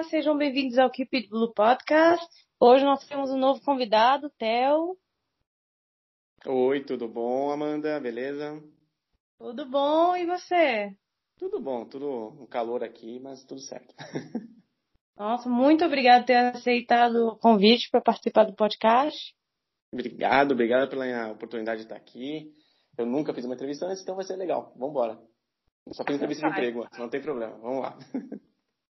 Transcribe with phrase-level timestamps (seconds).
[0.00, 2.26] Olá, sejam bem-vindos ao Keep It Blue Podcast.
[2.58, 4.96] Hoje nós temos um novo convidado, Theo.
[6.46, 8.00] Oi, tudo bom, Amanda?
[8.00, 8.62] Beleza?
[9.36, 10.96] Tudo bom, e você?
[11.36, 13.94] Tudo bom, tudo um calor aqui, mas tudo certo.
[15.18, 19.34] Nossa, muito obrigado por ter aceitado o convite para participar do podcast.
[19.92, 22.50] Obrigado, obrigado pela oportunidade de estar aqui.
[22.96, 24.72] Eu nunca fiz uma entrevista antes, então vai ser legal.
[24.76, 25.20] Vamos embora.
[25.92, 27.58] Só fiz entrevista de emprego, não tem problema.
[27.58, 27.98] Vamos lá.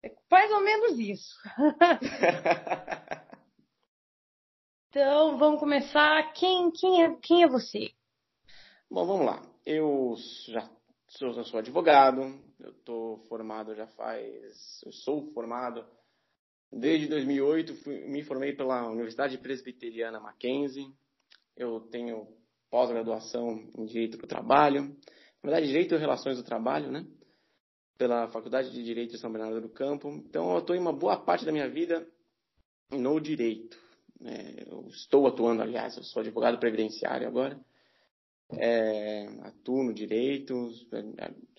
[0.06, 1.36] É mais ou menos isso.
[4.90, 6.32] então, vamos começar.
[6.34, 7.90] Quem, quem, é, quem é você?
[8.90, 9.41] Bom, vamos lá.
[9.66, 10.13] Eu
[10.48, 10.70] já
[11.08, 12.40] sou, sou advogado.
[12.60, 14.84] Eu estou formado já faz.
[14.86, 15.84] Eu sou formado
[16.72, 17.74] desde 2008.
[17.77, 20.94] Fui, me formei pela Universidade Presbiteriana Mackenzie.
[21.58, 22.27] Eu tenho
[22.70, 24.96] pós-graduação em Direito do Trabalho.
[25.41, 27.08] Na verdade, Direito e Relações do Trabalho, né?
[27.98, 30.09] Pela Faculdade de Direito de São Bernardo do Campo.
[30.09, 32.08] Então, eu estou em uma boa parte da minha vida
[32.91, 33.77] no direito.
[34.23, 37.60] É, eu estou atuando, aliás, eu sou advogado previdenciário agora.
[38.51, 40.70] É, atuo no direito,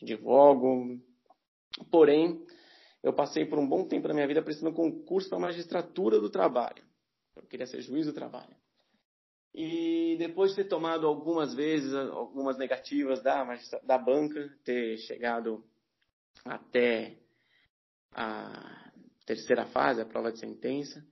[0.01, 1.01] advogo.
[1.91, 2.45] Porém,
[3.03, 6.31] eu passei por um bom tempo da minha vida prestando concurso para a magistratura do
[6.31, 6.85] trabalho.
[7.35, 8.55] Eu queria ser juiz do trabalho.
[9.55, 15.65] E depois de ter tomado algumas vezes, algumas negativas da, da banca, ter chegado
[16.47, 17.19] até
[18.13, 18.93] a
[19.27, 21.05] terceira fase, a prova de sentença,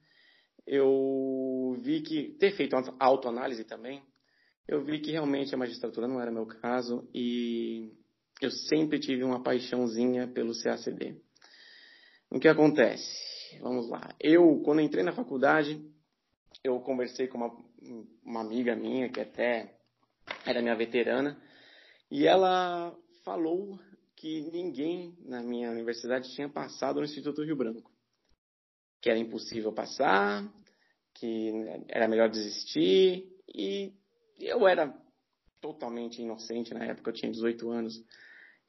[0.67, 4.03] eu vi que, ter feito autoanálise também,
[4.67, 7.93] eu vi que realmente a magistratura não era meu caso e
[8.41, 11.21] eu sempre tive uma paixãozinha pelo CACD.
[12.31, 13.59] O que acontece?
[13.61, 14.15] Vamos lá.
[14.19, 15.81] Eu, quando entrei na faculdade,
[16.63, 17.55] eu conversei com uma,
[18.25, 19.77] uma amiga minha, que até
[20.47, 21.41] era minha veterana,
[22.11, 23.79] e ela falou
[24.25, 27.93] que ninguém na minha universidade tinha passado no Instituto Rio Branco.
[29.03, 30.51] Que era impossível passar,
[31.13, 31.53] que
[31.89, 33.93] era melhor desistir, e
[34.41, 34.99] eu era
[35.61, 38.03] totalmente inocente na época, eu tinha 18 anos.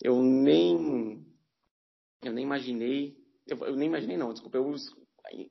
[0.04, 1.26] Eu nem
[2.22, 3.18] eu nem imaginei,
[3.48, 4.76] eu, eu nem imaginei não, desculpa, eu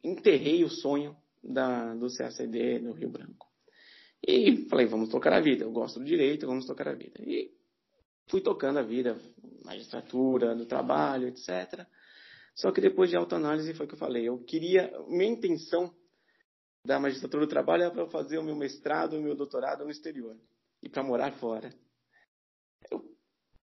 [0.02, 3.48] enterrei o sonho da, do CACD no Rio Branco.
[4.22, 7.22] E falei, vamos tocar a vida, eu gosto do direito, vamos tocar a vida.
[7.22, 7.54] E
[8.28, 9.16] fui tocando a vida,
[9.64, 11.86] magistratura, do trabalho, etc.
[12.54, 14.28] Só que depois de autoanálise foi o que eu falei.
[14.28, 15.92] Eu queria, minha intenção
[16.84, 20.36] da magistratura do trabalho era para fazer o meu mestrado, o meu doutorado no exterior
[20.82, 21.70] e para morar fora.
[22.90, 23.02] Eu,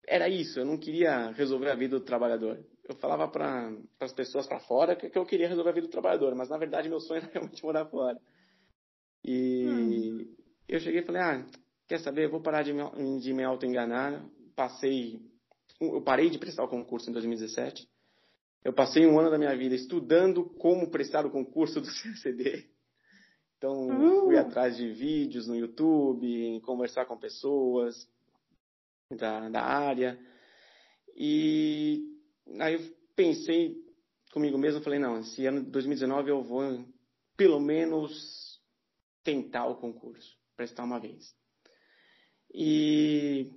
[0.06, 2.64] era isso, eu não queria resolver a vida do trabalhador.
[2.88, 5.90] Eu falava para as pessoas para fora que, que, eu queria resolver a vida do
[5.90, 8.20] trabalhador, mas na verdade meu sonho era realmente morar fora.
[9.24, 10.34] E hum.
[10.68, 11.46] eu cheguei e falei, ah,
[11.86, 14.24] quer saber, eu vou parar de me, de me auto-enganar,
[14.60, 15.18] passei,
[15.80, 17.88] eu parei de prestar o concurso em 2017.
[18.62, 22.68] Eu passei um ano da minha vida estudando como prestar o concurso do CCD.
[23.56, 24.26] Então, uhum.
[24.26, 28.06] fui atrás de vídeos no YouTube, conversar com pessoas
[29.10, 30.18] da, da área.
[31.16, 32.04] E
[32.58, 32.80] aí eu
[33.16, 33.76] pensei
[34.30, 36.84] comigo mesmo, falei, não, esse ano de 2019 eu vou
[37.34, 38.60] pelo menos
[39.24, 41.34] tentar o concurso, prestar uma vez.
[42.52, 43.50] E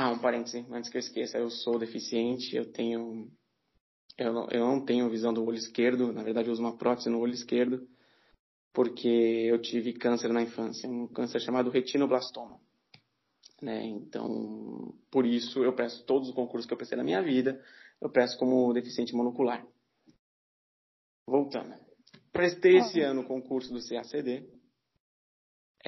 [0.00, 3.28] ah, um parêntese, antes que eu esqueça, eu sou deficiente, eu tenho.
[4.16, 7.10] Eu não, eu não tenho visão do olho esquerdo, na verdade eu uso uma prótese
[7.10, 7.84] no olho esquerdo,
[8.72, 12.60] porque eu tive câncer na infância, um câncer chamado retinoblastoma.
[13.60, 13.86] Né?
[13.86, 17.60] Então, por isso eu peço todos os concursos que eu prestei na minha vida,
[18.00, 19.66] eu peço como deficiente monocular.
[21.26, 21.74] Voltando.
[22.32, 24.48] Prestei esse ano o concurso do CACD,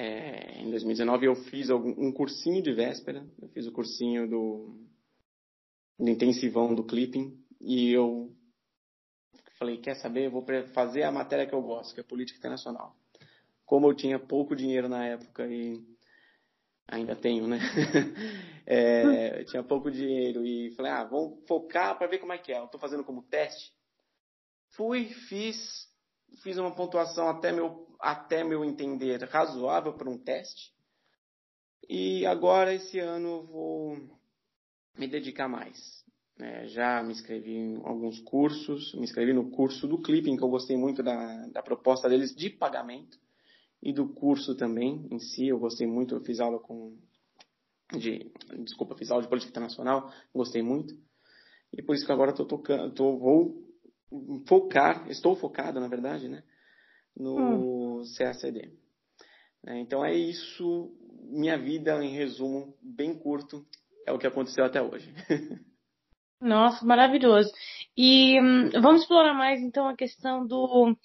[0.01, 4.75] é, em 2019 eu fiz um cursinho de véspera, eu fiz o cursinho do,
[5.99, 8.35] do intensivão do clipping e eu
[9.59, 12.95] falei, quer saber, eu vou fazer a matéria que eu gosto, que é política internacional.
[13.63, 15.79] Como eu tinha pouco dinheiro na época e
[16.87, 17.59] ainda tenho, né?
[18.65, 22.51] é, eu tinha pouco dinheiro e falei, ah, vamos focar para ver como é que
[22.51, 22.57] é.
[22.57, 23.71] Eu estou fazendo como teste.
[24.69, 25.87] Fui, fiz,
[26.41, 30.73] fiz uma pontuação até meu, até meu entender razoável para um teste.
[31.87, 33.97] E agora, esse ano, vou
[34.97, 36.01] me dedicar mais.
[36.39, 40.49] É, já me inscrevi em alguns cursos, me inscrevi no curso do Clipping, que eu
[40.49, 43.19] gostei muito da, da proposta deles de pagamento,
[43.81, 46.97] e do curso também em si, eu gostei muito, eu fiz aula com.
[47.91, 48.31] De,
[48.63, 50.95] desculpa, fiz aula de política internacional, gostei muito.
[51.73, 53.67] E por isso que agora estou tocando, tô, vou
[54.47, 56.43] focar, estou focado, na verdade, né,
[57.15, 57.81] no hum.
[58.03, 58.71] CACD.
[59.67, 60.91] É, então é isso,
[61.23, 63.65] minha vida em resumo, bem curto,
[64.05, 65.13] é o que aconteceu até hoje.
[66.41, 67.51] Nossa, maravilhoso.
[67.95, 70.97] E hum, vamos explorar mais então a questão do,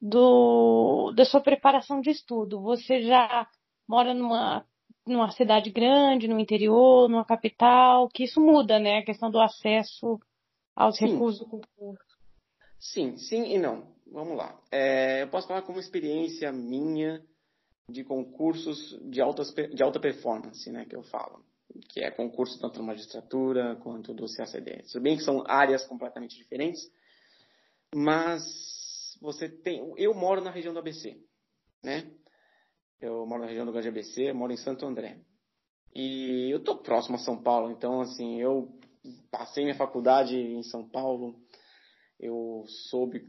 [0.00, 2.60] do da sua preparação de estudo.
[2.60, 3.48] Você já
[3.88, 4.66] mora numa
[5.04, 8.98] numa cidade grande, no interior, numa capital, que isso muda, né?
[8.98, 10.20] A questão do acesso
[10.76, 11.06] aos sim.
[11.06, 12.04] recursos do concurso.
[12.78, 13.86] Sim, sim e não.
[14.12, 14.60] Vamos lá.
[14.70, 17.24] É, eu posso falar como experiência minha
[17.88, 21.44] de concursos de, altas, de alta performance, né, que eu falo.
[21.88, 24.84] Que é concurso tanto da magistratura quanto do CACD.
[24.92, 26.82] Tudo bem que são áreas completamente diferentes,
[27.94, 28.42] mas
[29.20, 29.92] você tem...
[29.96, 31.18] Eu moro na região do ABC,
[31.82, 32.12] né?
[33.02, 35.18] Eu moro na região do Grande ABC, moro em Santo André.
[35.92, 38.78] E eu tô próximo a São Paulo, então assim, eu
[39.28, 41.34] passei minha faculdade em São Paulo,
[42.20, 43.26] eu soube,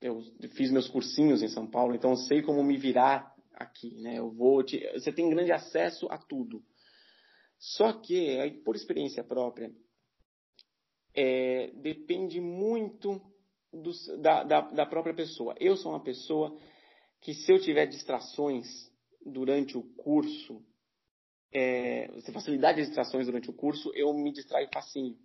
[0.00, 0.22] eu
[0.54, 4.18] fiz meus cursinhos em São Paulo, então eu sei como me virar aqui, né?
[4.18, 6.62] Eu vou, te, você tem grande acesso a tudo.
[7.58, 9.72] Só que, por experiência própria,
[11.14, 13.20] é, depende muito
[13.72, 13.90] do,
[14.20, 15.54] da, da, da própria pessoa.
[15.58, 16.56] Eu sou uma pessoa
[17.22, 18.66] que se eu tiver distrações
[19.24, 20.62] durante o curso,
[21.52, 25.16] é, facilidade de distrações durante o curso, eu me distraio facinho.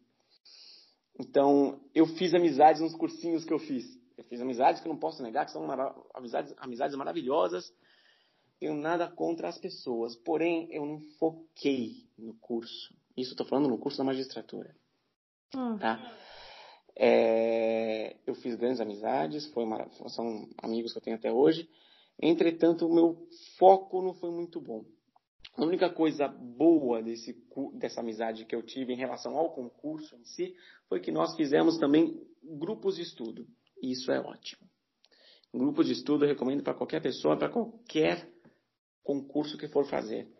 [1.20, 4.01] Então, eu fiz amizades nos cursinhos que eu fiz.
[4.22, 5.68] Eu fiz amizades que eu não posso negar, que são
[6.14, 7.74] amizades, amizades maravilhosas.
[8.60, 12.94] Tenho nada contra as pessoas, porém, eu não foquei no curso.
[13.18, 14.76] Isso estou falando no curso da magistratura.
[15.56, 15.78] Hum.
[15.80, 16.00] Tá?
[16.96, 21.68] É, eu fiz grandes amizades, foi uma, são amigos que eu tenho até hoje,
[22.22, 23.28] Entretanto, o meu
[23.58, 24.86] foco não foi muito bom.
[25.58, 27.36] A única coisa boa desse,
[27.74, 30.56] dessa amizade que eu tive em relação ao concurso em si
[30.88, 33.48] foi que nós fizemos também grupos de estudo.
[33.82, 34.70] E isso é ótimo.
[35.54, 38.30] Grupo de estudo eu recomendo para qualquer pessoa, para qualquer
[39.04, 40.32] concurso que for fazer.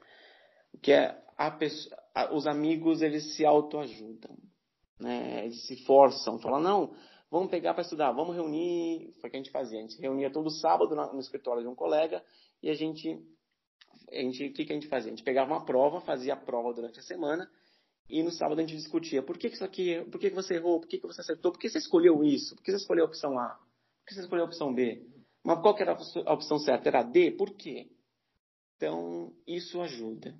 [0.82, 1.22] Que é
[1.58, 1.98] pessoa,
[2.34, 4.38] os amigos eles se autoajudam,
[5.00, 5.46] né?
[5.46, 6.96] Eles se forçam, falam não,
[7.30, 10.32] vamos pegar para estudar, vamos reunir, foi o que a gente fazia, a gente reunia
[10.32, 12.24] todo sábado no, escritório de um colega
[12.62, 13.20] e a gente,
[14.12, 15.12] a gente, o que, que a gente fazia?
[15.12, 17.50] A gente pegava uma prova, fazia a prova durante a semana
[18.12, 20.56] e no sábado a gente discutia, por que, que isso aqui, por que, que você
[20.56, 23.06] errou, por que, que você acertou, por que você escolheu isso, por que você escolheu
[23.06, 25.06] a opção A, por que você escolheu a opção B,
[25.44, 26.90] mas qual que era a opção certa?
[26.90, 27.32] Era D?
[27.32, 27.90] Por quê?
[28.76, 30.38] Então, isso ajuda.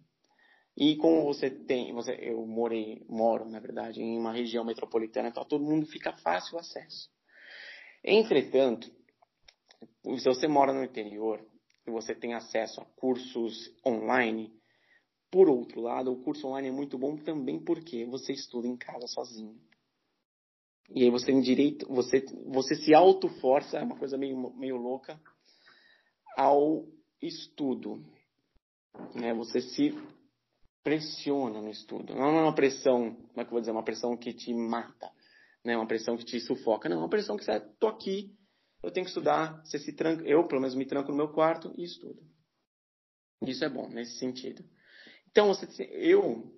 [0.78, 5.44] E como você tem, você, eu morei, moro, na verdade, em uma região metropolitana, então
[5.44, 7.10] todo mundo fica fácil acesso.
[8.04, 8.90] Entretanto,
[10.18, 11.46] se você mora no interior
[11.86, 14.52] e você tem acesso a cursos online,
[15.32, 19.08] por outro lado, o curso online é muito bom também porque você estuda em casa
[19.08, 19.58] sozinho.
[20.94, 25.20] E aí você tem direito, você, você se auto-força, é uma coisa meio, meio louca,
[26.36, 26.86] ao
[27.22, 28.04] estudo.
[29.16, 29.34] Né?
[29.34, 29.98] Você se
[30.84, 32.14] pressiona no estudo.
[32.14, 35.10] Não é uma pressão, como é que eu vou dizer, uma pressão que te mata,
[35.64, 35.78] né?
[35.78, 36.90] Uma pressão que te sufoca.
[36.90, 38.36] Não, é uma pressão que você, tô aqui,
[38.84, 41.74] eu tenho que estudar, você se tranca, eu pelo menos me tranco no meu quarto
[41.78, 42.22] e estudo.
[43.44, 44.64] Isso é bom nesse sentido.
[45.32, 46.52] Então, você, eu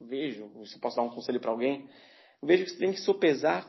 [0.00, 1.88] vejo, se posso dar um conselho para alguém,
[2.42, 3.66] vejo que você tem que sopesar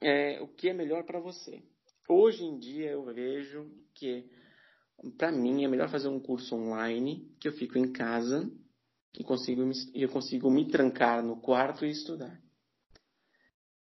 [0.00, 1.62] é, o que é melhor para você.
[2.08, 4.28] Hoje em dia eu vejo que
[5.16, 8.50] para mim é melhor fazer um curso online que eu fico em casa
[9.18, 12.40] e consigo me, eu consigo me trancar no quarto e estudar.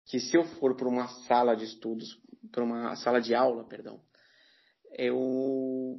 [0.06, 2.20] Que se eu for para uma sala de estudos,
[2.50, 4.00] para uma sala de aula, perdão,
[4.92, 5.99] eu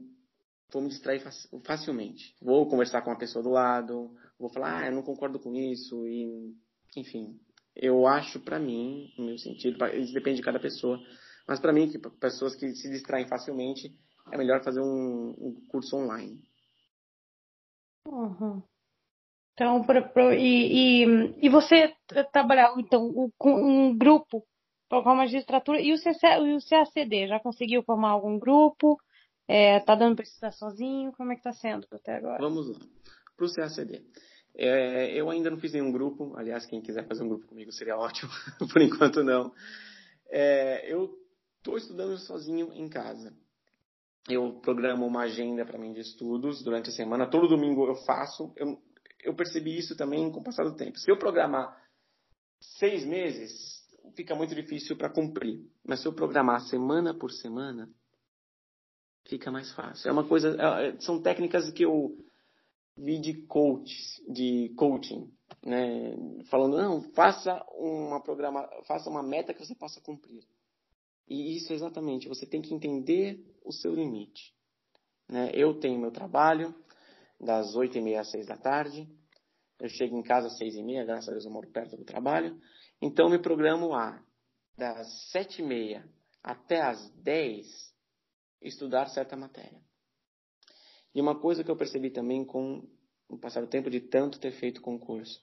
[0.71, 1.21] vou me distrair
[1.65, 2.35] facilmente.
[2.41, 6.05] Vou conversar com a pessoa do lado, vou falar, ah, eu não concordo com isso,
[6.07, 6.55] e,
[6.95, 7.39] enfim.
[7.75, 10.99] Eu acho, para mim, no meu sentido, isso depende de cada pessoa,
[11.47, 13.95] mas para mim, que pessoas que se distraem facilmente,
[14.31, 16.41] é melhor fazer um, um curso online.
[18.05, 18.61] Uhum.
[19.53, 21.93] Então, pra, pra, e, e, e você
[22.31, 24.45] trabalhar então com um grupo
[24.89, 28.97] com a magistratura e o, CC, o CACD já conseguiu formar algum grupo?
[29.47, 31.13] É, tá dando para estudar sozinho?
[31.13, 32.37] Como é que está sendo até agora?
[32.41, 32.79] Vamos lá.
[33.35, 34.03] Para o CACD.
[34.55, 36.35] É, eu ainda não fiz nenhum grupo.
[36.35, 38.31] Aliás, quem quiser fazer um grupo comigo seria ótimo.
[38.73, 39.53] Por enquanto, não.
[40.29, 41.13] É, eu
[41.57, 43.33] estou estudando sozinho em casa.
[44.27, 47.29] Eu programo uma agenda para mim de estudos durante a semana.
[47.29, 48.51] Todo domingo eu faço.
[48.57, 48.77] Eu,
[49.23, 50.97] eu percebi isso também com o passar do tempo.
[50.97, 51.77] Se eu programar
[52.59, 53.51] seis meses,
[54.15, 55.61] fica muito difícil para cumprir.
[55.85, 57.89] Mas se eu programar semana por semana,
[59.27, 60.09] fica mais fácil.
[60.09, 62.17] É uma coisa, é, é, são técnicas que eu
[62.97, 63.93] vi de coach,
[64.27, 65.31] de coaching,
[65.63, 66.15] né?
[66.49, 70.43] Falando, não, faça uma programa, faça uma meta que você possa cumprir.
[71.27, 74.53] E isso exatamente, você tem que entender o seu limite.
[75.29, 75.51] Né?
[75.53, 76.73] Eu tenho meu trabalho,
[77.39, 79.07] das oito e meia às seis da tarde.
[79.79, 82.05] Eu chego em casa às seis e meia, graças a Deus eu moro perto do
[82.05, 82.59] trabalho.
[83.01, 84.19] Então me programo a
[84.75, 86.07] das sete e meia
[86.41, 87.67] até as dez,
[88.61, 89.81] estudar certa matéria.
[91.13, 92.87] E uma coisa que eu percebi também com
[93.29, 95.41] o passar do tempo de tanto ter feito concurso.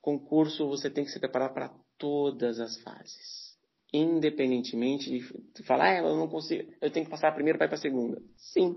[0.00, 3.56] Concurso você tem que se preparar para todas as fases.
[3.92, 7.68] Independentemente de falar, ah, eu não consigo, eu tenho que passar a primeira para ir
[7.68, 8.22] para a segunda.
[8.36, 8.76] Sim,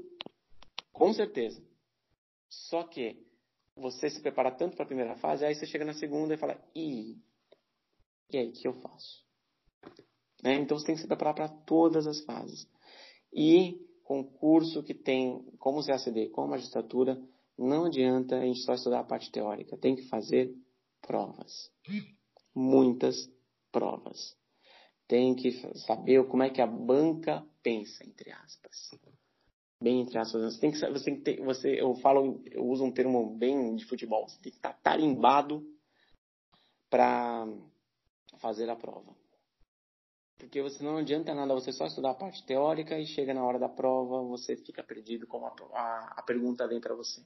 [0.92, 1.62] com certeza.
[2.50, 3.26] Só que
[3.76, 6.62] você se prepara tanto para a primeira fase, aí você chega na segunda e fala,
[6.76, 7.18] e,
[8.32, 9.24] e aí, o que eu faço?
[10.44, 10.56] Né?
[10.56, 12.68] Então você tem que se preparar para todas as fases.
[13.34, 17.22] E concurso que tem como CACD, como magistratura,
[17.58, 20.54] não adianta a gente só estudar a parte teórica, tem que fazer
[21.02, 21.72] provas.
[22.56, 23.30] Muitas
[23.72, 24.36] provas.
[25.08, 25.52] Tem que
[25.86, 28.92] saber como é que a banca pensa, entre aspas.
[29.82, 30.42] Bem entre aspas.
[30.54, 33.76] Você tem que, você tem que ter, você, eu falo, eu uso um termo bem
[33.76, 35.66] de futebol, você tem que estar tarimbado
[36.90, 37.48] para
[38.40, 39.19] fazer a prova.
[40.40, 43.60] Porque você não adianta nada você só estudar a parte teórica e chega na hora
[43.60, 47.22] da prova, você fica perdido como a, a, a pergunta vem para você.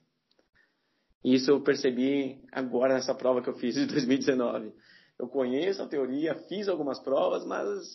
[1.23, 4.73] E isso eu percebi agora nessa prova que eu fiz de 2019.
[5.19, 7.85] Eu conheço a teoria, fiz algumas provas, mas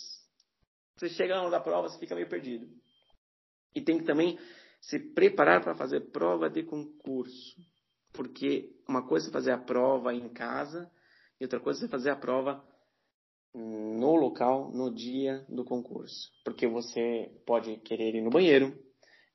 [0.97, 2.69] você chega na hora da prova, você fica meio perdido.
[3.75, 4.39] E tem que também
[4.81, 7.57] se preparar para fazer prova de concurso.
[8.13, 10.89] Porque uma coisa é fazer a prova em casa
[11.41, 12.65] e outra coisa é fazer a prova
[13.59, 16.31] no local, no dia do concurso.
[16.45, 18.73] Porque você pode querer ir no banheiro,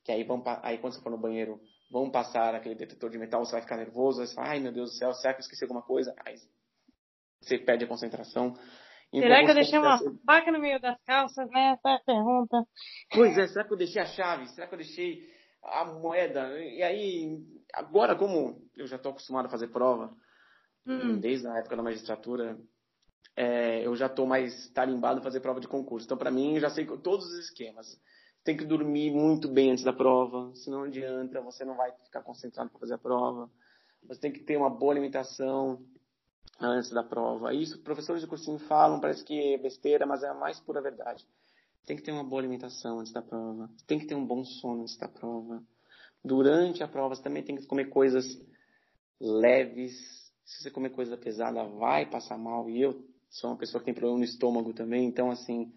[0.03, 1.59] que aí, vão, aí quando você for no banheiro,
[1.91, 4.71] vão passar aquele detetor de metal, você vai ficar nervoso, aí você fala, ai meu
[4.71, 6.13] Deus do céu, será que eu esqueci alguma coisa?
[6.25, 6.35] Aí
[7.41, 8.55] você perde a concentração.
[9.11, 11.73] será que eu deixei uma faca no meio das calças, né?
[11.73, 12.65] Essa é a pergunta.
[13.11, 14.47] Pois é, será que eu deixei a chave?
[14.49, 15.27] Será que eu deixei
[15.61, 16.57] a moeda?
[16.59, 17.37] E aí,
[17.73, 20.15] agora como eu já estou acostumado a fazer prova,
[20.87, 21.19] hum.
[21.19, 22.57] desde a época da magistratura,
[23.35, 26.05] é, eu já estou mais tarimbado a fazer prova de concurso.
[26.05, 27.99] Então, para mim, eu já sei todos os esquemas.
[28.43, 32.21] Tem que dormir muito bem antes da prova, senão não adianta, você não vai ficar
[32.21, 33.49] concentrado para fazer a prova.
[34.07, 35.81] Você tem que ter uma boa alimentação
[36.59, 37.53] antes da prova.
[37.53, 41.25] Isso professores de cursinho falam, parece que é besteira, mas é a mais pura verdade.
[41.85, 43.69] Tem que ter uma boa alimentação antes da prova.
[43.87, 45.63] Tem que ter um bom sono antes da prova.
[46.23, 48.25] Durante a prova, você também tem que comer coisas
[49.19, 49.93] leves.
[50.45, 52.69] Se você comer coisa pesada, vai passar mal.
[52.69, 55.73] E eu sou uma pessoa que tem problema no estômago também, então assim,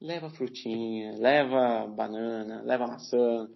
[0.00, 3.50] leva frutinha, leva banana, leva maçã,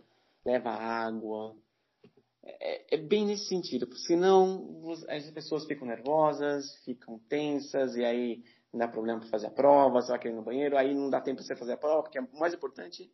[0.45, 1.57] leva água.
[2.43, 8.43] É, é bem nesse sentido, porque senão as pessoas ficam nervosas, ficam tensas, e aí
[8.73, 11.21] dá problema para fazer a prova, você vai querer ir no banheiro, aí não dá
[11.21, 13.11] tempo para você fazer a prova, porque o mais importante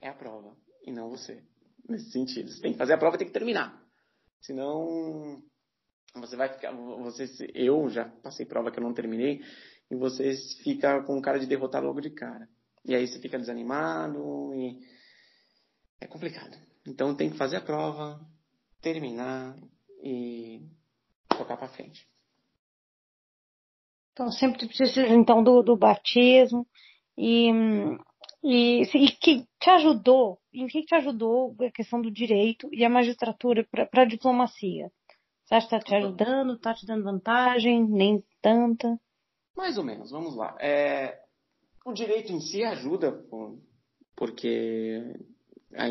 [0.00, 1.42] é a prova, e não você.
[1.88, 2.50] Nesse sentido.
[2.50, 3.82] Você tem que fazer a prova tem que terminar.
[4.40, 5.40] Senão
[6.14, 9.40] você vai ficar, você, eu já passei prova que eu não terminei
[9.90, 12.48] e você fica com cara de derrotar logo de cara.
[12.84, 14.78] E aí você fica desanimado e
[16.00, 16.56] é complicado.
[16.86, 18.20] Então tem que fazer a prova,
[18.80, 19.56] terminar
[20.02, 20.62] e
[21.28, 22.06] tocar para frente.
[24.12, 26.66] Então sempre precisa então do, do batismo
[27.16, 27.50] e,
[28.42, 32.90] e, e que te ajudou, em que te ajudou a questão do direito e a
[32.90, 34.90] magistratura para a diplomacia?
[35.44, 36.54] Você acha que está te ajudando?
[36.54, 37.86] Está te dando vantagem?
[37.88, 38.98] Nem tanta?
[39.58, 40.56] Mais ou menos, vamos lá.
[40.60, 41.18] É,
[41.84, 43.10] o direito em si ajuda,
[44.14, 45.02] porque,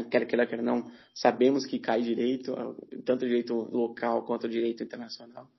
[0.09, 2.55] quer queira, quer não, sabemos que cai direito,
[3.03, 5.49] tanto o direito local quanto o direito internacional.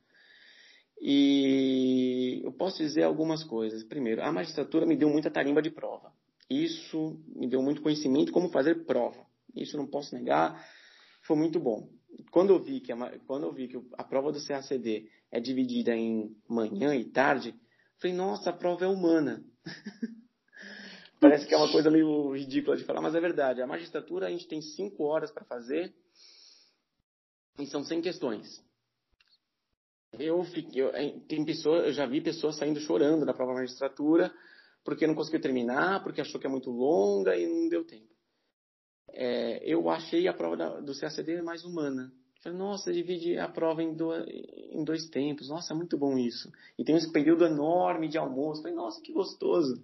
[0.98, 3.84] E eu posso dizer algumas coisas.
[3.84, 6.10] Primeiro, a magistratura me deu muita tarimba de prova.
[6.48, 9.22] Isso me deu muito conhecimento como fazer prova.
[9.54, 10.66] Isso não posso negar,
[11.24, 11.86] foi muito bom
[12.30, 15.94] quando eu vi que a, quando eu vi que a prova do CACD é dividida
[15.94, 17.54] em manhã e tarde,
[18.00, 19.44] falei, nossa, a prova é humana.
[21.20, 23.60] Parece que é uma coisa meio ridícula de falar, mas é verdade.
[23.60, 25.92] A magistratura a gente tem cinco horas para fazer
[27.58, 28.64] e são 100 questões.
[30.12, 30.92] Eu fiquei, eu,
[31.26, 34.32] tem pessoa, eu já vi pessoas saindo chorando da prova magistratura
[34.84, 38.18] porque não conseguiu terminar, porque achou que é muito longa e não deu tempo
[39.12, 42.12] é, eu achei a prova da, do CACD mais humana.
[42.42, 45.48] Falei, nossa, divide a prova em, do, em dois tempos.
[45.48, 46.50] Nossa, é muito bom isso.
[46.78, 48.62] E tem esse período enorme de almoço.
[48.62, 49.80] Falei, nossa, que gostoso.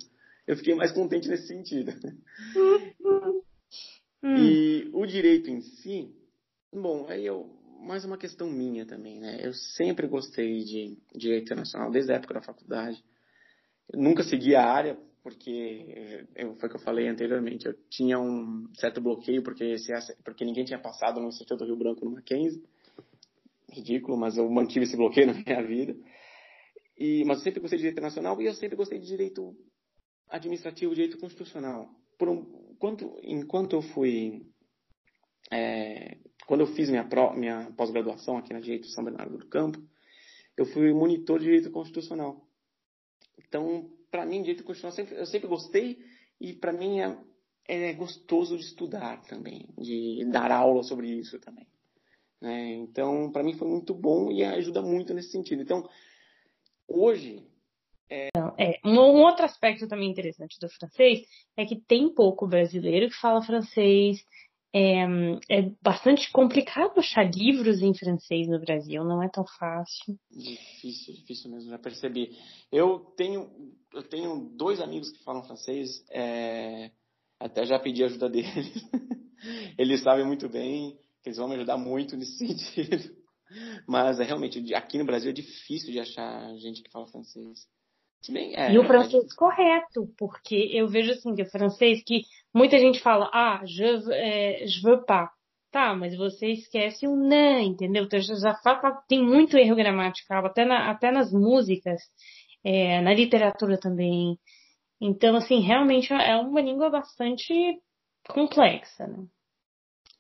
[0.47, 1.93] Eu fiquei mais contente nesse sentido.
[4.25, 4.37] Hum.
[4.39, 6.11] E o direito em si,
[6.73, 7.47] bom, aí eu,
[7.83, 9.39] mais uma questão minha também, né?
[9.43, 13.05] Eu sempre gostei de direito internacional, desde a época da faculdade.
[13.93, 18.21] Eu nunca segui a área, porque eu, foi o que eu falei anteriormente, eu tinha
[18.21, 19.75] um certo bloqueio porque,
[20.23, 22.63] porque ninguém tinha passado no Instituto do Rio Branco no Mackenzie.
[23.73, 25.97] Ridículo, mas eu mantive esse bloqueio na minha vida.
[26.99, 29.57] E, mas eu sempre gostei de direito internacional e eu sempre gostei de direito
[30.29, 31.89] administrativo, direito constitucional.
[32.19, 32.45] Por um,
[32.79, 34.47] quanto, enquanto eu fui.
[35.51, 39.83] É, quando eu fiz minha, minha pós-graduação aqui na Direito São Bernardo do Campo,
[40.55, 42.47] eu fui monitor de direito constitucional.
[43.39, 45.99] Então, para mim, direito constitucional sempre, eu sempre gostei
[46.41, 47.19] e para mim é,
[47.67, 51.67] é, gostoso de estudar também, de dar aula sobre isso também.
[52.41, 52.75] Né?
[52.75, 55.63] Então, para mim foi muito bom e ajuda muito nesse sentido.
[55.63, 55.91] Então,
[56.87, 57.45] hoje
[58.09, 58.29] é...
[58.57, 58.79] é...
[58.85, 64.25] Um outro aspecto também interessante do francês é que tem pouco brasileiro que fala francês.
[64.77, 65.05] É,
[65.49, 70.19] é bastante complicado achar livros em francês no Brasil, não é tão fácil.
[70.29, 72.37] Difícil, difícil mesmo, já percebi.
[72.73, 73.49] Eu tenho,
[73.93, 76.91] eu tenho dois amigos que falam francês, é,
[77.39, 78.51] até já pedi ajuda deles.
[79.79, 83.15] eles sabem muito bem, eles vão me ajudar muito nesse sentido.
[83.87, 87.69] Mas é realmente, aqui no Brasil é difícil de achar gente que fala francês.
[88.33, 89.37] Bem, é, e o francês é...
[89.37, 92.23] correto, porque eu vejo assim, que o francês que
[92.55, 95.31] muita gente fala, ah, je, é, je veux pas.
[95.71, 98.05] Tá, mas você esquece o não, entendeu?
[98.05, 102.01] Então já fala, tem muito erro gramatical, até, na, até nas músicas,
[102.63, 104.39] é, na literatura também.
[105.01, 107.53] Então, assim, realmente é uma língua bastante
[108.29, 109.27] complexa, né?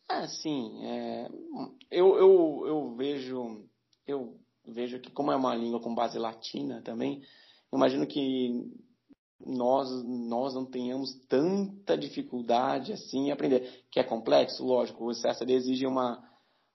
[0.08, 0.84] Ah, sim.
[0.84, 1.28] É,
[1.90, 3.64] eu, eu, eu vejo
[4.06, 7.23] eu vejo que como é uma língua com base latina também,
[7.76, 8.71] imagino que
[9.45, 13.85] nós, nós não tenhamos tanta dificuldade assim em aprender.
[13.90, 16.23] Que é complexo, lógico, o CSD exige uma,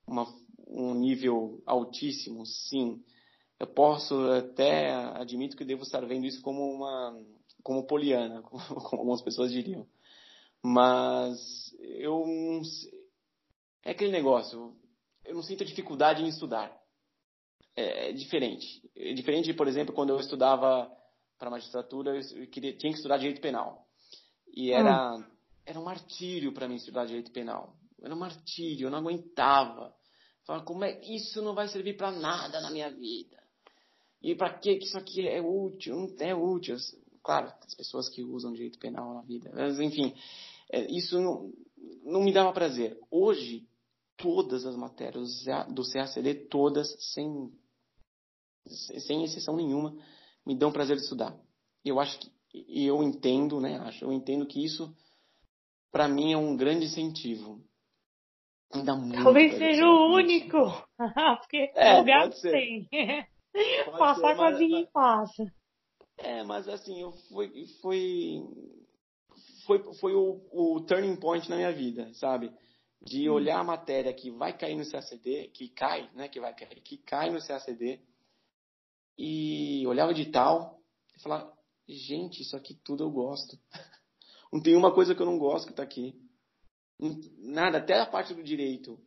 [0.07, 0.27] uma,
[0.67, 3.03] um nível altíssimo, sim.
[3.59, 7.17] Eu posso até, admito que devo estar vendo isso como uma,
[7.63, 9.85] como poliana, como, como algumas pessoas diriam.
[10.61, 12.23] Mas eu,
[13.83, 14.75] é aquele negócio,
[15.25, 16.78] eu não sinto dificuldade em estudar
[17.79, 18.81] é, é diferente.
[18.95, 20.91] É diferente, por exemplo, quando eu estudava
[21.37, 23.87] para magistratura, eu queria, tinha que estudar direito penal.
[24.53, 25.23] E era, hum.
[25.65, 27.75] era um martírio para mim estudar direito penal.
[28.01, 29.93] Era um martírio, eu não aguentava.
[30.45, 33.41] Falava, como é que isso não vai servir para nada na minha vida?
[34.21, 35.95] E para que isso aqui é útil?
[35.95, 36.75] Não é útil.
[37.23, 39.51] Claro, as pessoas que usam direito penal na vida.
[39.53, 40.13] Mas, enfim,
[40.71, 41.53] é, isso não,
[42.03, 42.99] não me dava prazer.
[43.09, 43.65] Hoje,
[44.17, 47.51] todas as matérias do CACD, todas, sem,
[48.69, 49.95] sem exceção nenhuma,
[50.45, 51.35] me dão prazer de estudar.
[51.83, 54.95] Eu acho que, e eu entendo, né, acho, eu entendo que isso,
[55.91, 57.63] para mim, é um grande incentivo.
[58.73, 60.57] Ainda muito Talvez seja o único,
[61.39, 62.87] porque é, gato tem.
[63.97, 65.51] Passar quase ninguém passa.
[66.17, 68.43] É, mas assim, eu foi, foi,
[69.65, 72.51] foi, foi o, o turning point na minha vida, sabe?
[73.01, 73.33] de hum.
[73.33, 76.97] olhar a matéria que vai cair no CACD, que cai, né, que vai cair, que
[76.97, 77.99] cai no CACD,
[79.19, 80.79] e olhar o edital
[81.15, 81.51] e falar,
[81.87, 83.59] gente, isso aqui tudo eu gosto.
[84.51, 86.15] Não tem uma coisa que eu não gosto que está aqui.
[87.37, 88.99] Nada, até a parte do direito.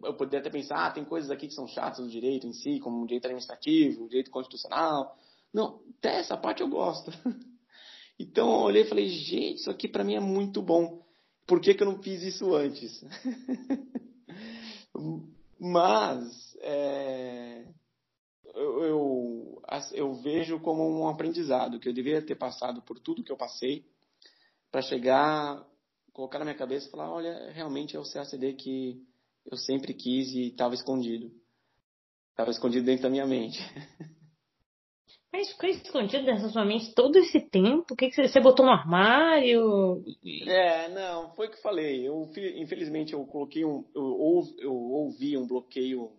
[0.00, 2.78] Eu poderia até pensar, ah, tem coisas aqui que são chatas do direito em si,
[2.78, 5.18] como o direito administrativo, o direito constitucional.
[5.52, 7.10] Não, até essa parte eu gosto.
[8.18, 11.02] Então eu olhei e falei, gente, isso aqui para mim é muito bom
[11.46, 13.04] por que, que eu não fiz isso antes?
[15.60, 17.51] Mas é,
[18.54, 19.62] eu, eu,
[19.92, 23.84] eu, vejo como um aprendizado, que eu deveria ter passado por tudo que eu passei
[24.70, 25.66] para chegar,
[26.12, 29.02] colocar na minha cabeça e falar, olha, realmente é o CACD que
[29.50, 31.30] eu sempre quis e estava escondido.
[32.30, 33.58] Estava escondido dentro da minha mente.
[35.32, 37.94] Mas ficou escondido dessa sua mente todo esse tempo?
[37.94, 40.04] O que, que você, botou no armário?
[40.46, 42.06] É, não, foi o que eu falei.
[42.06, 43.82] Eu, infelizmente, eu coloquei um.
[43.94, 46.12] Eu, eu ouvi um bloqueio,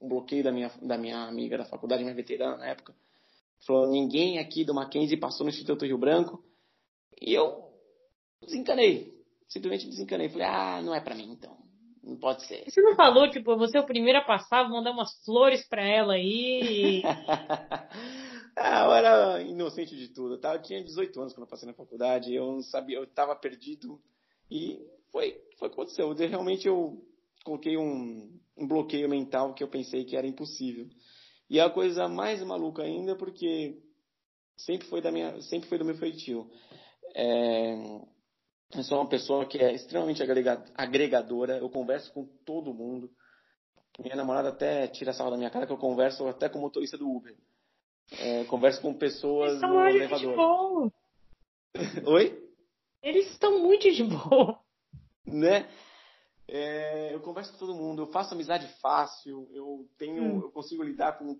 [0.00, 2.94] um bloqueio da minha, da minha amiga da faculdade, minha veterana na época.
[3.66, 6.42] Falou: ninguém aqui do Mackenzie passou no Instituto Rio Branco.
[7.20, 7.70] E eu
[8.42, 9.14] desencanei.
[9.48, 10.28] Simplesmente desencanei.
[10.28, 11.56] Falei: ah, não é pra mim então.
[12.02, 12.64] Não pode ser.
[12.70, 15.84] Você não falou, tipo, você é o primeiro a passar, vou mandar umas flores pra
[15.84, 17.02] ela aí.
[18.54, 20.38] ah, eu era inocente de tudo.
[20.38, 20.54] Tá?
[20.54, 24.00] Eu tinha 18 anos quando eu passei na faculdade, eu não sabia, eu estava perdido.
[24.48, 24.78] E
[25.10, 26.12] foi, foi o que aconteceu.
[26.12, 27.04] Realmente eu
[27.46, 30.88] coloquei um, um bloqueio mental que eu pensei que era impossível.
[31.48, 33.80] E a coisa mais maluca ainda, porque
[34.56, 36.50] sempre foi da minha, sempre foi do meu feitio.
[37.14, 37.76] É,
[38.74, 40.20] eu sou uma pessoa que é extremamente
[40.74, 43.08] agregadora, eu converso com todo mundo.
[44.00, 46.62] Minha namorada até tira a sala da minha cara que eu converso até com o
[46.62, 47.34] motorista do Uber.
[48.18, 50.92] É, converso com pessoas no elevador.
[52.06, 52.42] Oi?
[53.02, 54.58] Eles estão muito de boa.
[55.24, 55.68] Né?
[56.48, 60.40] É, eu converso com todo mundo, eu faço amizade fácil, eu tenho, hum.
[60.42, 61.38] eu consigo lidar com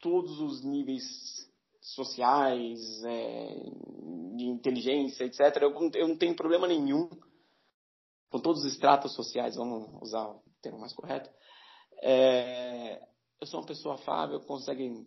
[0.00, 1.04] todos os níveis
[1.80, 3.54] sociais, é,
[4.36, 5.62] de inteligência, etc.
[5.62, 7.08] Eu, eu, não tenho problema nenhum
[8.30, 11.30] com todos os estratos sociais, vamos usar o termo mais correto.
[12.02, 13.02] É,
[13.40, 15.06] eu sou uma pessoa afável, consegue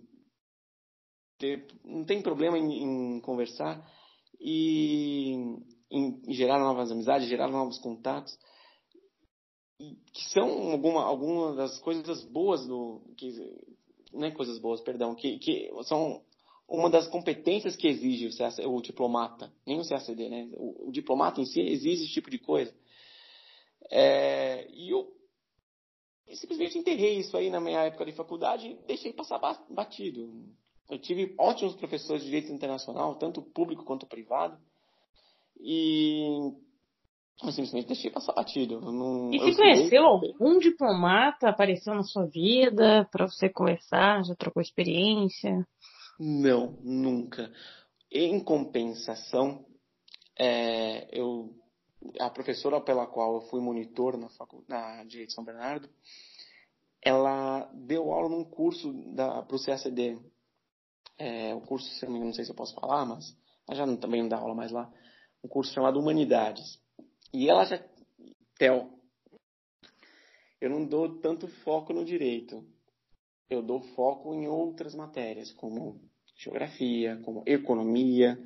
[1.38, 3.86] ter, não tem problema em, em conversar
[4.40, 8.38] e em, em, gerar novas amizades, gerar novos contatos,
[10.14, 13.32] que são alguma, alguma das coisas boas do que
[14.14, 16.22] não é coisas boas, perdão, que, que são
[16.68, 20.50] uma das competências que exige o, CAC, o diplomata, nem o CACD, né?
[20.54, 22.74] O, o, diplomata em si exige esse tipo de coisa.
[23.90, 25.12] É, e eu,
[26.28, 29.40] eu simplesmente enterrei isso aí na minha época de faculdade e deixei passar
[29.70, 30.46] batido.
[30.90, 34.58] Eu tive ótimos professores de direito internacional, tanto público quanto privado,
[35.60, 36.54] e
[37.44, 38.80] eu simplesmente deixei passar batido.
[38.80, 44.24] Não, e se conheceu algum diplomata apareceu na sua vida para você conversar?
[44.24, 45.66] Já trocou experiência?
[46.20, 47.52] Não, nunca.
[48.12, 49.66] Em compensação,
[50.38, 51.54] é, eu,
[52.20, 55.90] a professora pela qual eu fui monitor na, faculdade, na Direito de São Bernardo,
[57.02, 60.20] ela deu aula num curso para o CACD.
[61.18, 63.36] É, o curso, não, não sei se eu posso falar, mas
[63.72, 64.92] já não, também não dá aula mais lá.
[65.44, 66.81] Um curso chamado Humanidades.
[67.34, 67.82] E ela já.
[68.58, 68.90] Theo,
[70.60, 72.64] eu não dou tanto foco no direito.
[73.50, 76.00] Eu dou foco em outras matérias, como
[76.38, 78.38] geografia, como economia,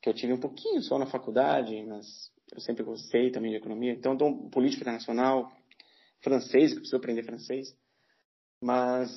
[0.00, 2.06] que eu tive um pouquinho só na faculdade, mas
[2.52, 3.92] eu sempre gostei também de economia.
[3.92, 5.50] Então, eu dou política internacional,
[6.22, 7.76] francês, que eu preciso aprender francês.
[8.62, 9.10] Mas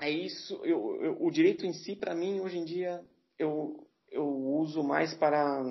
[0.00, 0.54] é isso.
[0.64, 3.02] Eu, eu, o direito em si, para mim, hoje em dia,
[3.38, 5.62] eu, eu uso mais para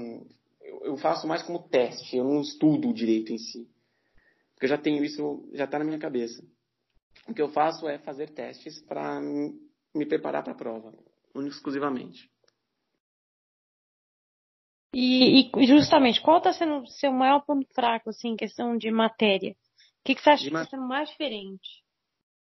[0.84, 3.68] eu faço mais como teste, eu não estudo o direito em si.
[4.54, 6.46] Porque eu já tenho isso, já está na minha cabeça.
[7.28, 10.94] O que eu faço é fazer testes para me preparar para a prova,
[11.34, 12.30] único exclusivamente.
[14.94, 18.92] E, e, justamente, qual está sendo o seu maior ponto fraco, assim, em questão de
[18.92, 19.52] matéria?
[19.52, 21.84] O que, que você acha de que está sendo mais diferente?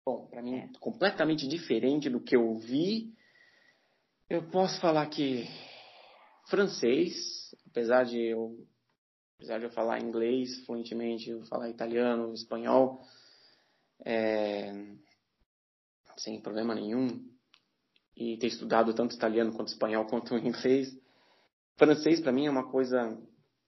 [0.05, 0.69] Bom, para mim, é.
[0.81, 3.13] completamente diferente do que eu vi.
[4.29, 5.47] Eu posso falar que
[6.49, 8.57] francês, apesar de eu
[9.43, 13.05] apesar de eu falar inglês fluentemente, eu falar italiano, espanhol,
[14.05, 14.73] é,
[16.17, 17.29] sem problema nenhum,
[18.17, 20.97] e ter estudado tanto italiano quanto espanhol quanto inglês.
[21.77, 23.21] Francês para mim é uma coisa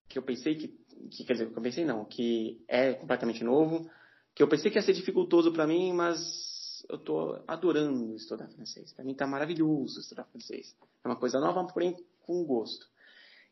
[0.08, 0.68] que eu pensei que,
[1.10, 3.90] que, quer dizer, que eu pensei não, que é completamente novo,
[4.32, 8.92] que eu pensei que ia ser dificultoso para mim, mas eu estou adorando estudar francês.
[8.92, 10.76] Para mim está maravilhoso estudar francês.
[11.02, 12.86] É uma coisa nova, porém com gosto.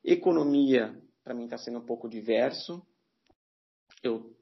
[0.04, 2.82] Economia, para mim, está sendo um pouco diverso.
[4.02, 4.36] Eu,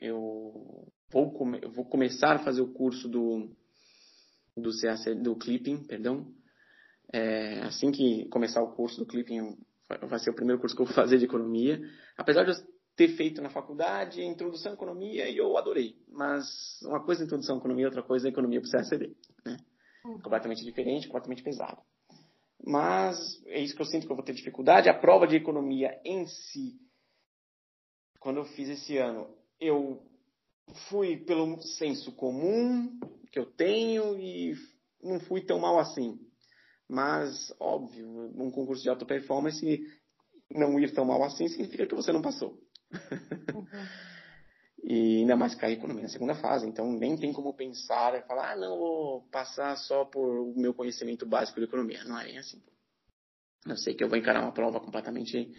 [0.00, 3.50] eu vou, come, vou começar a fazer o curso do,
[4.56, 6.32] do, CAC, do Clipping, perdão.
[7.12, 9.56] É, assim que começar o curso do Clipping,
[9.88, 11.80] vai ser o primeiro curso que eu vou fazer de economia.
[12.16, 12.56] Apesar de eu
[12.94, 15.96] ter feito na faculdade introdução à economia e eu adorei.
[16.08, 16.44] Mas
[16.82, 19.16] uma coisa é introdução à economia, outra coisa é economia para o CACD.
[19.46, 19.56] Né?
[20.04, 20.20] Uhum.
[20.20, 21.80] Completamente diferente, completamente pesado
[22.64, 24.88] mas é isso que eu sinto que eu vou ter dificuldade.
[24.88, 26.74] A prova de economia em si,
[28.20, 29.28] quando eu fiz esse ano,
[29.60, 30.02] eu
[30.88, 32.98] fui pelo senso comum
[33.30, 34.54] que eu tenho e
[35.02, 36.18] não fui tão mal assim.
[36.88, 39.80] Mas, óbvio, um concurso de alta performance
[40.50, 42.58] não ir tão mal assim significa que você não passou.
[43.54, 44.07] Uhum.
[44.82, 46.66] E ainda mais cair economia na segunda fase.
[46.66, 50.72] Então nem tem como pensar e falar, ah, não, vou passar só por o meu
[50.72, 52.04] conhecimento básico de economia.
[52.04, 52.62] Não é bem assim.
[53.66, 55.52] Eu sei que eu vou encarar uma prova completamente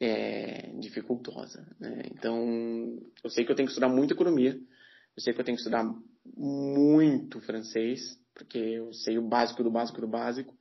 [0.00, 1.66] é, dificultosa.
[1.78, 2.02] Né?
[2.12, 4.52] Então, eu sei que eu tenho que estudar muito economia.
[4.54, 5.84] Eu sei que eu tenho que estudar
[6.24, 8.00] muito francês,
[8.34, 10.56] porque eu sei o básico do básico do básico.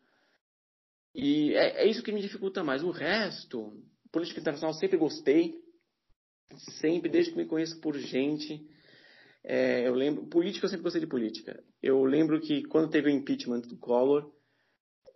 [1.14, 2.84] E é, é isso que me dificulta mais.
[2.84, 5.56] O resto, política internacional sempre gostei
[6.58, 8.66] sempre, desde que me conheço por gente,
[9.44, 11.64] é, eu lembro, política eu sempre gostei de política.
[11.82, 14.32] Eu lembro que quando teve o impeachment do Collor,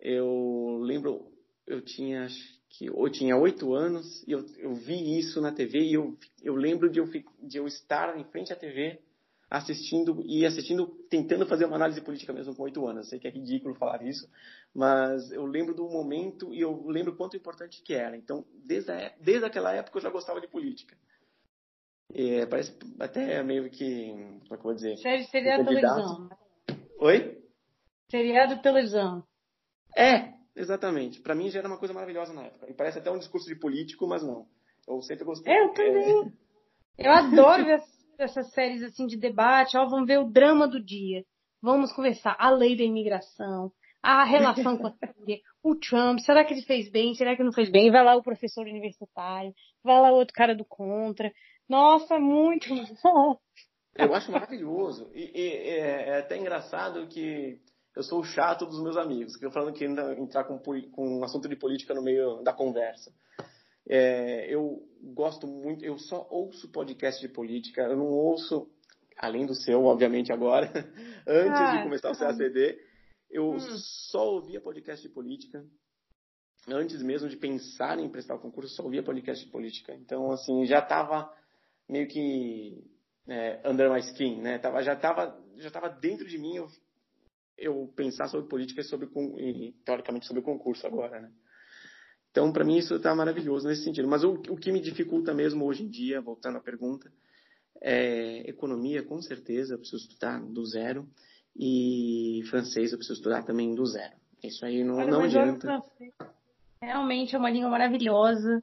[0.00, 1.32] eu lembro,
[1.66, 2.26] eu tinha
[2.68, 6.56] que eu tinha oito anos e eu, eu vi isso na TV e eu, eu
[6.56, 9.00] lembro de eu, de eu estar em frente à TV
[9.48, 13.08] assistindo e assistindo, tentando fazer uma análise política mesmo com oito anos.
[13.08, 14.28] Sei que é ridículo falar isso,
[14.74, 18.16] mas eu lembro do momento e eu lembro quanto importante que era.
[18.16, 20.96] Então, desde, a, desde aquela época eu já gostava de política.
[22.12, 24.10] É, parece até meio que.
[24.12, 24.96] Como é que eu vou dizer?
[24.98, 26.28] Série, seriado televisão.
[27.00, 27.38] Oi?
[28.10, 29.24] Seriado televisão.
[29.96, 31.20] É, exatamente.
[31.20, 32.70] Para mim já era uma coisa maravilhosa na época.
[32.70, 34.46] E parece até um discurso de político, mas não.
[34.86, 35.52] Eu sempre gostei.
[35.52, 36.32] É, eu também.
[36.98, 37.08] É...
[37.08, 37.82] Eu adoro ver
[38.18, 39.76] essas séries assim de debate.
[39.76, 41.24] Ó, vamos ver o drama do dia.
[41.62, 42.36] Vamos conversar.
[42.38, 44.94] A lei da imigração, a relação com a
[45.62, 47.90] o Trump, será que ele fez bem, será que não fez bem?
[47.90, 51.32] Vai lá o professor universitário, vai lá o outro cara do contra.
[51.68, 52.68] Nossa, muito
[53.02, 53.38] bom.
[53.96, 55.10] Eu acho maravilhoso.
[55.14, 57.60] E, e é, é, até engraçado que
[57.94, 61.24] eu sou o chato dos meus amigos, que eu falando que entrar com, com um
[61.24, 63.12] assunto de política no meio da conversa.
[63.86, 64.82] É, eu
[65.14, 68.68] gosto muito, eu só ouço podcast de política, eu não ouço,
[69.18, 70.72] além do seu, obviamente, agora,
[71.26, 72.78] antes ah, de começar o CACD,
[73.30, 73.58] eu hum.
[74.10, 75.64] só ouvia podcast de política.
[76.66, 79.94] Antes mesmo de pensar em prestar o concurso, só ouvia podcast de política.
[79.94, 81.30] Então, assim, já estava
[81.88, 82.84] meio que
[83.28, 84.58] é, under my skin, né?
[84.58, 86.68] Tava, já estava já tava dentro de mim eu,
[87.56, 91.30] eu pensar sobre política e, sobre, e, teoricamente, sobre o concurso agora, né?
[92.30, 94.08] Então, para mim, isso está maravilhoso nesse sentido.
[94.08, 97.12] Mas o, o que me dificulta mesmo hoje em dia, voltando à pergunta,
[97.80, 101.08] é economia, com certeza, eu preciso estudar do zero.
[101.56, 104.16] E francês, eu preciso estudar também do zero.
[104.42, 105.80] Isso aí não, Olha, não adianta.
[106.82, 108.60] Realmente é uma língua maravilhosa.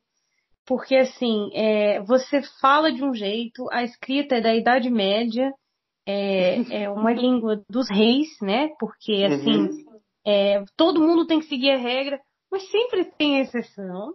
[0.65, 5.51] Porque, assim, é, você fala de um jeito, a escrita é da Idade Média,
[6.07, 8.69] é, é uma língua dos reis, né?
[8.79, 9.99] Porque, assim, uhum.
[10.25, 12.19] é, todo mundo tem que seguir a regra
[12.51, 14.13] mas sempre tem exceção.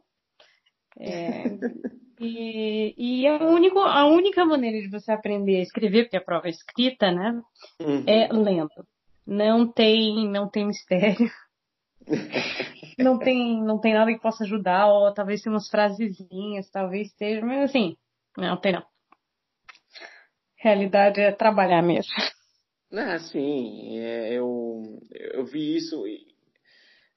[0.98, 1.44] É,
[2.20, 6.46] e, e a, único, a única maneira de você aprender a escrever, porque a prova
[6.46, 7.40] é escrita, né?
[7.80, 8.04] Uhum.
[8.06, 8.86] É lendo.
[9.26, 11.30] Não tem, não tem mistério.
[12.98, 17.44] não tem, não tem nada que possa ajudar, ou talvez tenha umas frasezinhas, talvez esteja,
[17.44, 17.96] mas assim,
[18.36, 18.84] não tem não.
[20.56, 22.12] Realidade é trabalhar mesmo.
[22.92, 26.04] Ah, sim, é, eu, eu vi isso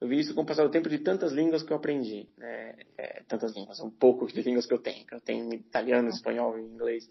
[0.01, 2.29] eu vi isso com o passar do tempo de tantas línguas que eu aprendi.
[2.37, 2.75] Né?
[2.97, 5.05] É, tantas línguas, um pouco de línguas que eu tenho.
[5.11, 7.09] Eu tenho italiano, espanhol e inglês.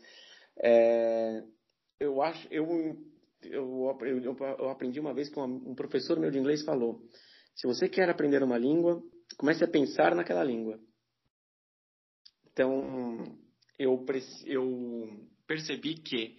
[0.57, 1.42] É,
[2.00, 2.66] eu acho, eu,
[3.42, 7.02] eu, eu, eu, aprendi uma vez que um professor meu de inglês falou:
[7.59, 9.03] se você quer aprender uma língua,
[9.37, 10.79] comece a pensar naquela língua.
[12.53, 13.37] Então,
[13.77, 14.07] eu,
[14.47, 16.37] eu percebi que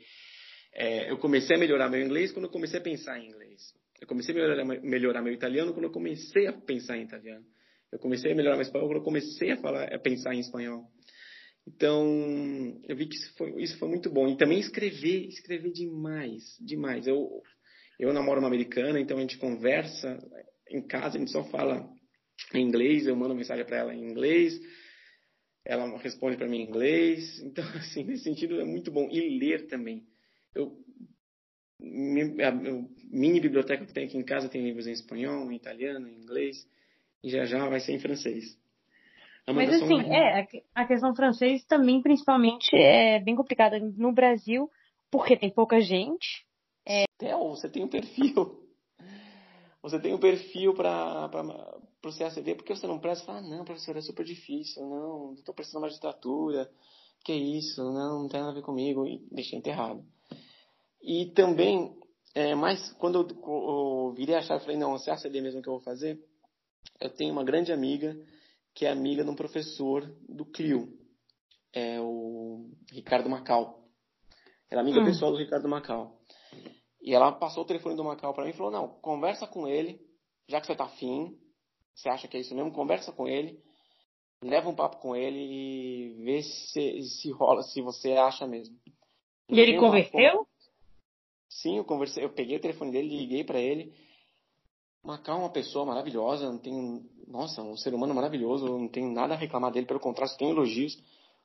[0.74, 3.74] é, eu comecei a melhorar meu inglês quando eu comecei a pensar em inglês.
[4.00, 7.46] Eu comecei a melhorar, melhorar meu italiano quando eu comecei a pensar em italiano.
[7.92, 10.86] Eu comecei a melhorar meu espanhol quando eu comecei a, falar, a pensar em espanhol.
[11.68, 14.30] Então, eu vi que isso foi, isso foi muito bom.
[14.30, 17.08] E também escrever, escrever demais, demais.
[17.08, 17.42] Eu,
[18.00, 20.18] eu namoro uma americana, então a gente conversa
[20.70, 21.90] em casa, a gente só fala
[22.54, 24.60] em inglês, eu mando mensagem para ela em inglês,
[25.66, 27.42] ela responde para mim em inglês.
[27.46, 29.08] Então, assim, nesse sentido é muito bom.
[29.12, 30.06] E ler também.
[30.56, 30.78] Eu
[31.82, 32.52] a
[33.10, 36.68] mini biblioteca que tem aqui em casa tem livros em espanhol, em italiano, em inglês,
[37.24, 38.58] e já já vai ser em francês.
[39.48, 44.70] Mas assim, é, a questão francês também, principalmente, é bem complicada no Brasil,
[45.10, 46.46] porque tem pouca gente.
[46.86, 47.06] É...
[47.18, 48.69] Theo, você tem um perfil.
[49.82, 51.30] Você tem um perfil para
[52.04, 55.34] o CACD, porque você não presta e fala, ah, não, professor, é super difícil, não,
[55.34, 56.70] estou prestando magistratura,
[57.24, 60.04] que isso, não, não tem nada a ver comigo, e deixei enterrado.
[61.02, 61.98] E também,
[62.36, 65.74] é, mas quando eu, eu virei a chave falei, não, você acha mesmo que eu
[65.74, 66.20] vou fazer?
[67.00, 68.18] Eu tenho uma grande amiga,
[68.74, 70.94] que é amiga de um professor do Clio,
[71.74, 73.86] é o Ricardo Macau.
[74.70, 75.06] Ela é amiga hum.
[75.06, 76.20] pessoal do Ricardo Macau.
[77.02, 80.00] E ela passou o telefone do Macau para mim e falou, não, conversa com ele,
[80.48, 81.38] já que você tá afim,
[81.96, 83.62] você acha que é isso mesmo, conversa com ele,
[84.44, 88.78] leva um papo com ele e vê se, se rola, se você acha mesmo.
[89.50, 90.48] E ele converteu?
[91.50, 93.94] Sim, eu conversei, eu peguei o telefone dele, liguei para ele.
[95.04, 99.34] Macau é uma pessoa maravilhosa, não tenho, nossa, um ser humano maravilhoso, não tenho nada
[99.34, 100.98] a reclamar dele, pelo contrário, tenho elogios.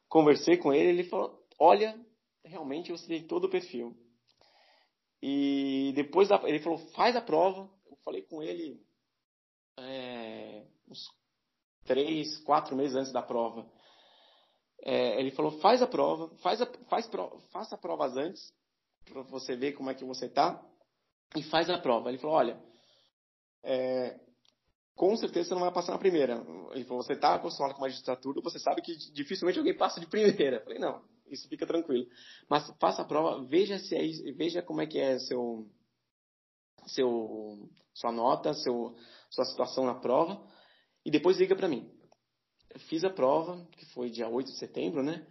[0.09, 1.99] Conversei com ele, ele falou: "Olha,
[2.45, 3.97] realmente você tem todo o perfil".
[5.27, 7.71] E depois da, ele falou: "Faz a prova".
[7.91, 8.79] Eu falei com ele
[9.79, 11.09] é, uns
[11.85, 13.67] três, quatro meses antes da prova.
[14.83, 17.09] É, ele falou: "Faz a prova, faz a, faz,
[17.51, 18.53] faça provas antes
[19.05, 20.63] para você ver como é que você está
[21.37, 22.09] e faz a prova.
[22.09, 22.59] Ele falou, olha,
[23.63, 24.19] é,
[24.95, 26.35] com certeza você não vai passar na primeira.
[26.73, 30.57] Ele falou, você está acostumado com magistratura, você sabe que dificilmente alguém passa de primeira.
[30.57, 32.07] Eu falei, não, isso fica tranquilo.
[32.49, 35.67] Mas faça a prova, veja se é, veja como é que é seu,
[36.87, 38.95] seu, sua nota, seu,
[39.31, 40.41] sua situação na prova,
[41.05, 41.91] e depois liga para mim.
[42.89, 45.27] Fiz a prova, que foi dia 8 de setembro, né?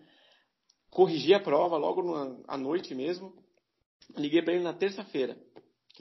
[0.89, 3.33] Corrigi a prova logo à noite mesmo.
[4.15, 5.37] Liguei para ele na terça-feira.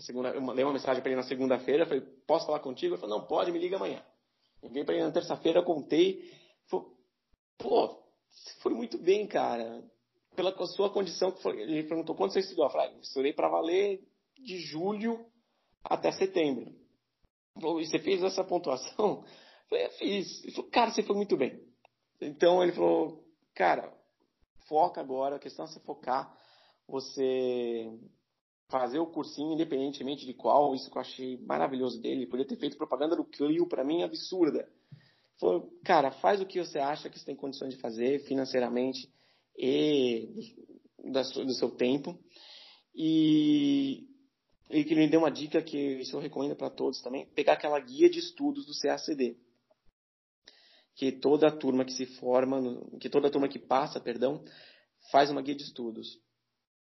[0.08, 1.86] Eu mandei uma mensagem para ele na segunda-feira.
[1.86, 2.94] Falei, posso falar contigo?
[2.94, 4.04] Ele falou, não, pode, me liga amanhã.
[4.62, 6.30] Liguei para ele na terça-feira, contei.
[6.68, 6.86] Falei,
[7.58, 8.01] pô,
[8.60, 9.82] foi muito bem, cara.
[10.34, 12.64] Pela sua condição, ele perguntou quanto você estudou.
[12.66, 14.02] Eu falei, ah, estudei para valer
[14.38, 15.26] de julho
[15.84, 16.72] até setembro.
[17.54, 19.24] falou, você fez essa pontuação?
[19.24, 20.42] Eu falei, fiz.
[20.44, 21.60] Ele falou, cara, você foi muito bem.
[22.20, 23.92] Então ele falou, cara,
[24.68, 26.34] foca agora, a questão é você focar,
[26.86, 27.90] você
[28.68, 32.22] fazer o cursinho, independentemente de qual, isso que eu achei maravilhoso dele.
[32.22, 34.66] Ele podia ter feito propaganda do Clio, para mim, absurda.
[35.42, 39.12] Falou, cara, faz o que você acha que você tem condições de fazer financeiramente
[39.58, 40.28] e
[41.02, 42.16] do seu tempo.
[42.94, 44.06] E
[44.70, 47.80] ele que me deu uma dica que isso eu recomendo para todos também, pegar aquela
[47.80, 49.36] guia de estudos do CACD.
[50.94, 54.44] Que toda a turma que se forma, que toda a turma que passa, perdão,
[55.10, 56.20] faz uma guia de estudos.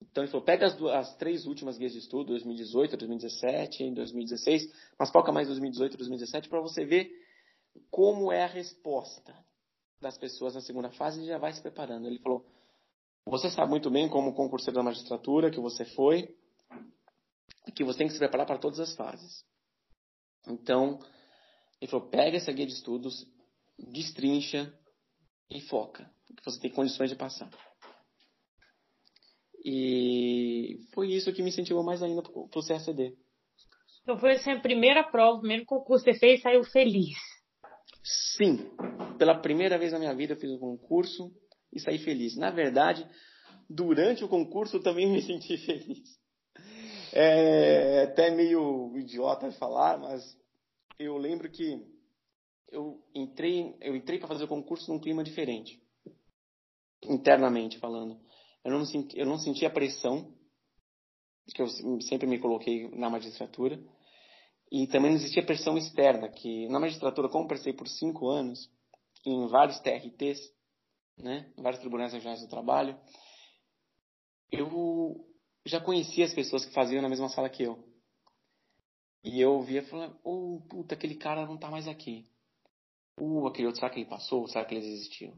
[0.03, 3.94] Então ele falou, pega as, duas, as três últimas guias de estudo, 2018, 2017 e
[3.94, 7.11] 2016, mas foca mais 2018 e 2017 para você ver
[7.90, 9.35] como é a resposta
[10.00, 12.06] das pessoas na segunda fase e já vai se preparando.
[12.06, 12.44] Ele falou,
[13.26, 16.35] você sabe muito bem como concurseiro da magistratura que você foi,
[17.74, 19.44] que você tem que se preparar para todas as fases.
[20.48, 20.98] Então,
[21.80, 23.26] ele falou, pega essa guia de estudos,
[23.78, 24.72] destrincha
[25.50, 27.50] e foca, que você tem condições de passar.
[29.64, 33.14] E foi isso que me incentivou mais ainda para o CACD.
[34.02, 37.18] Então foi assim a primeira prova, o primeiro concurso que você fez e saiu feliz.
[38.02, 38.70] Sim,
[39.18, 41.30] pela primeira vez na minha vida eu fiz um concurso
[41.72, 42.36] e saí feliz.
[42.36, 43.06] Na verdade,
[43.68, 46.18] durante o concurso eu também me senti feliz.
[47.12, 50.22] É até meio idiota falar, mas
[50.98, 51.84] eu lembro que
[52.70, 55.82] eu entrei, eu entrei para fazer o concurso num clima diferente,
[57.02, 58.20] internamente falando.
[58.64, 60.32] Eu não, senti, eu não senti a pressão
[61.52, 61.66] que eu
[62.02, 63.82] sempre me coloquei na magistratura.
[64.70, 68.70] E também não existia pressão externa, que na magistratura, como prestei por cinco anos,
[69.26, 70.40] em vários TRTs,
[71.18, 72.98] né, em vários tribunais regionais do trabalho,
[74.50, 75.26] eu
[75.64, 77.85] já conhecia as pessoas que faziam na mesma sala que eu.
[79.22, 82.26] E eu via falava, oh, puta, aquele cara não tá mais aqui.
[83.18, 84.46] Uh, aquele outro, será que ele passou?
[84.48, 85.37] Será que eles existiam?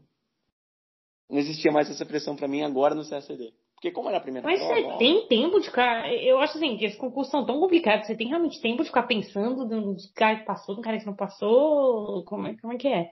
[1.29, 3.53] Não existia mais essa pressão para mim agora no CSD.
[3.83, 6.09] Porque como era a primeira Mas prova, você tem tempo de ficar.
[6.09, 9.03] Eu acho assim, que esses concursos são tão complicados, você tem realmente tempo de ficar
[9.03, 12.23] pensando no cara que passou, no cara que não passou?
[12.23, 13.11] Como é, como é que é?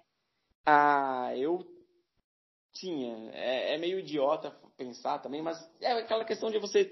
[0.66, 1.60] Ah, eu
[2.72, 3.32] tinha.
[3.34, 6.90] É, é meio idiota pensar também, mas é aquela questão de você.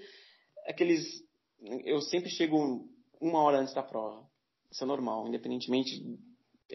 [0.68, 1.02] Aqueles.
[1.86, 2.86] Eu sempre chego
[3.22, 4.28] uma hora antes da prova.
[4.70, 6.20] Isso é normal, independentemente.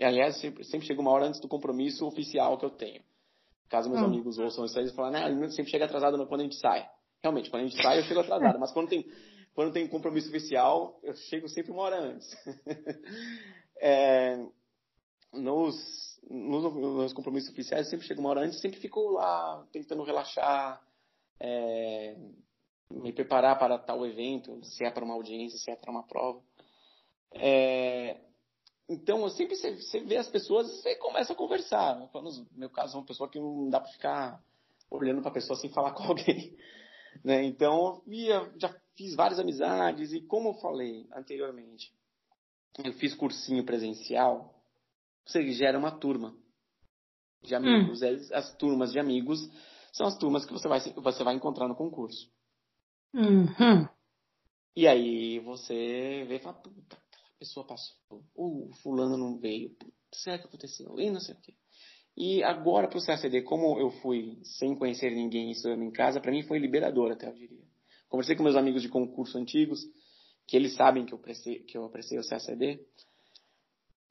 [0.01, 3.03] Aliás, sempre, sempre chego uma hora antes do compromisso oficial que eu tenho.
[3.69, 4.07] Caso meus hum.
[4.07, 6.89] amigos ouçam isso aí, eles falam, ele sempre chega atrasado quando a gente sai.
[7.25, 8.61] Realmente, quando a gente sai, eu chego atrasado.
[8.61, 9.11] Mas quando tem,
[9.55, 12.29] quando tem compromisso oficial, eu chego sempre uma hora antes.
[13.81, 14.45] é,
[15.33, 20.03] nos, nos, nos, compromissos oficiais, eu sempre chego uma hora antes, sempre fico lá tentando
[20.03, 20.87] relaxar,
[21.41, 22.15] é,
[22.91, 26.43] me preparar para tal evento, se é para uma audiência, se é para uma prova.
[27.33, 28.21] É,
[28.87, 31.99] então, eu sempre você vê as pessoas e você começa a conversar.
[31.99, 34.45] No meu caso, é uma pessoa que não dá para ficar
[34.91, 36.55] olhando para a pessoa sem falar com alguém.
[37.23, 37.45] Né?
[37.45, 41.93] Então, eu já fiz várias amizades e, como eu falei anteriormente,
[42.85, 44.55] eu fiz cursinho presencial,
[45.25, 46.37] você gera uma turma
[47.43, 48.03] de amigos.
[48.03, 48.29] Hum.
[48.33, 49.49] As turmas de amigos
[49.93, 52.31] são as turmas que você vai, você vai encontrar no concurso.
[53.15, 53.89] Uhum.
[54.77, 56.99] E aí você vê e fala, puta,
[57.39, 59.77] pessoa passou, o fulano não veio,
[60.13, 60.99] será que aconteceu?
[60.99, 61.55] E não sei o quê.
[62.17, 66.31] E agora para o CACD, como eu fui sem conhecer ninguém estudando em casa, para
[66.31, 67.65] mim foi liberador até, eu diria.
[68.09, 69.81] Conversei com meus amigos de concurso antigos,
[70.47, 72.81] que eles sabem que eu prestei, que eu prestei o CACD.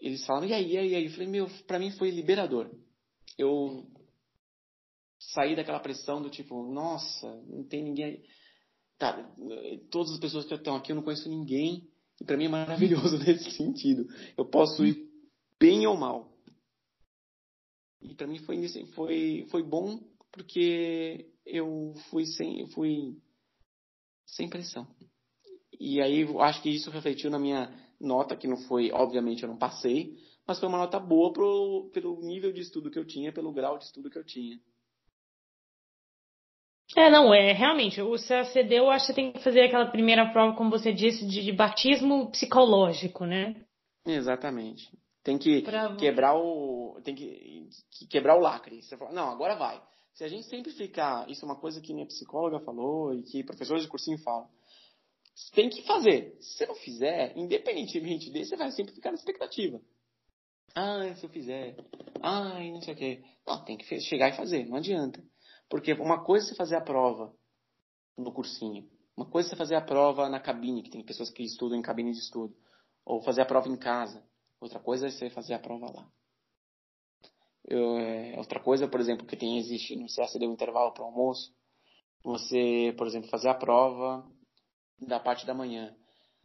[0.01, 1.05] Eles falaram, e aí, e aí, e aí?
[1.05, 2.69] Eu falei, meu, para mim foi liberador.
[3.37, 3.87] Eu
[5.17, 8.21] saí daquela pressão do tipo, nossa, não tem ninguém.
[8.97, 9.33] Tá,
[9.89, 11.87] todas as pessoas que estão aqui eu não conheço ninguém.
[12.19, 14.05] E para mim é maravilhoso nesse sentido.
[14.37, 15.09] Eu posso ir
[15.57, 16.32] bem ou mal.
[18.03, 19.99] E para mim foi, foi, foi bom
[20.31, 23.15] porque eu fui sem, eu fui
[24.25, 24.87] sem pressão.
[25.79, 29.57] E aí acho que isso refletiu na minha nota, que não foi, obviamente eu não
[29.57, 33.53] passei, mas foi uma nota boa pro, pelo nível de estudo que eu tinha, pelo
[33.53, 34.59] grau de estudo que eu tinha.
[36.95, 40.55] É, não, é realmente, o CACD eu acho que tem que fazer aquela primeira prova,
[40.55, 43.65] como você disse, de, de batismo psicológico, né?
[44.05, 44.91] Exatamente.
[45.23, 45.63] Tem que
[45.97, 46.99] quebrar o.
[47.03, 48.81] Tem que, que, quebrar o lacre.
[48.81, 49.81] Você fala, não, agora vai.
[50.13, 51.29] Se a gente sempre ficar.
[51.29, 54.49] Isso é uma coisa que minha psicóloga falou e que professores de cursinho falam.
[55.53, 56.37] Tem que fazer.
[56.41, 59.81] Se você não fizer, independentemente desse, você vai sempre ficar na expectativa.
[60.75, 61.75] Ah, se eu fizer.
[62.21, 63.23] Ai, não sei o quê.
[63.47, 65.23] Não, tem que chegar e fazer, não adianta.
[65.69, 67.33] Porque uma coisa é você fazer a prova
[68.17, 71.43] no cursinho, uma coisa é você fazer a prova na cabine, que tem pessoas que
[71.43, 72.55] estudam em cabine de estudo,
[73.05, 74.23] ou fazer a prova em casa.
[74.63, 76.09] Outra coisa é você fazer a prova lá.
[77.67, 81.53] Eu, é, outra coisa, por exemplo, que tem existe no CSD um intervalo para almoço,
[82.23, 84.25] você, por exemplo, fazer a prova
[84.97, 85.93] da parte da manhã.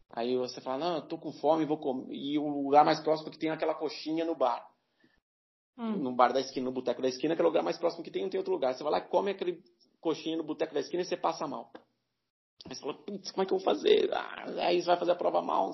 [0.09, 2.13] Aí você fala, não, eu tô com fome, vou comer.
[2.13, 4.69] E o lugar mais próximo que tem é aquela coxinha no bar.
[5.77, 5.95] Hum.
[5.97, 8.11] No bar da esquina, no boteco da esquina, que é o lugar mais próximo que
[8.11, 8.73] tem, não tem outro lugar.
[8.73, 9.63] Você vai lá e come aquele
[10.01, 11.71] coxinha no boteco da esquina e você passa mal.
[12.65, 14.13] Aí você fala, putz, como é que eu vou fazer?
[14.13, 15.71] Ah, aí você vai fazer a prova mal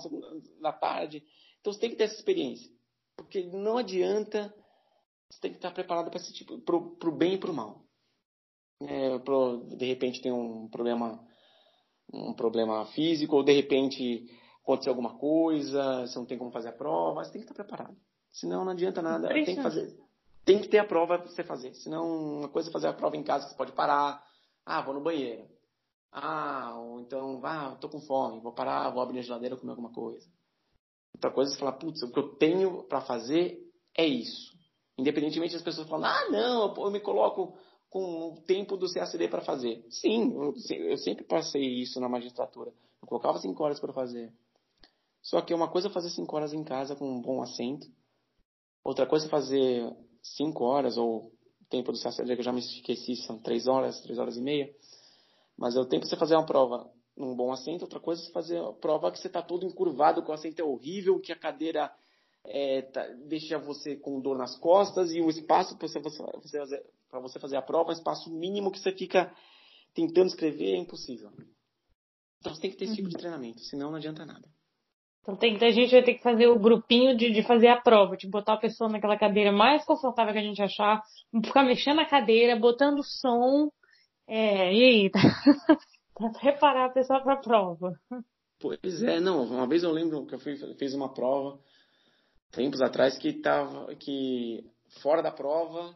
[0.59, 1.23] na tarde.
[1.65, 2.71] Então você tem que ter essa experiência.
[3.17, 4.53] Porque não adianta,
[5.27, 7.83] você tem que estar preparado para esse tipo, pro, pro bem e pro mal.
[8.81, 11.25] É, pro, de repente tem um problema
[12.13, 14.27] um problema físico, ou de repente
[14.61, 17.97] aconteceu alguma coisa, você não tem como fazer a prova, você tem que estar preparado.
[18.31, 19.97] Senão não adianta nada, tem que fazer.
[20.45, 21.73] Tem que ter a prova para você fazer.
[21.73, 24.23] Senão, uma coisa é fazer a prova em casa, você pode parar.
[24.63, 25.49] Ah, vou no banheiro.
[26.11, 29.91] Ah, ou então, ah, tô com fome, vou parar, vou abrir a geladeira comer alguma
[29.91, 30.29] coisa.
[31.25, 33.57] Outra coisa é você falar, putz, o que eu tenho para fazer
[33.97, 34.55] é isso.
[34.95, 37.57] Independentemente das pessoas falando, ah, não, eu me coloco
[37.89, 39.83] com o tempo do CACD para fazer.
[39.89, 40.35] Sim,
[40.69, 42.71] eu, sempre passei isso na magistratura.
[43.01, 44.31] Eu colocava cinco horas para fazer.
[45.23, 47.87] Só que uma coisa é fazer cinco horas em casa com um bom assento.
[48.83, 51.31] Outra coisa é fazer cinco horas, ou
[51.71, 54.71] tempo do CACD que eu já me esqueci, são três horas, três horas e meia.
[55.57, 57.83] Mas é o tempo de você fazer uma prova num bom assento.
[57.83, 60.63] Outra coisa é fazer a prova que você está todo encurvado, que o assento é
[60.63, 61.91] horrível, que a cadeira
[62.45, 67.39] é, tá, deixa você com dor nas costas e o espaço para você, você, você,
[67.39, 69.33] fazer a prova, o espaço mínimo que você fica
[69.93, 71.31] tentando escrever é impossível.
[72.39, 73.21] Então você tem que ter esse tipo de uhum.
[73.21, 74.47] treinamento, senão não adianta nada.
[75.21, 78.15] Então tem, a gente vai ter que fazer o grupinho de, de fazer a prova,
[78.15, 81.01] de botar a pessoa naquela cadeira mais confortável que a gente achar,
[81.43, 83.71] ficar mexendo na cadeira, botando som,
[84.27, 85.11] é, e aí,
[86.15, 87.99] para preparar a pessoa para a prova.
[88.59, 91.59] Pois é, não, uma vez eu lembro que eu fui, fiz uma prova,
[92.51, 94.65] tempos atrás que estava que
[95.01, 95.95] fora da prova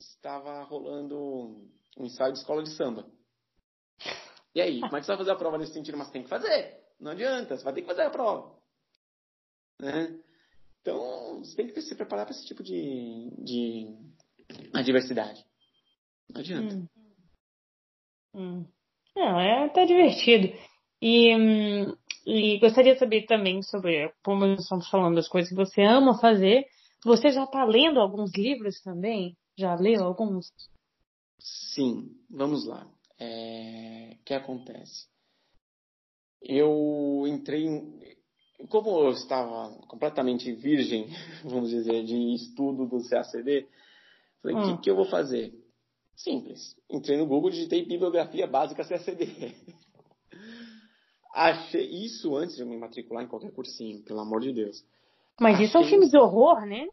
[0.00, 1.16] estava rolando
[1.96, 3.08] um ensaio de escola de samba.
[4.54, 5.96] E aí, como é que você vai fazer a prova nesse sentido?
[5.96, 6.82] Mas tem que fazer.
[6.98, 8.58] Não adianta, você vai ter que fazer a prova.
[9.80, 10.20] Né?
[10.80, 13.96] Então, você tem que se preparar para esse tipo de, de
[14.74, 15.44] adversidade.
[16.28, 16.74] Não adianta.
[16.74, 16.88] Hum.
[18.34, 18.66] Hum.
[19.16, 20.48] Não, é até divertido.
[21.00, 21.96] E hum,
[22.26, 26.66] e gostaria de saber também sobre, como estamos falando das coisas que você ama fazer,
[27.04, 29.36] você já está lendo alguns livros também?
[29.58, 30.52] Já leu alguns?
[31.38, 32.86] Sim, vamos lá.
[33.18, 34.16] É...
[34.20, 35.08] O que acontece?
[36.40, 37.66] Eu entrei.
[38.68, 41.08] Como eu estava completamente virgem,
[41.42, 43.66] vamos dizer, de estudo do CACD,
[44.40, 44.76] falei, o hum.
[44.76, 45.52] que, que eu vou fazer?
[46.14, 46.76] Simples.
[46.90, 49.54] Entrei no Google, digitei bibliografia básica CACD.
[51.34, 54.84] Achei isso antes de eu me matricular em qualquer cursinho, pelo amor de Deus.
[55.40, 55.66] Mas Achei...
[55.66, 56.86] isso é um filme de horror, né?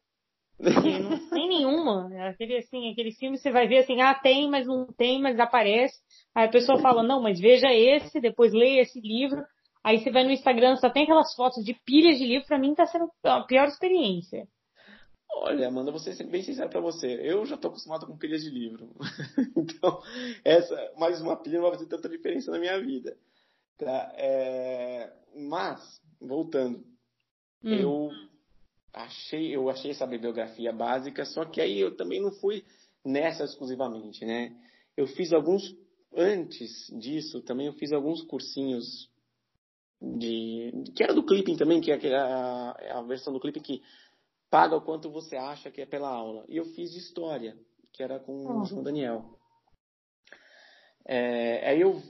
[0.60, 2.10] não tem nenhuma.
[2.14, 5.40] É aquele assim, aquele filme você vai ver assim, ah, tem, mas não tem, mas
[5.40, 5.98] aparece.
[6.36, 9.44] Aí a pessoa fala, não, mas veja esse, depois leia esse livro.
[9.84, 12.76] Aí você vai no Instagram, só tem aquelas fotos de pilhas de livro, pra mim
[12.76, 14.48] tá sendo a pior experiência.
[15.42, 17.08] Olha, Amanda, vou ser bem sincero pra você.
[17.24, 18.90] Eu já tô acostumado com pilhas de livro.
[19.56, 20.04] então,
[20.44, 23.18] essa, mais uma pilha não vai fazer tanta diferença na minha vida.
[23.78, 24.12] Tá?
[24.18, 26.80] É, mas, voltando,
[27.64, 27.74] hum.
[27.74, 28.10] eu
[28.92, 32.66] achei, eu achei essa bibliografia básica, só que aí eu também não fui
[33.06, 34.54] nessa exclusivamente, né?
[34.98, 35.74] Eu fiz alguns
[36.14, 39.10] antes disso, também eu fiz alguns cursinhos
[40.02, 43.82] de que era do clipping também, que é a, a versão do clipping que
[44.50, 46.46] paga o quanto você acha que é pela aula.
[46.48, 47.58] E eu fiz de história,
[47.94, 48.62] que era com oh.
[48.62, 49.38] o João Daniel.
[51.08, 52.02] É, aí eu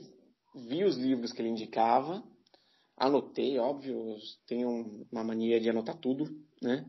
[0.54, 2.22] vi os livros que ele indicava,
[2.96, 4.16] anotei, óbvio,
[4.46, 6.24] tenho uma mania de anotar tudo,
[6.60, 6.84] né?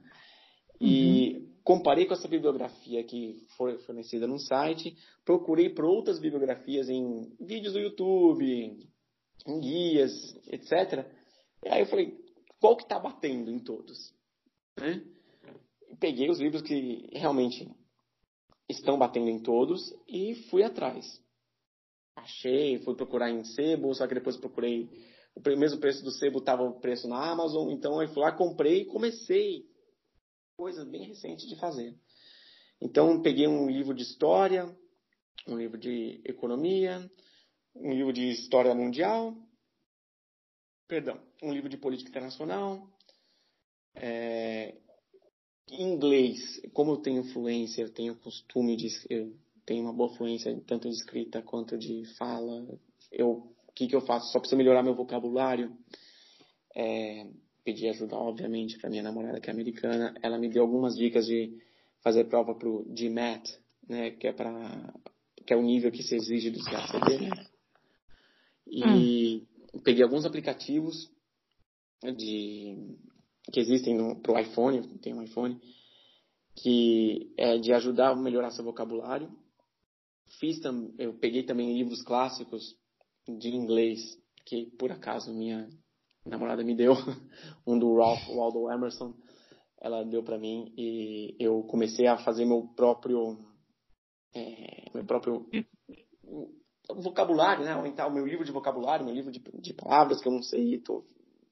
[0.79, 1.55] E uhum.
[1.63, 7.73] comparei com essa bibliografia que foi fornecida no site, procurei por outras bibliografias em vídeos
[7.73, 8.79] do YouTube,
[9.45, 10.11] em guias,
[10.47, 11.05] etc.
[11.63, 12.17] E aí eu falei,
[12.59, 14.13] qual que está batendo em todos?
[14.79, 15.03] Né?
[16.01, 17.65] Peguei os livros que realmente
[18.67, 21.21] estão batendo em todos e fui atrás
[22.15, 24.89] achei, fui procurar em sebo, só que depois procurei
[25.35, 28.81] o mesmo preço do sebo estava o preço na Amazon, então aí fui lá, comprei
[28.81, 29.65] e comecei
[30.57, 31.97] coisas bem recentes de fazer.
[32.81, 34.65] Então peguei um livro de história,
[35.47, 37.09] um livro de economia,
[37.75, 39.35] um livro de história mundial,
[40.87, 42.89] perdão, um livro de política internacional,
[43.95, 44.77] é,
[45.71, 49.33] inglês, como eu tenho fluência, eu tenho costume de eu
[49.65, 52.67] tenho uma boa fluência tanto de escrita quanto de fala.
[53.11, 53.31] Eu,
[53.67, 54.31] o que, que eu faço?
[54.31, 55.75] Só preciso melhorar meu vocabulário.
[56.75, 57.27] É,
[57.63, 60.13] pedi ajuda, obviamente, para minha namorada que é americana.
[60.21, 61.57] Ela me deu algumas dicas de
[62.01, 64.93] fazer prova para o GMAT, né, que é para
[65.45, 67.47] que é o nível que se exige do CACD, né?
[68.67, 69.43] E
[69.73, 69.79] hum.
[69.83, 71.11] peguei alguns aplicativos
[72.15, 72.77] de
[73.51, 75.59] que existem para o iPhone, tem um iPhone,
[76.55, 79.29] que é de ajudar a melhorar seu vocabulário.
[80.39, 82.75] Fiz tam, eu peguei também livros clássicos
[83.27, 83.99] de inglês
[84.45, 85.69] que por acaso minha
[86.25, 86.93] namorada me deu,
[87.65, 89.13] um do Ralph Waldo Emerson,
[89.79, 93.39] ela deu para mim e eu comecei a fazer meu próprio
[94.33, 95.47] é, meu próprio
[96.95, 97.71] vocabulário, né?
[97.71, 100.79] Aumentar o meu livro de vocabulário, meu livro de, de palavras que eu não sei,
[100.79, 101.03] tô,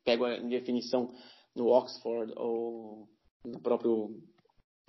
[0.04, 1.12] pego a definição
[1.56, 3.08] no Oxford ou
[3.46, 4.22] no próprio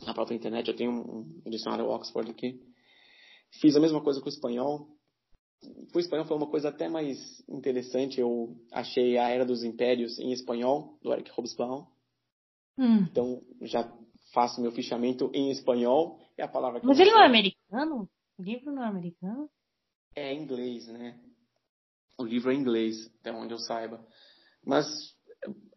[0.04, 0.68] na própria internet.
[0.68, 2.61] Eu tenho um dicionário Oxford aqui.
[3.61, 4.88] Fiz a mesma coisa com o espanhol.
[5.94, 8.20] O espanhol foi uma coisa até mais interessante.
[8.20, 11.86] Eu achei a Era dos Impérios em espanhol, do Eric Hobsbawm.
[12.78, 13.06] Hum.
[13.11, 13.92] Então, já
[14.32, 16.18] faço meu fichamento em espanhol.
[16.38, 18.08] É a palavra que Mas ele não é americano?
[18.38, 19.50] O livro não é americano?
[20.16, 21.20] É inglês, né?
[22.18, 24.04] O livro é inglês, até onde eu saiba.
[24.64, 24.86] Mas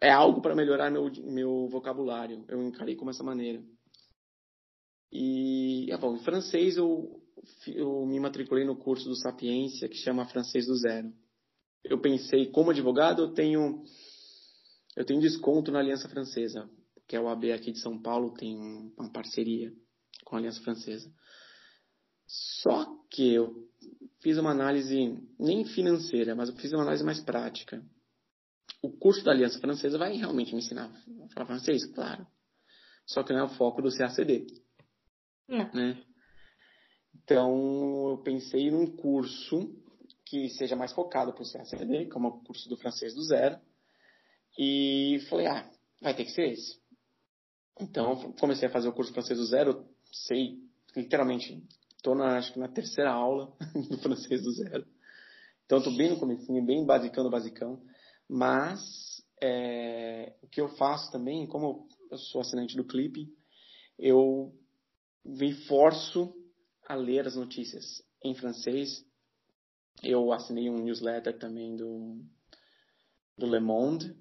[0.01, 2.45] é algo para melhorar meu, meu vocabulário.
[2.47, 3.63] Eu encarei como essa maneira.
[5.11, 7.21] E, é bom, em francês eu,
[7.67, 11.13] eu me matriculei no curso do Sapiência, que chama Francês do Zero.
[11.83, 13.83] Eu pensei, como advogado, eu tenho,
[14.95, 16.69] eu tenho desconto na Aliança Francesa,
[17.07, 18.57] que é o AB aqui de São Paulo, tem
[18.97, 19.71] uma parceria
[20.25, 21.11] com a Aliança Francesa.
[22.25, 23.69] Só que eu
[24.21, 27.83] fiz uma análise, nem financeira, mas eu fiz uma análise mais prática.
[28.83, 30.91] O curso da Aliança Francesa vai realmente me ensinar
[31.23, 31.85] a falar francês?
[31.85, 32.27] Claro.
[33.07, 34.45] Só que não é o foco do CACD.
[35.47, 35.71] Não.
[35.73, 36.03] Né?
[37.15, 39.73] Então, eu pensei num curso
[40.25, 43.57] que seja mais focado para o CACD, como é o curso do francês do zero.
[44.59, 45.71] E falei, ah,
[46.01, 46.77] vai ter que ser esse.
[47.79, 50.59] Então, comecei a fazer o curso francês do zero, sei,
[50.95, 51.63] literalmente,
[51.95, 53.55] estou na, acho que na terceira aula
[53.89, 54.85] do francês do zero.
[55.65, 57.81] Então, estou bem no comecinho, bem basicão do basicão.
[58.29, 63.27] Mas, é, o que eu faço também, como eu sou assinante do Clipe,
[63.97, 64.53] eu
[65.23, 66.33] me forço
[66.87, 69.05] a ler as notícias em francês.
[70.01, 72.21] Eu assinei um newsletter também do,
[73.37, 74.15] do Le Monde,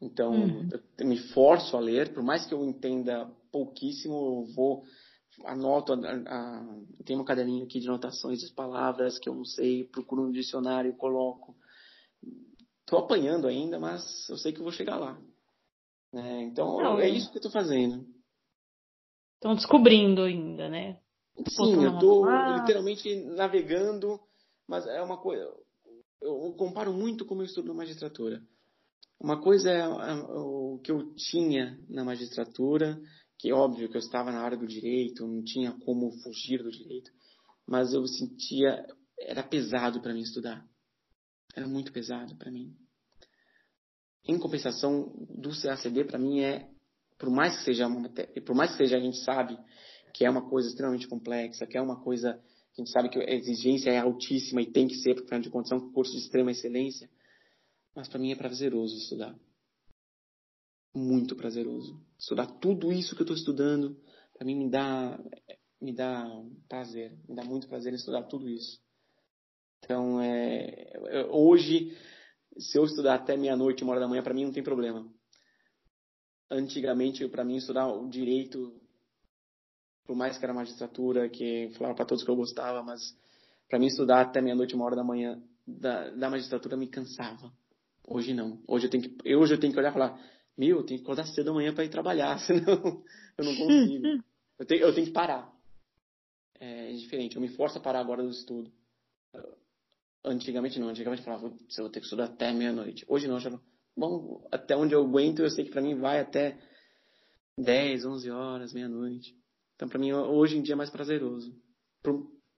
[0.00, 0.68] então uhum.
[0.98, 4.84] eu me forço a ler, por mais que eu entenda pouquíssimo, eu vou
[5.44, 9.84] anoto, a, a, tenho um caderninho aqui de anotações de palavras que eu não sei,
[9.84, 11.56] procuro no dicionário, coloco.
[12.88, 15.20] Estou apanhando ainda, mas eu sei que eu vou chegar lá.
[16.14, 18.02] É, então não, é isso que eu estou fazendo.
[19.34, 20.98] Estão descobrindo ainda, né?
[21.50, 22.24] Sim, eu estou
[22.56, 24.18] literalmente navegando,
[24.66, 25.44] mas é uma coisa.
[26.22, 28.42] Eu comparo muito como eu estudo na magistratura.
[29.20, 32.98] Uma coisa é, é o que eu tinha na magistratura,
[33.38, 36.70] que é óbvio que eu estava na área do direito, não tinha como fugir do
[36.70, 37.10] direito,
[37.66, 38.82] mas eu sentia
[39.20, 40.66] era pesado para mim estudar.
[41.58, 42.72] Era muito pesado para mim.
[44.24, 46.70] Em compensação do CACD para mim é
[47.18, 48.08] por mais que seja uma,
[48.46, 49.58] por mais que seja a gente sabe
[50.14, 52.40] que é uma coisa extremamente complexa, que é uma coisa
[52.72, 55.40] que a gente sabe que a exigência é altíssima e tem que ser, porque afinal
[55.40, 57.10] de contas é um curso de extrema excelência,
[57.92, 59.36] mas para mim é prazeroso estudar.
[60.94, 62.00] Muito prazeroso.
[62.16, 64.00] Estudar tudo isso que eu estou estudando,
[64.32, 65.18] para mim me dá,
[65.80, 66.24] me dá
[66.68, 68.80] prazer, me dá muito prazer em estudar tudo isso.
[69.78, 71.96] Então, é, hoje,
[72.58, 75.06] se eu estudar até meia-noite, uma hora da manhã, para mim não tem problema
[76.50, 78.80] antigamente, para mim, estudar o direito,
[80.04, 83.00] por mais que era magistratura, que falava para todos que eu gostava, mas
[83.68, 87.52] para mim estudar até meia-noite, uma hora da manhã da, da magistratura me cansava.
[88.06, 88.62] Hoje não.
[88.66, 90.18] Hoje eu tenho que, hoje eu tenho que olhar e falar,
[90.56, 93.04] meu, eu tenho que acordar cedo da manhã para ir trabalhar, senão
[93.36, 94.06] eu não consigo.
[94.58, 95.52] eu, tenho, eu tenho que parar.
[96.58, 97.36] É, é diferente.
[97.36, 98.72] Eu me forço a parar agora do estudo.
[100.24, 100.88] Antigamente não.
[100.88, 103.04] Antigamente falava, eu vou ter que estudar até meia-noite.
[103.08, 103.36] Hoje não.
[103.36, 103.60] Eu já
[103.96, 106.56] bom, até onde eu aguento, eu sei que para mim vai até
[107.58, 109.34] 10, 11 horas, meia-noite.
[109.74, 111.52] Então, para mim, hoje em dia é mais prazeroso.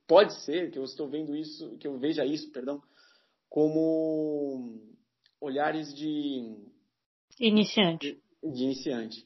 [0.06, 2.82] Pode ser que eu estou vendo isso, que eu veja isso, perdão,
[3.48, 4.80] como
[5.40, 6.56] olhares de
[7.38, 8.20] iniciante.
[8.42, 9.24] De, de iniciante.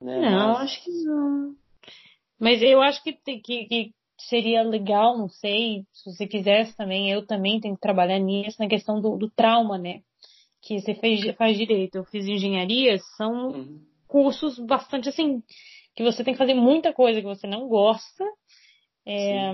[0.00, 0.20] Né?
[0.20, 0.62] Não, Mas...
[0.62, 1.56] acho que não.
[2.38, 7.26] Mas eu acho que, que, que seria legal, não sei, se você quisesse também, eu
[7.26, 10.00] também tenho que trabalhar nisso, na questão do, do trauma, né?
[10.64, 13.80] que você fez, faz direito, eu fiz engenharia, são uhum.
[14.08, 15.42] cursos bastante assim,
[15.94, 18.24] que você tem que fazer muita coisa que você não gosta,
[19.06, 19.52] é,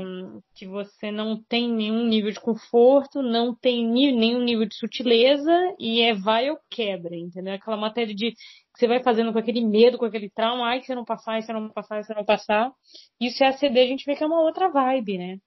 [0.54, 6.00] que você não tem nenhum nível de conforto, não tem nenhum nível de sutileza e
[6.00, 7.54] é vai ou quebra, entendeu?
[7.54, 8.32] Aquela matéria de
[8.80, 11.52] você vai fazendo com aquele medo, com aquele trauma, ai, se eu não passar, se
[11.52, 12.72] eu não passar, se eu não passar.
[13.20, 15.38] Isso é ACD, a gente vê que é uma outra vibe, né?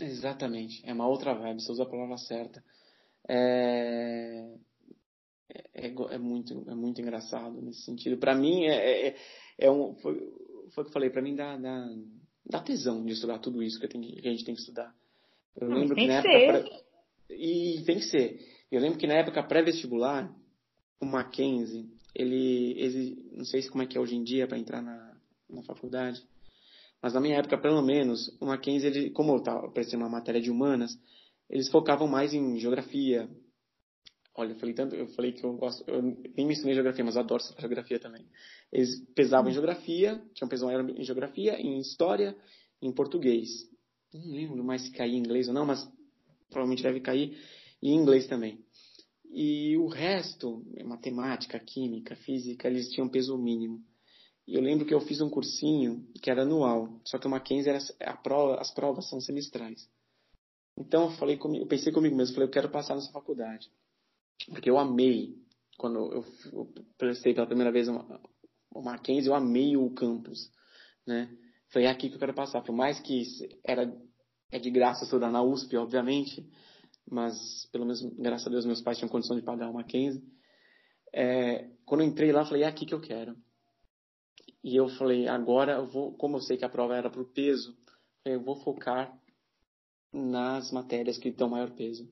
[0.00, 2.62] Exatamente, é uma outra vibe, você usa a palavra certa.
[3.28, 4.54] É,
[5.48, 8.18] é, é, é muito, é muito engraçado nesse sentido.
[8.18, 9.16] Para mim, é, é,
[9.58, 10.14] é um, foi,
[10.74, 11.88] foi o que eu falei, para mim dá, dá,
[12.46, 14.94] dá tesão de estudar tudo isso que, que a gente tem que estudar.
[15.56, 16.30] Eu lembro que na época.
[16.30, 16.84] Pré...
[17.30, 18.38] E tem que ser.
[18.70, 20.32] Eu lembro que na época pré-vestibular,
[21.00, 23.30] o Mackenzie, ele, ele.
[23.32, 25.16] Não sei como é que é hoje em dia para entrar na,
[25.48, 26.22] na faculdade,
[27.04, 30.40] mas na minha época, pelo menos, o Mackenzie, ele, como eu estava parecendo uma matéria
[30.40, 30.98] de humanas,
[31.50, 33.28] eles focavam mais em geografia.
[34.34, 37.14] Olha, eu falei tanto, eu falei que eu gosto, eu nem me ensinei geografia, mas
[37.14, 38.26] eu adoro geografia também.
[38.72, 39.54] Eles pesavam em hum.
[39.54, 42.34] geografia, tinham peso em geografia, em história,
[42.80, 43.50] em português.
[44.12, 45.86] Não lembro mais se caía em inglês ou não, mas
[46.48, 47.36] provavelmente deve cair
[47.82, 48.64] em inglês também.
[49.36, 53.84] E o resto, matemática, química, física, eles tinham peso mínimo.
[54.46, 57.68] E eu lembro que eu fiz um cursinho que era anual, só que o Mackenzie
[57.68, 57.80] era
[58.12, 59.90] a prova, as provas são semestrais.
[60.78, 63.68] Então eu falei comigo, eu pensei comigo mesmo, falei, eu quero passar nessa faculdade.
[64.50, 65.34] Porque eu amei
[65.78, 70.48] quando eu, eu prestei pela primeira vez o Mackenzie, eu amei o campus,
[71.04, 71.28] né?
[71.70, 72.62] Foi aqui que eu quero passar.
[72.62, 73.24] Por mais que
[73.64, 73.92] era
[74.52, 76.48] é de graça estudar na USP, obviamente,
[77.10, 80.22] mas pelo menos, graças a Deus, meus pais tinham condição de pagar o Mackenzie.
[81.12, 83.36] É, quando eu entrei lá, falei, é aqui que eu quero.
[84.62, 87.76] E eu falei, agora eu vou, como eu sei que a prova era por peso,
[88.24, 89.16] eu vou focar
[90.12, 92.08] nas matérias que dão maior peso.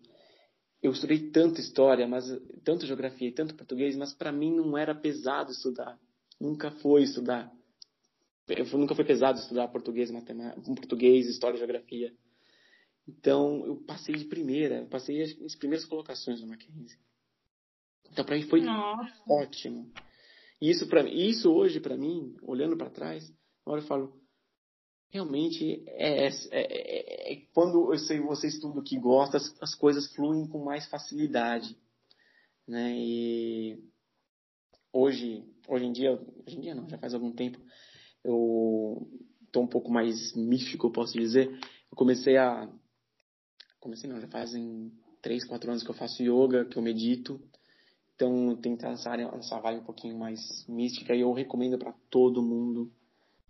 [0.83, 2.25] Eu estudei tanto história, mas
[2.65, 5.99] tanto geografia e tanto português, mas para mim não era pesado estudar.
[6.41, 7.51] Nunca foi estudar.
[8.49, 12.13] Eu, nunca foi pesado estudar português, matemática, português, história, geografia.
[13.07, 16.99] Então, eu passei de primeira, eu passei as, primeiras colocações no Mackenzie.
[18.11, 19.23] Então, para mim foi Nossa.
[19.29, 19.93] ótimo.
[20.61, 23.33] Isso para isso hoje para mim, olhando para trás,
[23.67, 24.23] agora eu falo,
[25.11, 30.13] realmente é, é, é, é quando você, você estuda o que gosta, as, as, coisas
[30.15, 31.77] fluem com mais facilidade,
[32.69, 32.95] né?
[32.97, 33.83] E
[34.93, 37.59] hoje, hoje em dia, hoje em dia não, já faz algum tempo,
[38.23, 39.11] eu
[39.45, 41.51] estou um pouco mais místico, eu posso dizer.
[41.91, 42.73] Eu comecei a
[43.83, 47.39] comecei não, já fazem três, quatro anos que eu faço yoga, que eu medito.
[48.15, 52.43] Então, tentar essa área, essa vibe um pouquinho mais mística e eu recomendo para todo
[52.43, 52.91] mundo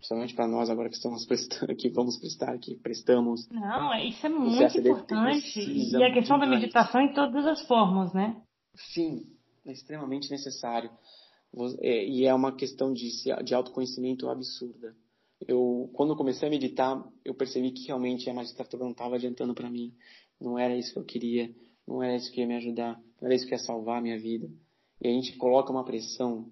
[0.03, 3.47] principalmente para nós agora que estamos prestando, que vamos prestar, que prestamos.
[3.49, 5.61] Não, isso é muito importante.
[5.61, 8.35] E a questão da meditação em todas as formas, né?
[8.75, 9.25] Sim,
[9.65, 10.91] é extremamente necessário.
[11.79, 13.09] É, e é uma questão de,
[13.45, 14.93] de autoconhecimento absurda.
[15.47, 19.53] Eu, quando eu comecei a meditar, eu percebi que realmente a magistratura não estava adiantando
[19.53, 19.93] para mim.
[20.43, 21.49] Não era isso que eu queria,
[21.87, 24.19] não era isso que ia me ajudar, não era isso que ia salvar a minha
[24.19, 24.47] vida.
[25.01, 26.51] E a gente coloca uma pressão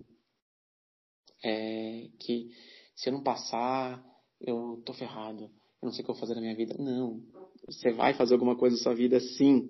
[1.44, 2.50] é, que
[2.96, 4.04] se eu não passar,
[4.40, 5.44] eu tô ferrado.
[5.82, 6.76] Eu não sei o que eu vou fazer na minha vida.
[6.78, 7.22] Não.
[7.66, 9.70] Você vai fazer alguma coisa na sua vida, sim.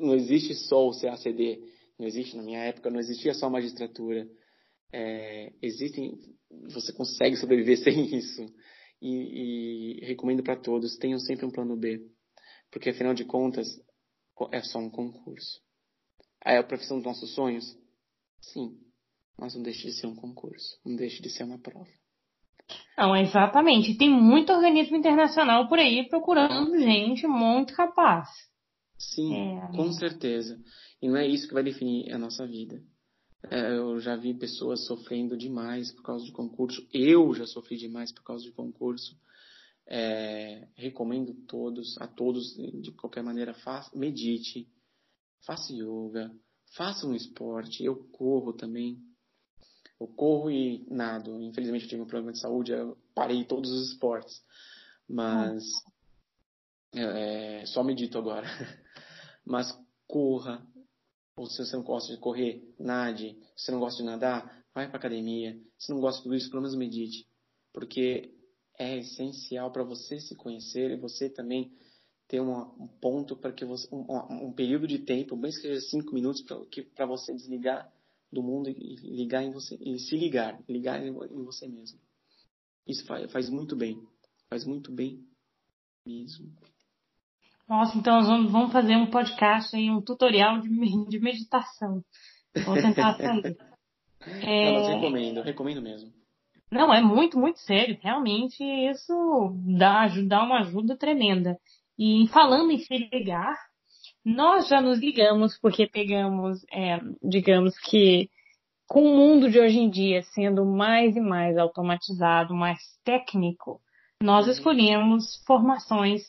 [0.00, 1.60] Não existe só o CACD.
[1.98, 4.28] Não existe, na minha época, não existia só a magistratura.
[4.92, 6.18] É, existem,
[6.72, 8.44] você consegue sobreviver sem isso.
[9.00, 12.00] E, e recomendo para todos, tenham sempre um plano B.
[12.74, 13.68] Porque, afinal de contas,
[14.50, 15.60] é só um concurso.
[16.44, 17.64] É a profissão dos nossos sonhos?
[18.40, 18.76] Sim.
[19.38, 21.88] Mas não deixe de ser um concurso, não deixe de ser uma prova.
[22.98, 23.96] Não, exatamente.
[23.96, 28.28] Tem muito organismo internacional por aí procurando gente muito capaz.
[28.98, 29.76] Sim, é...
[29.76, 30.60] com certeza.
[31.00, 32.82] E não é isso que vai definir a nossa vida.
[33.50, 36.84] É, eu já vi pessoas sofrendo demais por causa de concurso.
[36.92, 39.16] Eu já sofri demais por causa de concurso.
[39.86, 44.68] É, recomendo todos, a todos, de qualquer maneira, faça, medite,
[45.46, 46.34] faça yoga,
[46.74, 47.84] faça um esporte.
[47.84, 48.98] Eu corro também.
[50.00, 51.40] Eu corro e nado.
[51.40, 54.42] Infelizmente eu tive um problema de saúde, eu parei todos os esportes.
[55.08, 55.62] Mas
[56.94, 58.46] é, só medito agora.
[59.44, 59.76] Mas
[60.06, 60.66] corra.
[61.36, 63.36] Ou se você não gosta de correr, nade.
[63.56, 65.60] Se você não gosta de nadar, vai para academia.
[65.78, 67.28] Se não gosta de tudo isso, pelo menos medite.
[67.72, 68.33] Porque
[68.78, 71.72] é essencial para você se conhecer e você também
[72.26, 75.80] ter uma, um ponto para que você um, um, período de tempo, bem que seja
[75.80, 76.42] cinco minutos
[76.94, 77.90] para você desligar
[78.32, 82.00] do mundo e ligar em você, e se ligar, ligar em você mesmo.
[82.86, 84.02] Isso faz, faz muito bem,
[84.48, 85.24] faz muito bem
[86.06, 86.52] mesmo.
[87.68, 90.68] Nossa, então nós vamos fazer um podcast aí, um tutorial de,
[91.08, 92.04] de meditação.
[92.66, 93.56] Vou tentar fazer.
[94.42, 94.72] é...
[94.72, 96.12] Não, mas recomendo, recomendo mesmo.
[96.74, 97.96] Não, é muito, muito sério.
[98.02, 101.56] Realmente isso dá, dá uma ajuda tremenda.
[101.96, 103.54] E falando em se ligar,
[104.24, 108.28] nós já nos ligamos porque pegamos, é, digamos que
[108.88, 113.80] com o mundo de hoje em dia sendo mais e mais automatizado, mais técnico,
[114.20, 116.22] nós escolhemos formações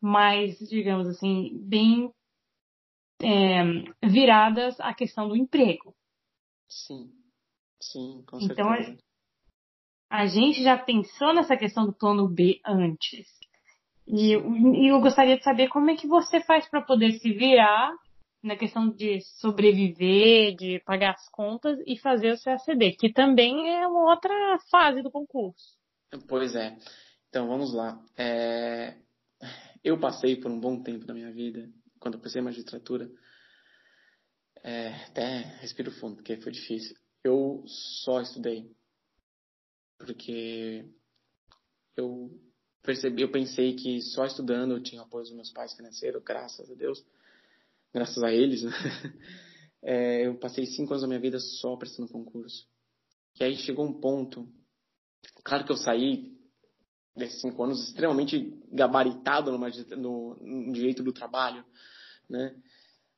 [0.00, 2.08] mais, digamos assim, bem
[3.20, 3.64] é,
[4.08, 5.92] viradas à questão do emprego.
[6.68, 7.10] Sim,
[7.80, 8.90] sim, com então, certeza.
[8.92, 9.07] Então,
[10.10, 13.26] a, gente já pensou nessa questão do plano B antes.
[14.06, 17.92] E, e eu gostaria de saber como é que você faz para poder se virar
[18.42, 23.86] na questão de sobreviver, de pagar as contas e fazer o CACD, que também é
[23.86, 25.76] uma outra fase do concurso.
[26.28, 26.76] Pois é.
[27.28, 28.00] Então vamos lá.
[28.16, 28.96] É...
[29.84, 31.68] Eu passei por um bom tempo da minha vida,
[32.00, 33.10] quando eu comecei a magistratura,
[34.62, 34.88] é...
[35.06, 36.96] até respiro fundo, porque foi difícil.
[37.24, 38.70] Eu só estudei.
[39.98, 40.88] Porque
[41.96, 42.30] eu
[42.82, 46.74] percebi, eu pensei que só estudando eu tinha apoio dos meus pais financeiro, graças a
[46.74, 47.04] Deus
[47.92, 48.70] graças a eles, né?
[49.82, 52.66] é, eu passei cinco anos da minha vida só prestando concurso.
[53.38, 54.48] E aí chegou um ponto,
[55.44, 56.36] claro que eu saí
[57.16, 59.58] desses cinco anos extremamente gabaritado no,
[60.36, 61.64] no, direito do trabalho,
[62.28, 62.56] né?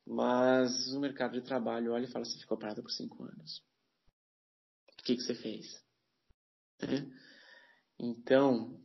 [0.07, 3.63] Mas o mercado de trabalho olha e fala, você ficou parado por cinco anos.
[4.99, 5.83] O que, que você fez?
[6.83, 7.07] É.
[7.99, 8.81] Então,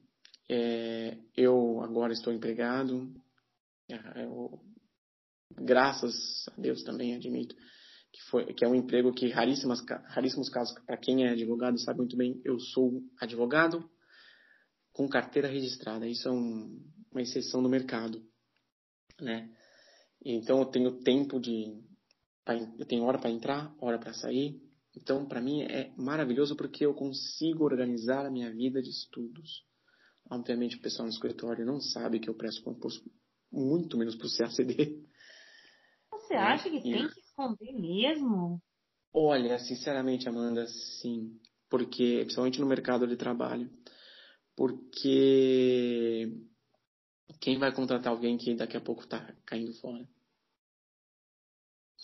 [0.49, 3.13] é, eu agora estou empregado,
[3.89, 4.59] é, eu
[5.57, 7.55] graças a Deus também admito
[8.11, 11.99] que foi que é um emprego que raríssimas raríssimos casos para quem é advogado sabe
[11.99, 13.89] muito bem eu sou advogado
[14.91, 16.07] com carteira registrada.
[16.07, 16.81] Isso é um,
[17.11, 18.25] uma exceção no mercado
[19.21, 19.49] né?
[20.23, 21.83] Então eu tenho tempo de
[22.77, 24.61] eu tenho hora para entrar hora para sair
[24.95, 29.63] então para mim é maravilhoso porque eu consigo organizar a minha vida de estudos
[30.29, 33.03] obviamente o pessoal no escritório não sabe que eu presto concurso
[33.51, 35.05] muito menos para o CACD
[36.25, 36.39] você né?
[36.39, 36.81] acha que e...
[36.81, 38.61] tem que esconder mesmo?
[39.13, 41.39] Olha, sinceramente, Amanda, sim.
[41.69, 43.69] Porque, principalmente no mercado de trabalho.
[44.55, 46.31] Porque
[47.41, 50.07] quem vai contratar alguém que daqui a pouco está caindo fora?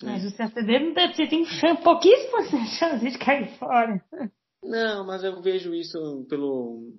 [0.04, 0.30] Mas né?
[0.30, 1.46] o CACD não deve ter, tem
[1.84, 2.44] pouquíssima
[2.80, 4.04] chance de cair fora.
[4.64, 6.94] Não, mas eu vejo isso pelo,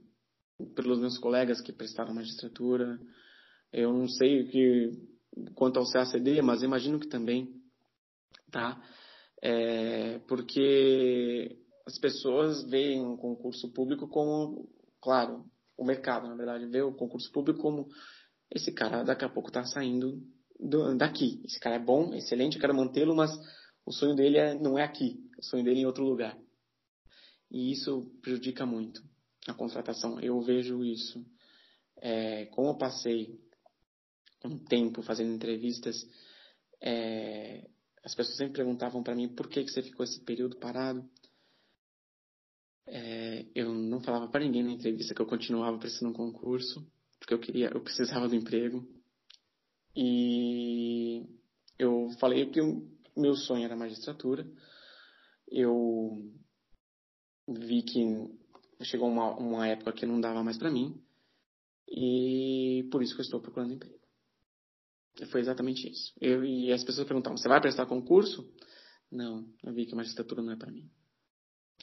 [0.74, 2.98] pelos meus colegas que prestaram magistratura.
[3.72, 4.90] Eu não sei o que
[5.55, 7.48] quanto ao CACD, mas imagino que também,
[8.50, 8.80] tá?
[9.42, 14.68] É, porque as pessoas veem o concurso público como,
[15.00, 15.44] claro,
[15.76, 17.88] o mercado, na verdade, vê o concurso público como
[18.50, 20.20] esse cara daqui a pouco está saindo
[20.62, 21.40] do, daqui.
[21.44, 23.30] Esse cara é bom, excelente, eu quero mantê-lo, mas
[23.84, 26.38] o sonho dele é, não é aqui, o sonho dele é em outro lugar.
[27.50, 29.02] E isso prejudica muito
[29.46, 30.18] a contratação.
[30.20, 31.24] Eu vejo isso.
[31.96, 33.38] É, como eu passei
[34.44, 35.96] um tempo fazendo entrevistas,
[36.80, 37.68] é,
[38.02, 41.08] as pessoas sempre perguntavam para mim por que, que você ficou esse período parado.
[42.86, 46.84] É, eu não falava para ninguém na entrevista que eu continuava prestando um concurso,
[47.18, 48.84] porque eu queria, eu precisava do emprego.
[49.95, 51.26] E
[51.78, 54.47] eu falei que o meu sonho era magistratura.
[55.49, 56.32] Eu
[57.49, 58.05] vi que
[58.84, 61.01] chegou uma, uma época que não dava mais para mim
[61.88, 64.01] e por isso que eu estou procurando emprego.
[65.30, 66.12] Foi exatamente isso.
[66.20, 68.51] Eu, e as pessoas perguntavam: você vai prestar concurso?
[69.11, 70.88] Não, eu vi que a magistratura não é para mim.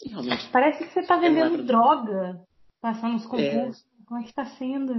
[0.04, 0.50] E realmente.
[0.52, 2.44] Parece que você está é vendendo é droga,
[2.82, 3.86] passando os concursos.
[3.86, 4.94] É, Como é que está sendo?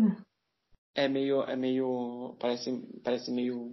[0.95, 2.73] É meio, é meio, parece,
[3.03, 3.73] parece meio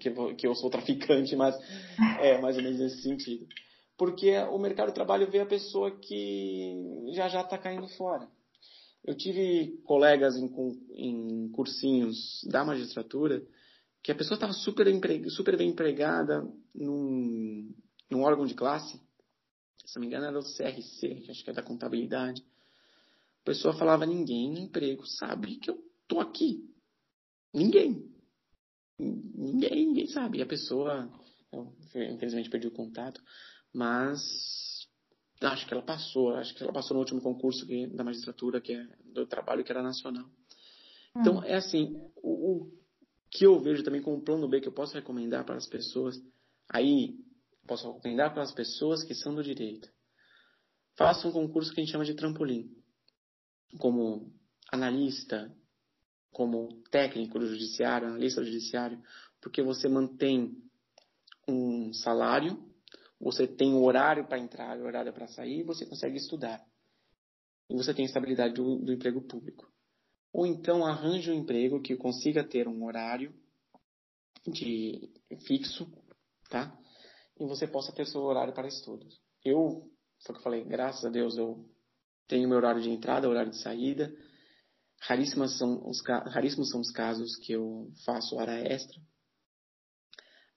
[0.00, 1.54] que, que eu sou traficante, mas
[2.20, 3.46] é mais ou menos nesse sentido.
[3.96, 8.28] Porque o mercado de trabalho vê a pessoa que já já está caindo fora.
[9.04, 10.50] Eu tive colegas em,
[10.94, 13.42] em cursinhos da magistratura
[14.02, 14.86] que a pessoa estava super,
[15.30, 17.74] super bem empregada num,
[18.10, 19.00] num órgão de classe,
[19.84, 22.44] se não me engano era o CRC, que acho que é da contabilidade.
[23.42, 26.68] A pessoa falava, ninguém no emprego sabe que eu tô aqui.
[27.54, 28.10] Ninguém.
[28.98, 30.38] Ninguém, ninguém sabe.
[30.38, 31.08] E a pessoa,
[31.52, 33.22] eu, infelizmente perdi o contato,
[33.72, 34.86] mas
[35.40, 38.72] acho que ela passou, acho que ela passou no último concurso que, da magistratura, que
[38.72, 40.28] é do trabalho, que era nacional.
[41.16, 41.44] Então, hum.
[41.44, 42.78] é assim, o, o
[43.30, 46.20] que eu vejo também como plano B que eu posso recomendar para as pessoas,
[46.68, 47.16] aí
[47.66, 49.88] posso recomendar para as pessoas que são do direito.
[50.96, 52.74] Faça um concurso que a gente chama de trampolim,
[53.78, 54.32] como
[54.72, 55.54] analista,
[56.32, 59.02] como técnico do judiciário, analista do judiciário,
[59.40, 60.56] porque você mantém
[61.46, 62.62] um salário,
[63.20, 66.64] você tem o horário para entrar, o horário para sair, você consegue estudar.
[67.68, 69.70] e você tem estabilidade do, do emprego público.
[70.32, 73.34] Ou então arranje um emprego que consiga ter um horário
[74.46, 75.10] de
[75.46, 75.90] fixo,
[76.48, 76.76] tá?
[77.38, 79.20] E você possa ter seu horário para estudos.
[79.44, 79.90] Eu, o
[80.24, 81.68] que eu falei, graças a Deus eu
[82.26, 84.14] tenho meu horário de entrada, horário de saída.
[85.00, 89.00] Raríssimas são os, raríssimos são os casos que eu faço hora extra,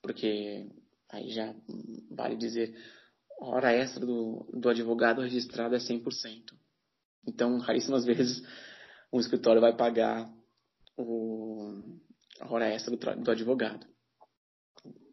[0.02, 0.68] porque
[1.10, 1.54] aí já
[2.10, 2.76] vale dizer,
[3.39, 6.54] a hora extra do, do advogado registrado é 100%.
[7.28, 8.42] Então, raríssimas vezes
[9.14, 10.32] um escritório vai pagar
[10.98, 12.00] o,
[12.39, 13.86] a hora extra do, do advogado.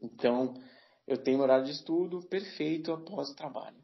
[0.00, 0.54] Então,
[1.06, 3.76] eu tenho horário de estudo perfeito após o trabalho.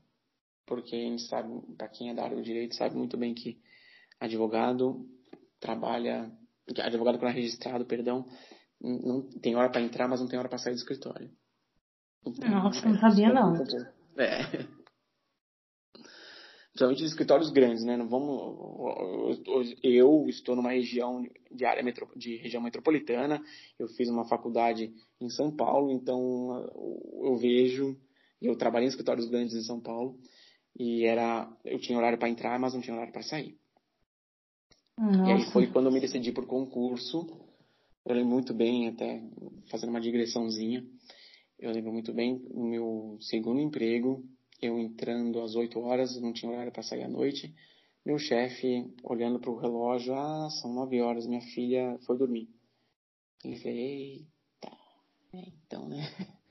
[0.66, 3.60] Porque a gente sabe, para quem é da área do direito, sabe muito bem que
[4.18, 5.06] advogado
[5.64, 6.30] trabalha,
[6.78, 8.26] advogado quando é registrado, perdão,
[8.78, 11.30] não tem hora para entrar, mas não tem hora para sair do escritório.
[12.26, 13.54] Então, Nossa, não sabia não.
[14.18, 14.40] É.
[16.68, 17.96] Principalmente escritórios grandes, né?
[17.96, 19.40] Não vamos.
[19.82, 23.40] Eu estou numa região de área metro, de região metropolitana.
[23.78, 26.68] Eu fiz uma faculdade em São Paulo, então
[27.22, 27.96] eu vejo.
[28.42, 30.18] Eu trabalhei em escritórios grandes em São Paulo
[30.76, 33.56] e era eu tinha horário para entrar, mas não tinha horário para sair.
[34.98, 35.30] Nossa.
[35.30, 37.26] E aí foi quando eu me decidi por concurso.
[38.04, 39.22] Eu lembro muito bem, até
[39.70, 40.84] fazendo uma digressãozinha.
[41.58, 44.22] Eu lembro muito bem o meu segundo emprego
[44.64, 47.54] eu entrando às 8 horas, não tinha horário para sair à noite.
[48.04, 52.48] Meu chefe, olhando para o relógio, ah, são 9 horas, minha filha foi dormir.
[53.44, 54.76] Ele falei, eita,
[55.34, 55.98] é, então, né?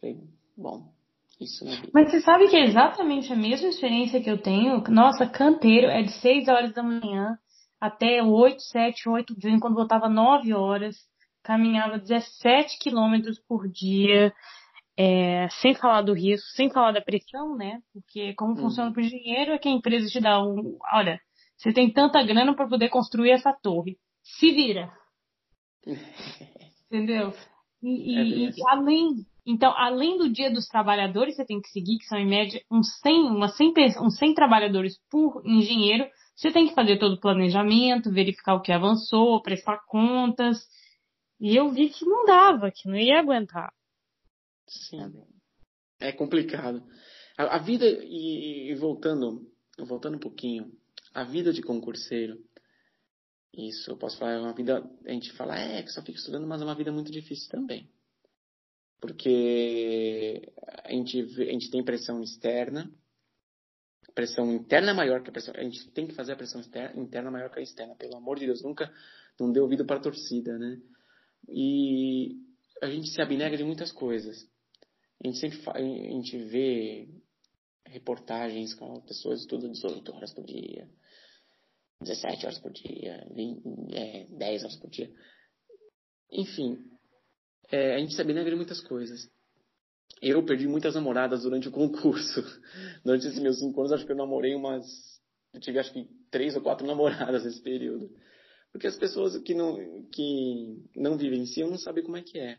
[0.00, 0.20] Falei,
[0.56, 0.92] bom,
[1.40, 4.82] isso é Mas você sabe que é exatamente a mesma experiência que eu tenho.
[4.88, 7.38] Nossa, canteiro é de 6 horas da manhã
[7.80, 10.96] até 8, 7, 8 de quando voltava 9 horas.
[11.42, 14.32] Caminhava 17 quilômetros por dia.
[14.96, 17.80] É, sem falar do risco, sem falar da pressão, né?
[17.92, 18.62] Porque como uhum.
[18.62, 20.78] funciona o dinheiro é que a empresa te dá um.
[20.92, 21.20] Olha,
[21.56, 23.98] você tem tanta grana para poder construir essa torre.
[24.22, 24.92] Se vira.
[26.86, 27.34] Entendeu?
[27.82, 29.26] E, é e, além.
[29.46, 32.98] Então, além do dia dos trabalhadores, você tem que seguir, que são em média uns
[33.00, 36.06] 100, uma 100, uns 100 trabalhadores por engenheiro.
[36.36, 40.58] Você tem que fazer todo o planejamento, verificar o que avançou, prestar contas.
[41.40, 43.72] E eu vi que não dava, que não ia aguentar.
[44.68, 45.12] Sim.
[46.00, 46.82] É complicado.
[47.38, 49.46] A, a vida, e, e, voltando,
[49.78, 50.72] voltando um pouquinho,
[51.12, 52.38] a vida de concurseiro,
[53.52, 56.46] isso eu posso falar, é uma vida, a gente fala, é, que só fica estudando,
[56.46, 57.88] mas é uma vida muito difícil também.
[59.00, 60.52] Porque
[60.84, 62.90] a gente, a gente tem pressão externa,
[64.14, 65.54] pressão interna maior que a pressão.
[65.56, 66.60] A gente tem que fazer a pressão
[66.94, 67.94] interna maior que a externa.
[67.96, 68.92] Pelo amor de Deus, nunca
[69.38, 70.80] não dê ouvido para a torcida, né?
[71.48, 72.36] E
[72.82, 74.48] a gente se abnega de muitas coisas.
[75.22, 77.08] A gente sempre a gente vê
[77.86, 80.88] reportagens com pessoas estudando 18 horas por dia,
[82.00, 85.10] 17 horas por dia, 20, é, 10 horas por dia.
[86.30, 86.78] Enfim,
[87.70, 89.30] é, a gente sabe negra de muitas coisas.
[90.22, 92.42] Eu perdi muitas namoradas durante o concurso.
[93.04, 94.86] Durante esses meus cinco anos, acho que eu namorei umas.
[95.52, 98.10] Eu tive acho que três ou quatro namoradas nesse período.
[98.72, 99.76] Porque as pessoas que não,
[100.10, 102.58] que não vivenciam não sabem como é que é.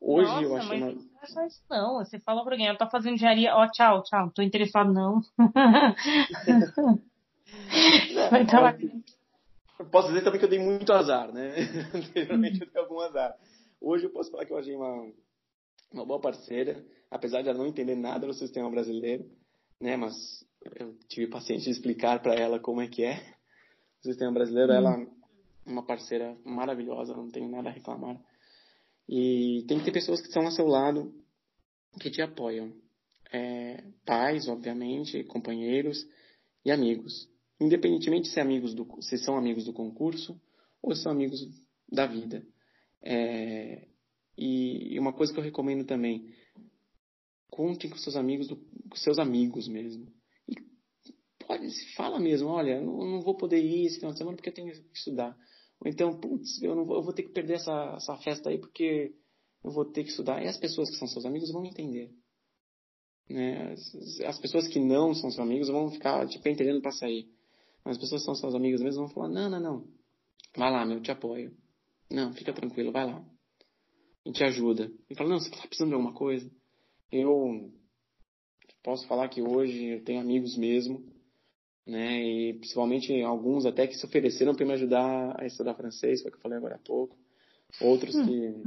[0.00, 0.92] Hoje Nossa, eu acho mas uma...
[0.92, 1.98] não só isso não.
[1.98, 4.92] Você fala pra alguém, eu tô fazendo engenharia, ó, oh, tchau, tchau, não tô interessado
[4.92, 5.20] não.
[8.30, 8.78] Vai trabalhar.
[9.90, 11.54] Posso dizer também que eu dei muito azar, né?
[11.94, 13.34] Anteriormente eu dei algum azar.
[13.80, 15.10] Hoje eu posso falar que eu achei uma,
[15.92, 19.28] uma boa parceira, apesar de ela não entender nada do sistema brasileiro,
[19.80, 19.96] né?
[19.96, 20.14] Mas
[20.76, 23.34] eu tive paciência de explicar para ela como é que é
[24.00, 24.72] o sistema brasileiro.
[24.72, 24.76] Hum.
[24.76, 25.06] Ela é
[25.66, 28.20] uma parceira maravilhosa, não tenho nada a reclamar.
[29.08, 31.14] E tem que ter pessoas que estão ao seu lado,
[32.00, 32.72] que te apoiam.
[33.32, 36.06] É, pais, obviamente, companheiros
[36.64, 37.28] e amigos.
[37.60, 40.40] Independentemente se, amigos do, se são amigos do concurso
[40.82, 41.40] ou se são amigos
[41.90, 42.44] da vida.
[43.02, 43.88] É,
[44.38, 46.32] e, e, uma coisa que eu recomendo também,
[47.50, 50.06] conte com seus amigos, com seus amigos mesmo.
[50.48, 50.54] E
[51.44, 54.54] pode, fala mesmo, olha, eu não vou poder ir esse final de semana porque eu
[54.54, 55.36] tenho que estudar.
[55.80, 58.58] Ou então, putz, eu, não vou, eu vou ter que perder essa, essa festa aí
[58.58, 59.12] porque
[59.64, 60.42] eu vou ter que estudar.
[60.42, 62.12] E as pessoas que são seus amigos vão entender.
[63.28, 63.72] Né?
[63.72, 67.28] As, as pessoas que não são seus amigos vão ficar tipo, entendendo para sair.
[67.84, 69.88] Mas as pessoas que são seus amigos mesmo vão falar: não, não, não.
[70.56, 71.56] Vai lá, meu, te apoio.
[72.10, 73.24] Não, fica tranquilo, vai lá.
[74.28, 74.92] A gente ajuda.
[75.08, 76.50] E fala: não, você tá precisando de alguma coisa?
[77.10, 77.72] Eu
[78.82, 81.02] posso falar que hoje eu tenho amigos mesmo
[81.88, 82.22] né?
[82.22, 86.32] E principalmente alguns até que se ofereceram para me ajudar a estudar francês, foi o
[86.32, 87.16] que eu falei agora há pouco.
[87.80, 88.62] Outros que,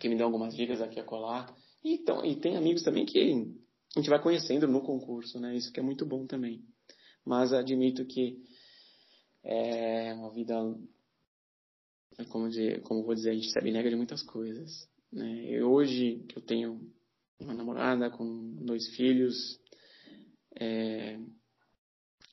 [0.00, 1.54] que me dão algumas dicas aqui a colar.
[1.84, 3.20] E, então, e tem amigos também que
[3.94, 5.54] a gente vai conhecendo no concurso, né?
[5.54, 6.64] Isso que é muito bom também.
[7.26, 8.42] mas admito que
[9.44, 10.54] é uma vida,
[12.30, 14.88] como, dizer, como vou dizer, a gente se abnega de muitas coisas.
[15.12, 15.52] Né?
[15.52, 16.80] E hoje que eu tenho
[17.40, 19.58] uma namorada com dois filhos,
[20.58, 21.18] é,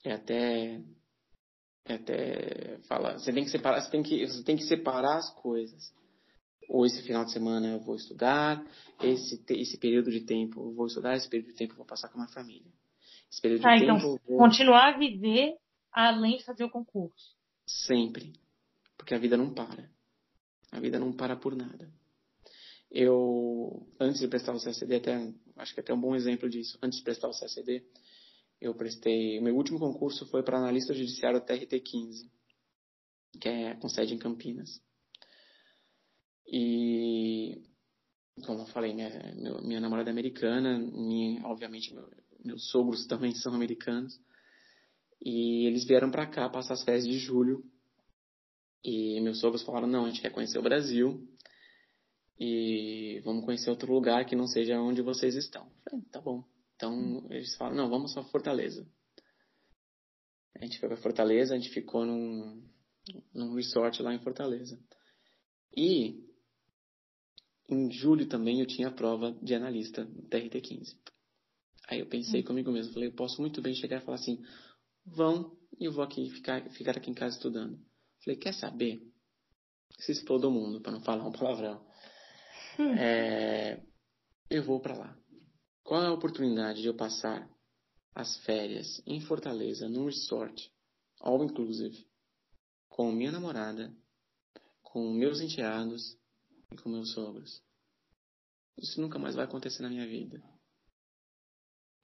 [0.04, 0.80] é até
[1.84, 5.30] é até fala, você tem que separar, você tem que, você tem que separar as
[5.34, 5.92] coisas.
[6.68, 8.64] Ou esse final de semana eu vou estudar,
[9.02, 12.08] esse, esse período de tempo eu vou estudar, esse período de tempo eu vou passar
[12.08, 12.70] com a minha família.
[13.30, 14.38] Esse período ah, de então, tempo vou...
[14.38, 15.56] continuar a viver
[15.92, 17.34] além de fazer o concurso.
[17.66, 18.32] Sempre.
[19.02, 19.90] Porque a vida não para.
[20.70, 21.92] A vida não para por nada.
[22.88, 26.78] Eu, antes de prestar o CACD, até, acho que até um bom exemplo disso.
[26.80, 27.84] Antes de prestar o CACD,
[28.60, 29.40] eu prestei.
[29.40, 32.30] Meu último concurso foi para analista judiciário TRT15,
[33.40, 34.80] que é com sede em Campinas.
[36.46, 37.60] E,
[38.46, 39.10] como eu falei, minha,
[39.64, 42.08] minha namorada é americana, minha, obviamente meu,
[42.44, 44.16] meus sogros também são americanos.
[45.20, 47.64] E eles vieram para cá passar as férias de julho.
[48.84, 51.26] E meus sogros falaram: não, a gente quer conhecer o Brasil.
[52.38, 55.70] E vamos conhecer outro lugar que não seja onde vocês estão.
[55.84, 56.44] falei, tá bom.
[56.76, 58.86] Então eles falaram: não, vamos para Fortaleza.
[60.56, 62.62] A gente foi para Fortaleza, a gente ficou num,
[63.34, 64.78] num resort lá em Fortaleza.
[65.76, 66.24] E
[67.68, 70.96] em julho também eu tinha a prova de analista da RT15.
[71.88, 72.44] Aí eu pensei hum.
[72.44, 74.42] comigo mesmo, falei, eu posso muito bem chegar e falar assim,
[75.04, 77.80] vão e eu vou aqui ficar, ficar aqui em casa estudando.
[78.24, 79.02] Falei, quer saber?
[79.98, 81.84] Se explode o mundo, para não falar um palavrão.
[82.78, 82.94] Hum.
[82.94, 83.84] É,
[84.48, 85.18] eu vou para lá.
[85.82, 87.50] Qual é a oportunidade de eu passar
[88.14, 90.72] as férias em Fortaleza, num resort,
[91.20, 92.06] all inclusive,
[92.88, 93.94] com minha namorada,
[94.82, 96.16] com meus enteados
[96.70, 97.62] e com meus sogros?
[98.78, 100.42] Isso nunca mais vai acontecer na minha vida.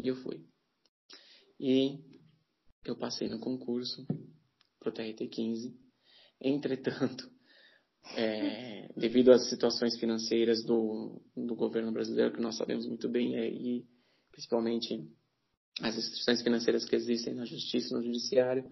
[0.00, 0.44] E eu fui.
[1.58, 1.98] E
[2.84, 4.06] eu passei no concurso
[4.78, 5.87] pro TRT15.
[6.40, 7.28] Entretanto,
[8.16, 13.48] é, devido às situações financeiras do, do governo brasileiro, que nós sabemos muito bem, é,
[13.48, 13.86] e
[14.30, 15.08] principalmente
[15.80, 18.70] as restrições financeiras que existem na justiça no judiciário,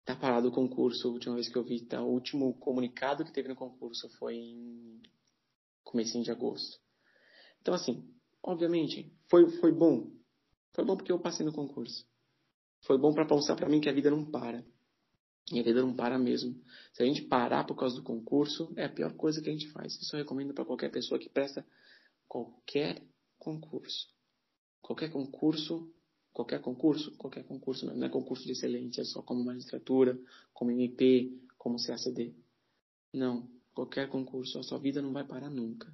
[0.00, 1.08] está parado o concurso.
[1.08, 4.36] A última vez que eu vi, tá, o último comunicado que teve no concurso foi
[4.36, 5.00] em
[5.84, 6.80] comecinho de agosto.
[7.60, 8.08] Então, assim,
[8.42, 10.10] obviamente, foi, foi bom.
[10.72, 12.04] Foi bom porque eu passei no concurso.
[12.80, 14.64] Foi bom para mostrar para mim que a vida não para.
[15.50, 16.54] E a vida não para mesmo.
[16.92, 19.68] Se a gente parar por causa do concurso, é a pior coisa que a gente
[19.68, 20.00] faz.
[20.00, 21.66] Isso eu recomendo para qualquer pessoa que presta
[22.28, 23.02] qualquer
[23.38, 24.08] concurso.
[24.80, 25.92] Qualquer concurso,
[26.32, 30.18] qualquer concurso, qualquer concurso, não é concurso de excelência, é só como magistratura,
[30.52, 32.34] como MP, como CACD.
[33.12, 35.92] Não, qualquer concurso, a sua vida não vai parar nunca.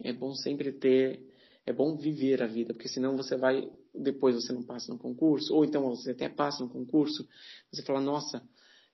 [0.00, 1.34] É bom sempre ter,
[1.66, 5.54] é bom viver a vida, porque senão você vai, depois você não passa no concurso,
[5.54, 7.28] ou então você até passa no concurso,
[7.70, 8.42] você fala, nossa,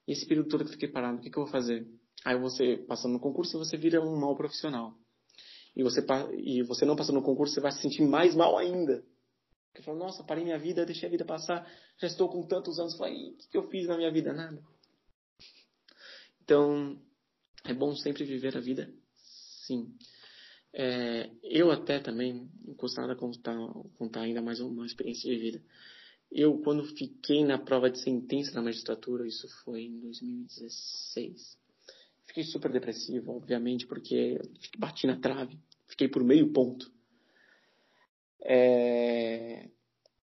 [0.07, 1.87] esse período todo que eu fiquei parado, o que, que eu vou fazer?
[2.25, 4.97] Aí você, passando no concurso, você vira um mau profissional.
[5.77, 6.05] E você,
[6.39, 9.05] e você não passando no concurso, você vai se sentir mais mal ainda.
[9.69, 11.69] Porque fala, nossa, parei minha vida, deixei a vida passar,
[11.99, 14.33] já estou com tantos anos, falei, o que, que eu fiz na minha vida?
[14.33, 14.63] Nada.
[16.43, 16.97] Então,
[17.65, 18.93] é bom sempre viver a vida,
[19.67, 19.93] sim.
[20.77, 23.57] É, eu até também, gostava de contar,
[23.97, 25.63] contar ainda mais uma experiência de vida.
[26.33, 31.57] Eu, quando fiquei na prova de sentença na magistratura, isso foi em 2016,
[32.27, 34.41] fiquei super depressivo, obviamente, porque
[34.77, 35.57] bati na trave,
[35.87, 36.93] fiquei por meio ponto.
[38.43, 39.69] É,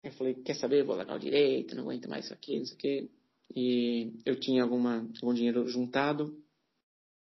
[0.04, 2.74] eu falei, quer saber, vou largar o direito, não aguento mais isso aqui, não sei
[2.76, 3.10] o quê.
[3.54, 6.40] E eu tinha alguma, algum dinheiro juntado,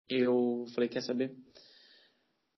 [0.09, 1.34] eu falei, quer saber,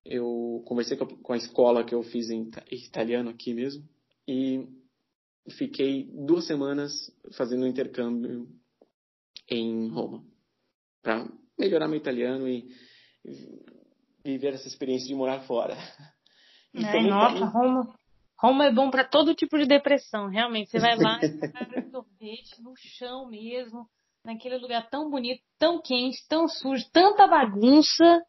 [0.04, 3.86] eu conversei com a escola que eu fiz em italiano aqui mesmo
[4.26, 4.66] e
[5.50, 6.92] fiquei duas semanas
[7.36, 8.48] fazendo um intercâmbio
[9.48, 10.24] em Roma
[11.02, 11.26] para
[11.58, 12.68] melhorar meu italiano e
[14.24, 15.76] viver essa experiência de morar fora.
[16.72, 17.94] É, nossa, Roma,
[18.38, 20.70] Roma é bom para todo tipo de depressão, realmente.
[20.70, 23.88] Você vai lá e sorvete no chão mesmo,
[24.24, 28.22] naquele lugar tão bonito, tão quente, tão sujo, tanta bagunça.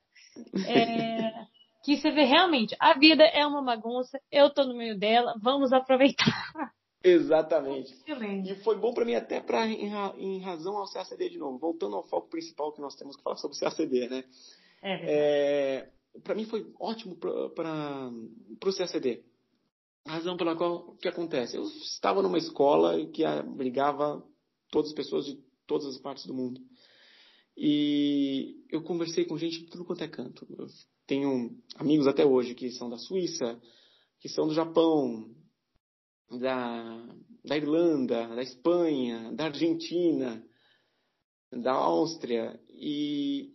[0.65, 1.45] É,
[1.83, 5.73] que você vê realmente, a vida é uma bagunça, eu tô no meio dela, vamos
[5.73, 6.71] aproveitar.
[7.03, 7.91] Exatamente.
[7.93, 8.51] Excelente.
[8.51, 11.95] E foi bom para mim até para em, em, razão ao CACD de novo, voltando
[11.95, 14.23] ao foco principal que nós temos que falar sobre o CACD, né?
[14.83, 15.89] É, é
[16.23, 19.23] para mim foi ótimo para o CACD.
[20.05, 21.55] A razão pela qual o que acontece?
[21.55, 24.23] Eu estava numa escola que abrigava
[24.69, 26.59] todas as pessoas de todas as partes do mundo.
[27.55, 30.47] E eu conversei com gente de tudo quanto é canto.
[30.57, 30.67] Eu
[31.11, 33.61] tenho amigos até hoje que são da Suíça,
[34.21, 35.29] que são do Japão,
[36.39, 37.05] da,
[37.43, 40.41] da Irlanda, da Espanha, da Argentina,
[41.51, 43.51] da Áustria e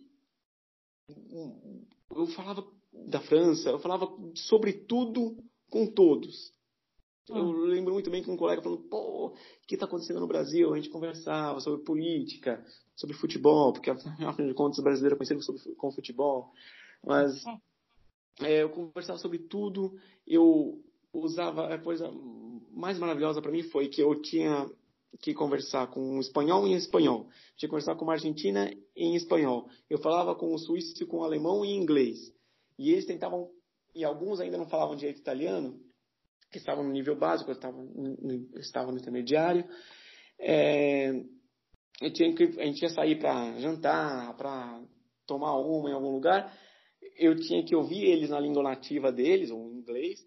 [2.11, 2.63] eu falava
[3.07, 5.35] da França, eu falava sobre tudo
[5.71, 6.53] com todos.
[7.27, 7.65] Eu hum.
[7.65, 9.33] lembro muito bem que um colega falou, pô, o
[9.67, 10.71] que está acontecendo no Brasil?
[10.71, 12.63] A gente conversava sobre política,
[12.95, 16.53] sobre futebol, porque afinal de contas o brasileiro é conhecido com futebol.
[17.03, 17.43] Mas
[18.41, 20.81] é, eu conversava sobre tudo, eu
[21.13, 22.11] usava, a coisa
[22.71, 24.69] mais maravilhosa para mim foi que eu tinha
[25.21, 29.67] que conversar com um espanhol em espanhol, tinha que conversar com uma argentina em espanhol,
[29.89, 32.17] eu falava com o suíço com o alemão em inglês,
[32.77, 33.49] e eles tentavam,
[33.95, 35.79] e alguns ainda não falavam direito italiano,
[36.51, 39.65] que estavam no nível básico, estavam no, estavam no intermediário,
[40.39, 41.23] é,
[42.01, 44.83] eu tinha que, a gente ia sair para jantar, para
[45.25, 46.55] tomar uma em algum lugar,
[47.17, 50.25] eu tinha que ouvir eles na língua nativa deles, ou em inglês,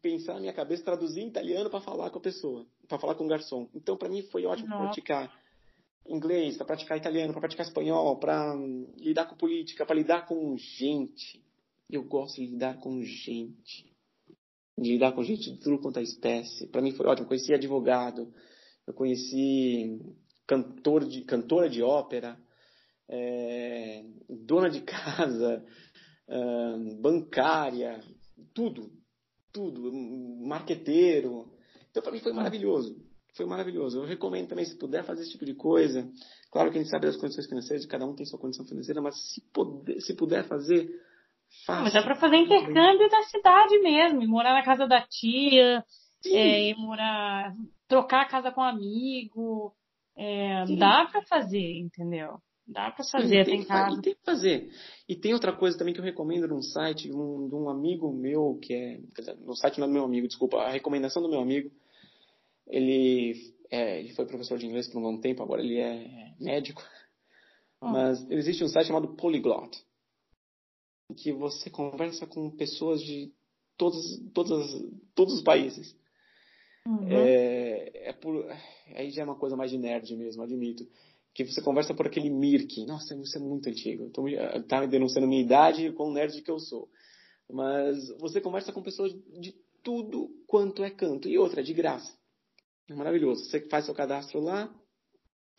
[0.00, 3.24] pensar na minha cabeça, traduzir em italiano para falar com a pessoa, para falar com
[3.24, 3.68] o garçom.
[3.74, 4.84] Então, para mim, foi ótimo Nossa.
[4.84, 5.44] praticar
[6.06, 8.54] inglês, para praticar italiano, para praticar espanhol, para
[8.98, 11.42] lidar com política, para lidar com gente.
[11.90, 13.92] Eu gosto de lidar com gente.
[14.76, 16.66] De lidar com gente de tudo quanto é espécie.
[16.66, 17.24] Para mim foi ótimo.
[17.24, 18.32] Eu conheci advogado,
[18.86, 19.98] eu conheci
[20.46, 22.38] cantor de, cantora de ópera,
[23.08, 25.64] é, dona de casa,
[27.00, 28.00] bancária,
[28.54, 28.90] tudo
[29.54, 29.92] tudo,
[30.44, 31.48] marqueteiro.
[31.88, 32.96] Então, para mim foi maravilhoso.
[33.36, 34.00] Foi maravilhoso.
[34.00, 36.10] Eu recomendo também, se puder fazer esse tipo de coisa.
[36.50, 39.00] Claro que a gente sabe das condições financeiras, de cada um tem sua condição financeira,
[39.00, 40.90] mas se puder, se puder fazer,
[41.64, 41.82] faça.
[41.82, 45.84] Mas é para fazer intercâmbio da cidade mesmo, e morar na casa da tia,
[46.26, 47.54] é, e morar,
[47.88, 49.72] trocar a casa com um amigo.
[50.16, 52.38] É, dá para fazer, entendeu?
[52.66, 54.00] Dá para fazer, tem, tem casa.
[54.00, 54.70] Tem que fazer.
[55.06, 58.58] E tem outra coisa também que eu recomendo num site um, de um amigo meu,
[58.60, 59.00] que é.
[59.40, 61.70] No site não é do meu amigo, desculpa, a recomendação do meu amigo.
[62.66, 66.82] Ele, é, ele foi professor de inglês por um bom tempo, agora ele é médico.
[67.82, 67.92] Ah.
[67.92, 69.76] Mas existe um site chamado Polyglot,
[71.18, 73.30] que você conversa com pessoas de
[73.76, 75.94] todos, todos, todos os países.
[76.86, 77.08] Uhum.
[77.10, 78.46] É, é por,
[78.94, 80.86] aí já é uma coisa mais de nerd mesmo, admito
[81.34, 82.86] que você conversa por aquele Mirk.
[82.86, 84.04] Nossa, isso é muito antigo.
[84.04, 84.24] Então,
[84.68, 86.88] tá me denunciando minha idade com o nerd que eu sou.
[87.50, 91.28] Mas você conversa com pessoas de tudo quanto é canto.
[91.28, 92.16] E outra, de graça.
[92.88, 93.44] É maravilhoso.
[93.44, 94.72] Você faz seu cadastro lá,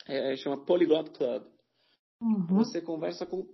[0.07, 1.43] é, chama Polyglot Club.
[2.21, 2.45] Uhum.
[2.57, 3.45] Você conversa com,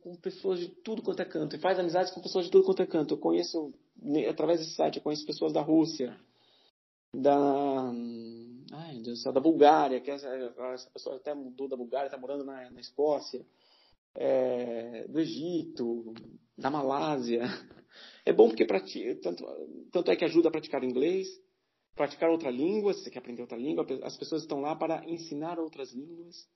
[0.00, 1.56] com pessoas de tudo quanto é canto.
[1.56, 3.14] E faz amizades com pessoas de tudo quanto é canto.
[3.14, 3.74] Eu conheço,
[4.30, 6.16] através desse site, eu conheço pessoas da Rússia,
[7.12, 7.92] da
[8.72, 12.18] ai, Deus do céu, da Bulgária, que essa, essa pessoa até mudou da Bulgária, está
[12.18, 13.44] morando na, na Escócia,
[14.14, 16.14] é, do Egito,
[16.56, 17.42] da Malásia.
[18.24, 19.44] É bom porque pratica, tanto,
[19.90, 21.26] tanto é que ajuda a praticar inglês,
[21.96, 25.58] praticar outra língua, se você quer aprender outra língua, as pessoas estão lá para ensinar
[25.58, 26.46] outras línguas,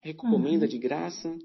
[0.00, 0.70] recomenda uhum.
[0.70, 1.38] de graça.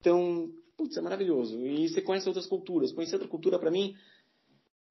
[0.00, 1.64] Então, putz, é maravilhoso.
[1.64, 2.92] E você conhece outras culturas.
[2.92, 3.94] Conhecer outra cultura, para mim,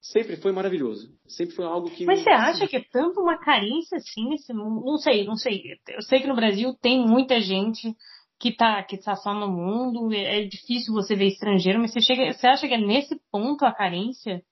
[0.04, 1.10] sempre foi maravilhoso.
[1.26, 2.06] Sempre foi algo que.
[2.06, 4.86] Mas você acha que é tanto uma carência assim nesse mundo?
[4.86, 5.80] Não sei, não sei.
[5.88, 7.95] Eu sei que no Brasil tem muita gente
[8.39, 12.01] que está que tá só no mundo, é, é difícil você ver estrangeiro, mas você,
[12.01, 14.43] chega, você acha que é nesse ponto a carência?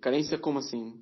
[0.00, 0.94] Carência como assim?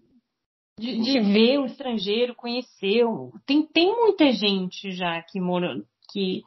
[0.79, 3.05] De, de ver o estrangeiro, conhecer.
[3.47, 5.77] Tem, tem muita gente já que mora.
[6.11, 6.43] Que...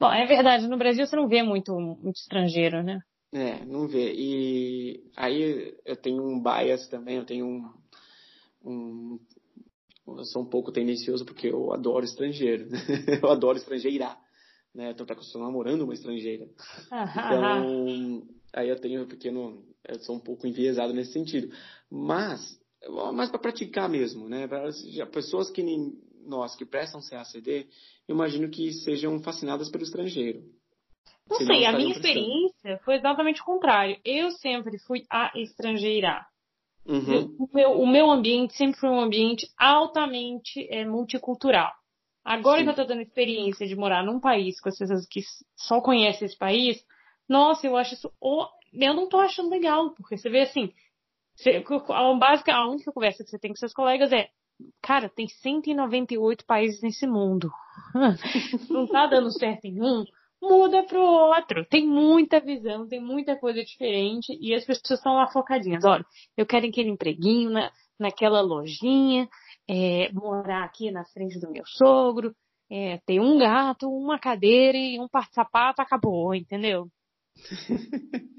[0.00, 2.98] Bom, é verdade, no Brasil você não vê muito, muito estrangeiro, né?
[3.32, 4.12] É, não vê.
[4.14, 7.70] E aí eu tenho um bias também, eu tenho um,
[8.64, 9.20] um
[10.06, 12.68] eu sou um pouco tendencioso porque eu adoro estrangeiro.
[13.22, 14.16] eu adoro estrangeira.
[14.74, 14.94] Né?
[14.94, 16.48] Tanto é que eu estou namorando uma estrangeira.
[16.86, 19.64] então, aí eu tenho um pequeno.
[19.84, 21.52] Eu sou um pouco enviesado nesse sentido.
[21.90, 22.60] Mas,
[23.14, 24.46] mais para praticar mesmo, né?
[24.46, 24.70] Para
[25.12, 27.66] pessoas que nem nós que prestam CACD,
[28.06, 30.42] eu imagino que sejam fascinadas pelo estrangeiro.
[31.28, 33.98] Não sei, a minha experiência foi exatamente o contrário.
[34.04, 36.24] Eu sempre fui a estrangeira.
[36.86, 37.36] Uhum.
[37.38, 41.72] O, meu, o meu ambiente sempre foi um ambiente altamente é, multicultural.
[42.24, 42.64] Agora Sim.
[42.64, 45.20] que eu estou dando experiência de morar num país com as pessoas que
[45.56, 46.84] só conhecem esse país,
[47.28, 48.12] nossa, eu acho isso.
[48.20, 50.72] Oh, eu não estou achando legal, porque você vê assim.
[51.34, 54.28] Você, a, básica, a única conversa que você tem com seus colegas é:
[54.80, 57.50] Cara, tem 198 países nesse mundo.
[58.70, 60.04] não tá dando certo em um
[60.40, 61.64] muda pro outro.
[61.66, 65.84] Tem muita visão, tem muita coisa diferente e as pessoas estão lá focadinhas.
[65.84, 66.04] Olha,
[66.36, 69.28] eu quero aquele empreguinho na, naquela lojinha,
[69.68, 72.34] é, morar aqui na frente do meu sogro,
[72.70, 76.88] é, ter um gato, uma cadeira e um par de sapato, acabou, entendeu?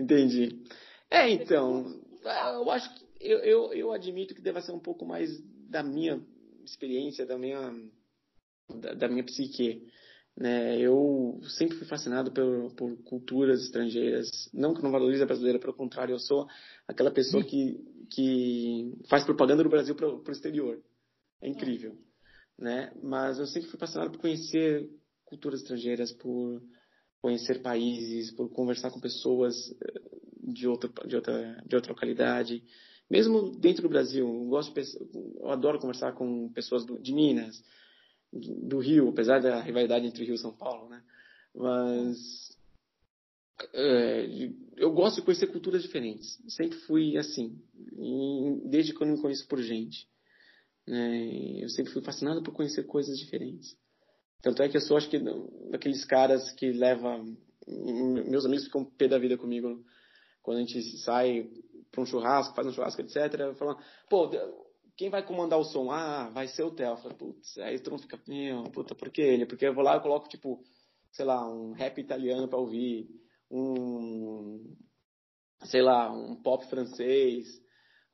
[0.00, 0.64] Entendi.
[1.10, 5.30] É, então, eu acho que eu, eu, eu admito que deva ser um pouco mais
[5.68, 6.20] da minha
[6.64, 7.72] experiência, da minha,
[8.68, 9.86] da, da minha psique.
[10.36, 10.80] Né?
[10.80, 14.28] Eu sempre fui fascinado por, por culturas estrangeiras.
[14.52, 16.46] Não que não valorize a brasileira, pelo contrário, eu sou
[16.88, 17.78] aquela pessoa que,
[18.10, 20.82] que faz propaganda do Brasil para o exterior.
[21.40, 21.96] É incrível.
[22.58, 22.92] Né?
[23.02, 24.88] Mas eu sempre fui fascinado por conhecer
[25.24, 26.62] culturas estrangeiras, por
[27.20, 30.00] conhecer países, por conversar com pessoas eh,
[30.42, 32.62] de outra, de outra, de outra localidade.
[33.08, 37.62] Mesmo dentro do Brasil, eu, gosto eu adoro conversar com pessoas de Minas,
[38.32, 41.02] do Rio, apesar da rivalidade entre Rio e São Paulo, né?
[41.54, 42.56] Mas
[43.74, 44.26] é,
[44.76, 46.38] eu gosto de conhecer culturas diferentes.
[46.48, 47.60] Sempre fui assim,
[48.64, 50.08] desde quando me conheço por gente.
[50.86, 51.62] Né?
[51.62, 53.76] Eu sempre fui fascinado por conhecer coisas diferentes.
[54.40, 55.20] Tanto é que eu sou, acho que,
[55.70, 57.36] daqueles caras que levam.
[58.28, 59.84] Meus amigos ficam pé da vida comigo
[60.42, 61.48] quando a gente sai
[61.92, 63.54] para um churrasco, faz um churrasco, etc.
[63.56, 63.78] Falando,
[64.10, 64.28] pô,
[64.96, 65.90] quem vai comandar o som?
[65.90, 66.96] Ah, vai ser o Theo.
[66.96, 69.46] Falo, putz, aí todo mundo fica, meu, puta, por que ele?
[69.46, 70.62] Porque eu vou lá e coloco, tipo,
[71.10, 73.08] sei lá, um rap italiano para ouvir,
[73.50, 74.76] um,
[75.64, 77.46] sei lá, um pop francês,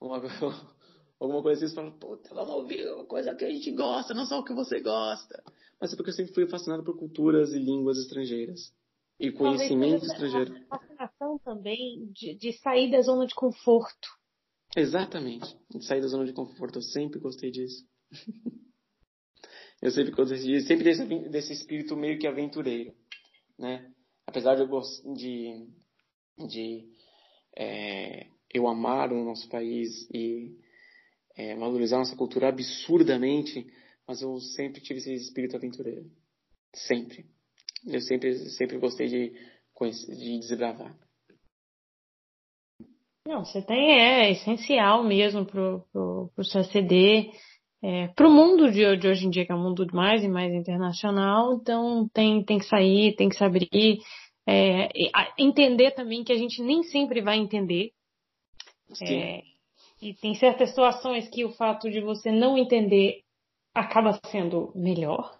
[0.00, 0.20] uma,
[1.20, 1.74] alguma coisa assim.
[1.74, 4.54] Você fala, puta, vamos ouvir uma coisa que a gente gosta, não só o que
[4.54, 5.42] você gosta.
[5.80, 8.72] Mas é porque eu sempre fui fascinado por culturas e línguas estrangeiras.
[9.18, 10.54] E conhecimento estrangeiro.
[10.68, 14.08] Fascinação também de, de sair da zona de conforto.
[14.78, 15.56] Exatamente.
[15.80, 16.78] Sair da zona de conforto.
[16.78, 17.84] Eu sempre gostei disso.
[19.82, 20.66] eu sempre gostei disso.
[20.68, 22.94] Sempre desse, desse espírito meio que aventureiro.
[23.58, 23.90] Né?
[24.26, 25.68] Apesar de eu, de,
[26.48, 26.88] de
[27.56, 30.56] é, eu amar o nosso país e
[31.36, 33.66] é, valorizar nossa cultura absurdamente,
[34.06, 36.10] mas eu sempre tive esse espírito aventureiro.
[36.74, 37.26] Sempre.
[37.86, 39.32] Eu sempre, sempre gostei de,
[40.16, 40.96] de desbravar.
[43.28, 47.30] Não, você tem, é, é essencial mesmo pro, pro, pro seu CD,
[47.82, 50.50] é, pro mundo de, de hoje em dia, que é um mundo mais e mais
[50.50, 53.98] internacional, então tem, tem que sair, tem que se abrir,
[54.48, 54.88] é,
[55.36, 57.90] entender também que a gente nem sempre vai entender.
[59.02, 59.42] É,
[60.00, 63.20] e tem certas situações que o fato de você não entender
[63.74, 65.38] acaba sendo melhor.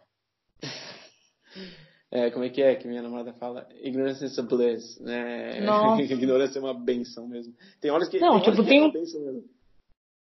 [2.10, 3.68] É, como é que é que minha namorada fala?
[3.82, 5.59] Ignorance is a bliss, né?
[6.10, 7.55] Ignorância é uma benção mesmo.
[7.80, 8.85] Tem horas que, não, tem tipo, tem é um...
[8.85, 9.44] uma benção mesmo.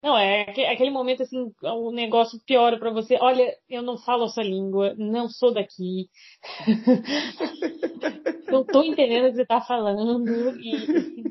[0.03, 3.17] Não, é aquele momento assim, o negócio piora para você.
[3.21, 6.11] Olha, eu não falo essa língua, não sou daqui.
[8.51, 10.29] não tô entendendo o que você tá falando.
[10.61, 11.23] E...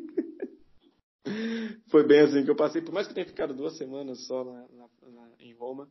[1.89, 4.45] Foi bem assim que eu passei, por mais que eu tenha ficado duas semanas só
[4.45, 5.89] na, na, na, em Roma,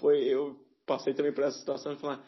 [0.00, 2.24] foi, eu passei também por essa situação de falar,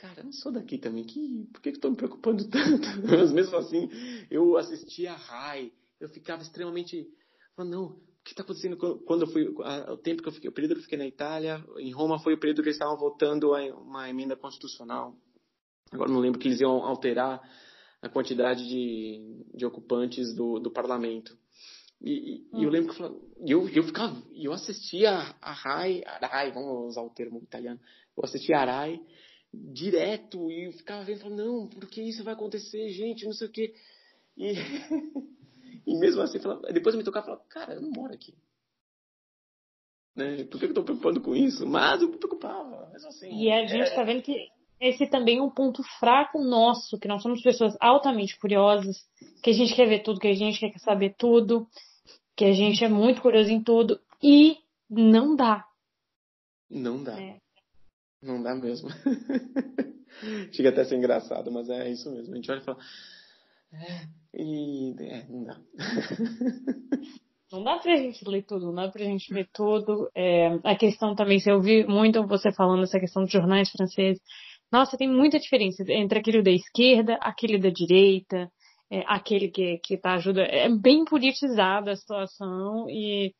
[0.00, 2.88] cara, eu não sou daqui também, que, por que, que estou me preocupando tanto?
[3.06, 3.88] Mas mesmo assim,
[4.30, 5.70] eu assistia a Rai,
[6.00, 7.06] eu ficava extremamente,
[7.54, 10.52] falando, não, o que está acontecendo quando eu fui, o tempo que eu fiquei, o
[10.52, 13.50] período que eu fiquei na Itália, em Roma foi o período que eles estavam votando
[13.50, 15.14] uma emenda constitucional.
[15.92, 17.40] Agora não lembro que eles iam alterar
[18.00, 21.36] a quantidade de, de ocupantes do, do parlamento.
[22.00, 22.60] E, hum.
[22.60, 22.72] e, eu hum.
[22.72, 23.02] lembro que
[23.52, 25.10] eu, eu ficava, eu assistia
[25.42, 27.78] a Rai, a Rai, vamos usar o termo italiano,
[28.16, 29.00] eu assistia a Rai
[29.52, 33.48] direto e eu ficava vendo, falando, não, por que isso vai acontecer, gente, não sei
[33.48, 33.74] o quê.
[34.36, 34.52] E,
[35.86, 38.34] e mesmo assim, falava, depois eu me tocava e falava, cara, eu não moro aqui.
[40.14, 40.44] Né?
[40.44, 41.66] Por que eu estou preocupando com isso?
[41.66, 43.30] Mas eu me preocupava, mas assim.
[43.32, 44.04] E a gente está é...
[44.04, 44.48] vendo que
[44.80, 48.96] esse também é um ponto fraco nosso, que nós somos pessoas altamente curiosas,
[49.42, 51.68] que a gente quer ver tudo, que a gente quer saber tudo,
[52.34, 54.56] que a gente é muito curioso em tudo, e
[54.88, 55.64] não dá.
[56.70, 57.20] Não dá.
[57.20, 57.38] É.
[58.22, 58.88] Não dá mesmo.
[60.52, 62.32] Chega até a ser engraçado, mas é isso mesmo.
[62.32, 62.78] A gente olha e fala.
[63.72, 64.94] É, e.
[64.98, 65.60] É, não dá.
[67.52, 70.08] Não dá pra gente ler tudo, não dá pra gente ver tudo.
[70.14, 74.22] É, a questão também, se eu ouvi muito você falando essa questão dos jornais franceses,
[74.70, 78.48] nossa, tem muita diferença entre aquele da esquerda, aquele da direita,
[78.88, 80.42] é, aquele que, que tá ajuda.
[80.42, 83.34] É bem politizada a situação e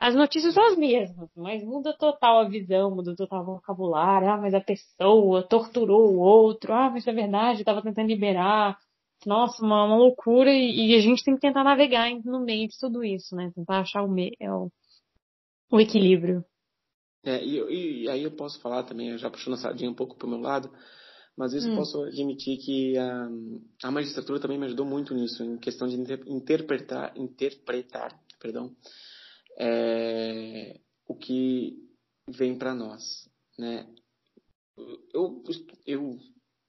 [0.00, 4.30] as notícias são as mesmas, mas muda total a visão, muda total o vocabulário.
[4.30, 6.72] Ah, mas a pessoa torturou o outro.
[6.72, 8.78] Ah, mas é verdade, estava tentando liberar.
[9.26, 12.78] Nossa, uma, uma loucura e, e, a gente tem que tentar navegar no meio de
[12.78, 13.52] tudo isso, né?
[13.54, 14.72] Tentar achar o, meio, é o,
[15.70, 16.42] o equilíbrio.
[17.22, 20.26] É, e, e, aí eu posso falar também, já puxando a sardinha um pouco para
[20.26, 20.72] o meu lado,
[21.36, 21.74] mas isso hum.
[21.74, 23.28] posso admitir que a,
[23.84, 28.74] a magistratura também me ajudou muito nisso, em questão de inter, interpretar, interpretar, perdão,
[29.60, 31.76] é, o que
[32.26, 33.28] vem para nós,
[33.58, 33.86] né?
[35.12, 35.44] Eu,
[35.86, 36.18] eu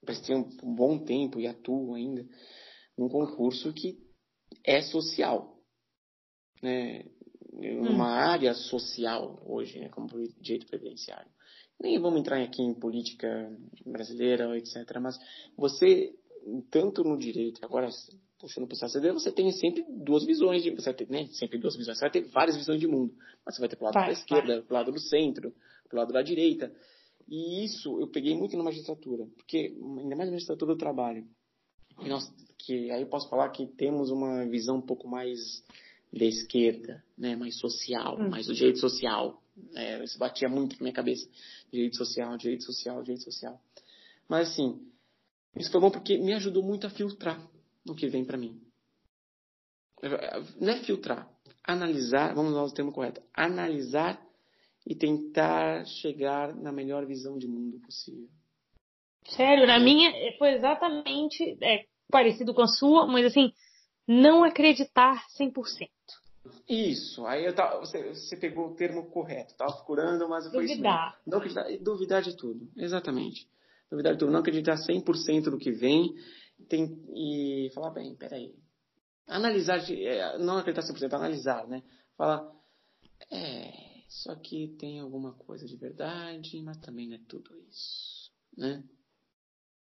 [0.06, 2.28] prestei um bom tempo e atuo ainda
[2.98, 3.98] num concurso que
[4.66, 5.58] é social,
[6.62, 7.06] né?
[7.54, 8.14] numa hum.
[8.14, 10.08] área social hoje, né, como
[10.40, 11.30] direito previdenciário.
[11.80, 13.28] Nem vamos entrar aqui em política
[13.86, 14.76] brasileira, etc.
[15.02, 15.18] Mas
[15.58, 16.14] você,
[16.70, 17.90] tanto no direito, agora
[18.42, 21.60] puxando para o CACD, você tem sempre duas visões, de, você vai ter né, sempre
[21.60, 23.14] duas visões, você vai ter várias visões de mundo.
[23.46, 25.54] Mas você vai ter para o lado vai, da esquerda, para o lado do centro,
[25.88, 26.74] para o lado da direita.
[27.30, 31.26] E isso eu peguei muito na magistratura, porque ainda mais na magistratura do trabalho.
[32.02, 32.24] E nós,
[32.58, 35.64] que aí eu posso falar que temos uma visão um pouco mais
[36.12, 38.30] da esquerda, né, mais social, hum.
[38.30, 39.42] mais o direito social.
[39.76, 41.30] É, isso batia muito na minha cabeça.
[41.72, 43.62] Direito social, direito social, direito social.
[44.28, 44.82] Mas assim,
[45.56, 47.51] isso foi bom porque me ajudou muito a filtrar
[47.88, 48.62] o que vem para mim.
[50.60, 51.30] Não é filtrar,
[51.64, 54.20] analisar, vamos usar o termo correto, analisar
[54.86, 58.28] e tentar chegar na melhor visão de mundo possível.
[59.28, 63.54] Sério, na minha foi exatamente é, parecido com a sua, mas assim,
[64.08, 65.90] não acreditar 100%.
[66.68, 71.10] Isso, aí eu tava, você, você pegou o termo correto, estava procurando, mas foi duvidar.
[71.10, 71.30] isso.
[71.30, 73.48] Não acreditar, duvidar de tudo, exatamente.
[73.92, 76.16] Duvidar de tudo, não acreditar 100% do que vem
[76.68, 78.56] tem, e falar, bem, peraí.
[79.28, 81.84] Analisar, é, não acreditar 100%, analisar, né?
[82.18, 82.52] Falar,
[83.32, 88.84] é, isso aqui tem alguma coisa de verdade, mas também não é tudo isso, né?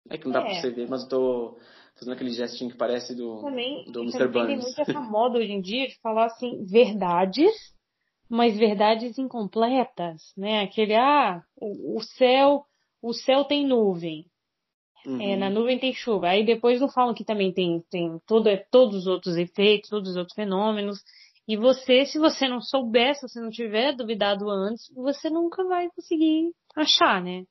[0.09, 0.45] É que não dá é.
[0.45, 1.59] pra você ver, mas eu tô
[1.95, 4.29] fazendo aquele gestinho que parece do, também, do Mr.
[4.29, 4.47] Burns.
[4.47, 7.53] Tem muito essa moda hoje em dia de falar assim, verdades,
[8.29, 10.63] mas verdades incompletas, né?
[10.63, 12.65] Aquele, ah, o, o céu,
[13.01, 14.27] o céu tem nuvem.
[15.07, 15.21] Uhum.
[15.21, 16.29] É, na nuvem tem chuva.
[16.29, 20.11] Aí depois não falam que também tem, tem todo, é, todos os outros efeitos, todos
[20.11, 21.03] os outros fenômenos.
[21.47, 25.89] E você, se você não souber, se você não tiver duvidado antes, você nunca vai
[25.91, 27.45] conseguir achar, né?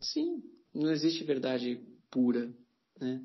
[0.00, 0.42] Sim,
[0.74, 2.50] não existe verdade pura,
[2.98, 3.20] né?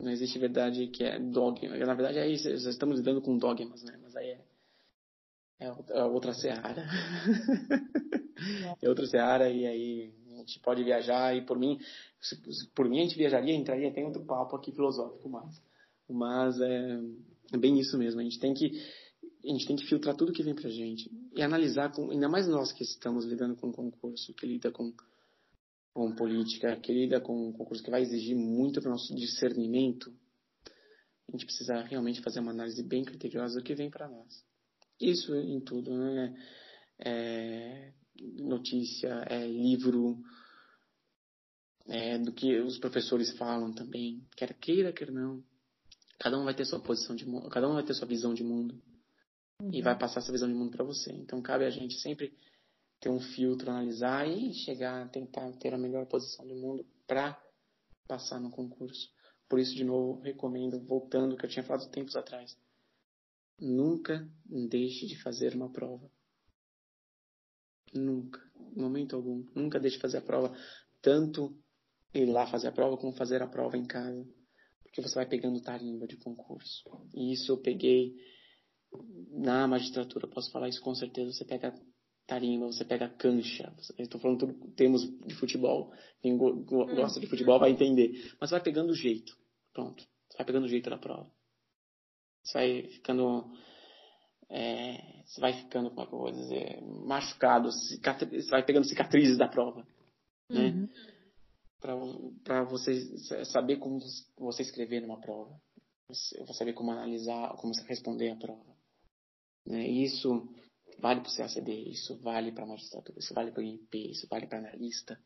[0.00, 1.76] Não existe verdade que é dogma.
[1.76, 3.96] Na verdade, aí já estamos lidando com dogmas, né?
[4.02, 4.40] Mas aí é,
[5.60, 6.84] é, é outra seara.
[8.82, 11.78] é outra seara e aí gente pode viajar e por mim,
[12.74, 15.62] por mim a gente viajaria, entraria até outro papo aqui filosófico, mas,
[16.08, 17.00] mas é,
[17.52, 18.20] é bem isso mesmo.
[18.20, 18.70] A gente tem que
[19.44, 22.46] a gente tem que filtrar tudo que vem pra gente e analisar com, ainda mais
[22.46, 24.92] nós que estamos lidando com concurso, que lida com
[25.92, 30.10] com política, que lida com um concurso que vai exigir muito do nosso discernimento,
[31.28, 34.42] a gente precisa realmente fazer uma análise bem criteriosa do que vem para nós.
[34.98, 36.34] Isso em tudo, né?
[36.98, 40.22] É notícia, é livro,
[41.86, 45.42] é do que os professores falam também, quer queira, quer não.
[46.18, 48.44] Cada um vai ter sua posição de mundo, cada um vai ter sua visão de
[48.44, 48.80] mundo
[49.60, 49.70] uhum.
[49.72, 51.12] e vai passar essa visão de mundo para você.
[51.12, 52.36] Então cabe a gente sempre
[53.00, 57.36] ter um filtro, analisar e chegar, tentar ter a melhor posição do mundo para
[58.06, 59.10] passar no concurso.
[59.48, 62.56] Por isso, de novo, recomendo, voltando que eu tinha falado tempos atrás,
[63.60, 66.10] nunca deixe de fazer uma prova.
[67.94, 68.40] Nunca,
[68.74, 70.56] em momento algum, nunca deixe de fazer a prova,
[71.00, 71.54] tanto
[72.14, 74.26] ir lá fazer a prova como fazer a prova em casa,
[74.82, 76.84] porque você vai pegando tarimba de concurso.
[77.14, 78.14] E isso eu peguei
[79.30, 81.74] na magistratura, posso falar isso com certeza, você pega
[82.26, 83.74] tarimba, você pega cancha.
[83.98, 85.92] Estou falando tudo termos de futebol.
[86.20, 86.64] Quem hum.
[86.64, 88.12] gosta de futebol vai entender.
[88.40, 89.36] Mas você vai pegando o jeito.
[89.72, 90.02] Pronto.
[90.28, 91.30] Você vai pegando o jeito da prova.
[92.42, 93.52] Você vai ficando.
[94.54, 99.38] É, você vai ficando, como é que eu vou dizer, machucado, você vai pegando cicatrizes
[99.38, 99.86] da prova.
[100.50, 100.68] Né?
[100.68, 100.88] Uhum.
[102.44, 102.94] Para você
[103.46, 103.98] saber como
[104.36, 105.58] você escrever numa prova.
[106.06, 108.76] Você vai saber como analisar, como responder a prova.
[109.66, 109.88] Né?
[109.88, 110.46] Isso
[110.98, 114.28] vale para o CACD, isso vale para a magistratura, isso vale para o IP, isso
[114.28, 115.18] vale para analista,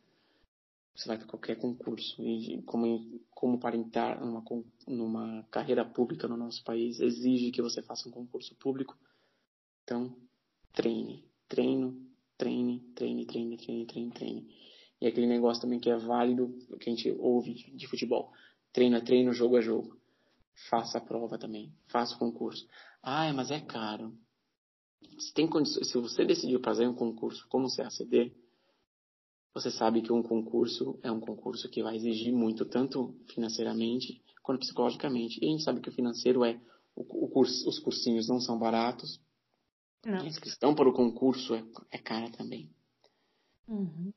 [0.94, 2.22] isso vale para qualquer concurso.
[2.22, 4.44] E como, como para entrar numa,
[4.86, 8.96] numa carreira pública no nosso país, exige que você faça um concurso público.
[9.86, 10.16] Então,
[10.72, 11.96] treine, treino,
[12.36, 14.48] treine, treine, treine, treine, treine, treine.
[15.00, 18.32] E aquele negócio também que é válido, que a gente ouve de futebol.
[18.72, 19.96] Treino é treino, jogo é jogo.
[20.68, 22.66] Faça a prova também, faça o concurso.
[23.00, 24.12] Ah, mas é caro.
[25.20, 28.34] Se, tem condições, se você decidiu fazer um concurso como CACD,
[29.54, 34.58] você sabe que um concurso é um concurso que vai exigir muito, tanto financeiramente quanto
[34.58, 35.38] psicologicamente.
[35.40, 36.60] E a gente sabe que o financeiro é.
[36.96, 39.20] O, o curso, os cursinhos não são baratos.
[40.06, 40.20] Não.
[40.20, 42.70] A inscrição para o concurso é, é cara também.
[43.66, 44.12] Uhum.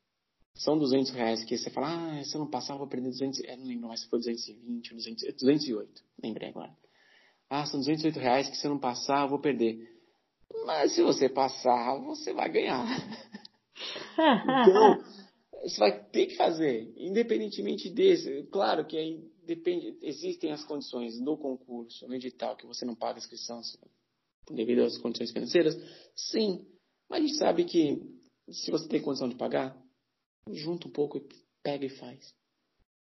[0.53, 3.39] São 200 reais que você fala, ah, se eu não passar, eu vou perder 200.
[3.39, 4.97] Eu não lembro mais se foi 220 ou
[5.33, 6.03] 208.
[6.21, 6.77] Lembrei agora.
[7.49, 9.79] Ah, são 208 reais que se eu não passar, eu vou perder.
[10.65, 12.85] Mas se você passar, você vai ganhar.
[14.43, 15.03] então,
[15.63, 18.43] você vai ter que fazer, independentemente desse.
[18.51, 23.17] Claro que aí depende, existem as condições no concurso, no edital, que você não paga
[23.17, 23.61] inscrição,
[24.49, 25.75] devido às condições financeiras?
[26.15, 26.65] Sim.
[27.09, 28.01] Mas a gente sabe que
[28.49, 29.77] se você tem condição de pagar,
[30.51, 31.27] junta um pouco e
[31.63, 32.33] pega e faz.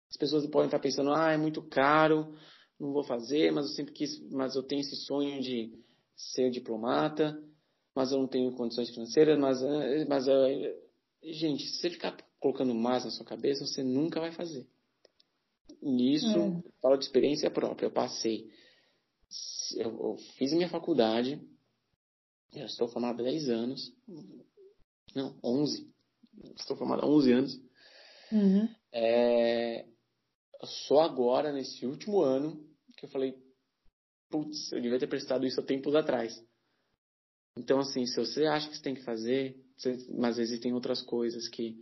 [0.10, 2.34] As pessoas podem estar pensando, ah, é muito caro,
[2.80, 5.72] não vou fazer, mas eu sempre quis, mas eu tenho esse sonho de
[6.16, 7.38] ser diplomata,
[7.96, 10.78] mas eu não tenho condições financeiras, mas, eh, mas eh,
[11.24, 14.68] gente, se você ficar colocando mais na sua cabeça, você nunca vai fazer.
[15.82, 16.64] E isso, é.
[16.82, 18.50] falo de experiência própria, eu passei,
[19.76, 21.42] eu, eu fiz minha faculdade,
[22.54, 23.94] eu estou formado há 10 anos,
[25.16, 25.92] não, 11,
[26.58, 27.62] estou formado há 11 anos,
[28.32, 28.70] uhum.
[28.94, 29.86] é,
[30.64, 32.66] só agora, nesse último ano,
[32.98, 33.36] que eu falei,
[34.30, 36.42] putz, eu devia ter prestado isso há tempos atrás.
[37.58, 41.48] Então, assim, se você acha que você tem que fazer, você, mas existem outras coisas
[41.48, 41.76] que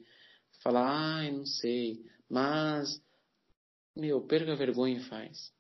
[0.62, 3.02] falar, ai, ah, não sei, mas,
[3.96, 5.52] meu, perca a vergonha e faz.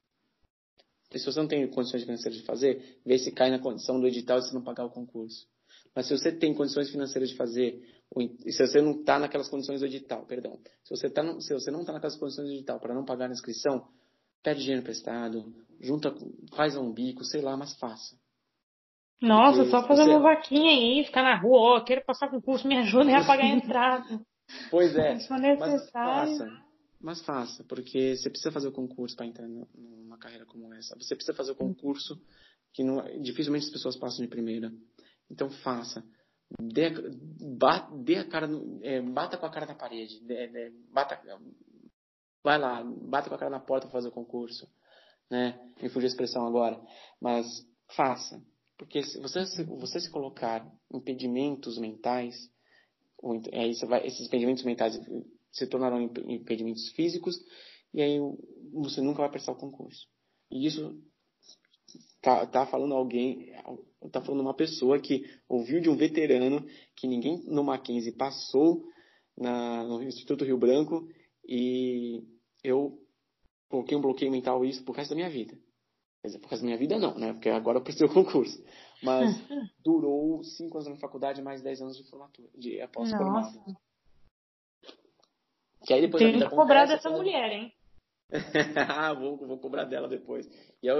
[1.13, 4.07] E se você não tem condições financeiras de fazer, vê se cai na condição do
[4.07, 5.47] edital e se não pagar o concurso.
[5.95, 7.81] Mas se você tem condições financeiras de fazer,
[8.47, 11.81] se você não está naquelas condições do edital, perdão, se você, tá, se você não
[11.81, 13.87] está naquelas condições do edital para não pagar a inscrição,
[14.41, 16.13] pede dinheiro emprestado, junta,
[16.55, 18.15] faz um bico, sei lá, mas faça.
[19.21, 20.09] Nossa, Porque só fazer você...
[20.09, 23.49] uma vaquinha aí, ficar na rua, ó, quero passar concurso, me ajuda a pagar a
[23.55, 24.19] entrada.
[24.69, 26.47] Pois é, mas faça,
[27.03, 30.95] mas faça, porque você precisa fazer o concurso para entrar numa carreira como essa.
[30.95, 32.17] Você precisa fazer o concurso
[32.71, 34.71] que não, dificilmente as pessoas passam de primeira.
[35.29, 36.01] Então faça.
[36.57, 36.91] Dê,
[37.57, 40.21] bate, dê a cara no, é, bata com a cara na parede.
[40.21, 41.21] Dê, dê, bata,
[42.41, 44.65] vai lá, bata com a cara na porta para fazer o concurso.
[45.29, 45.59] Né?
[45.81, 46.79] Me fugiu a expressão agora.
[47.19, 47.45] Mas
[47.97, 48.41] faça.
[48.77, 52.49] Porque se você, se você se colocar impedimentos mentais,
[53.51, 54.97] aí vai, esses impedimentos mentais
[55.53, 57.39] se tornarão impedimentos físicos
[57.93, 58.19] e aí
[58.73, 60.07] você nunca vai prestar o concurso.
[60.51, 60.99] E isso
[62.21, 63.53] tá, tá falando alguém,
[64.11, 66.65] tá falando uma pessoa que ouviu de um veterano
[66.95, 68.83] que ninguém no Mackenzie passou
[69.37, 71.07] na, no Instituto Rio Branco
[71.47, 72.23] e
[72.63, 72.99] eu
[73.69, 75.53] coloquei um bloqueio mental isso por resto da minha vida.
[76.21, 77.33] Quer dizer, por resto da minha vida não, né?
[77.33, 78.63] Porque agora eu prestei o concurso.
[79.03, 79.35] Mas
[79.83, 83.59] durou cinco anos na faculdade mais dez anos de formatura, de após formado.
[85.85, 87.73] Que aí depois Tem que cobrar dessa mulher, hein?
[88.89, 90.47] ah, vou, vou cobrar dela depois.
[90.81, 90.97] E eu,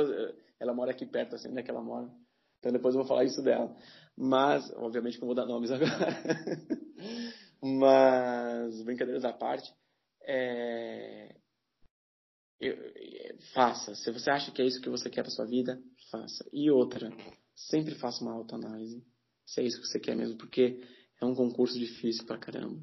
[0.60, 2.10] ela mora aqui perto, assim, onde é que ela mora.
[2.60, 3.76] Então depois eu vou falar isso dela.
[4.16, 6.08] Mas, obviamente que eu vou dar nomes agora.
[7.62, 9.74] Mas, brincadeiras à parte,
[10.26, 11.36] é...
[12.60, 12.78] Eu,
[13.54, 13.96] faça.
[13.96, 16.48] Se você acha que é isso que você quer para sua vida, faça.
[16.54, 17.12] E outra,
[17.56, 19.04] sempre faça uma autoanálise.
[19.46, 20.82] Se é isso que você quer mesmo, porque
[21.22, 22.80] é um concurso difícil pra caramba.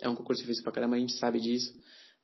[0.00, 1.74] É um concurso difícil pra caramba, a gente sabe disso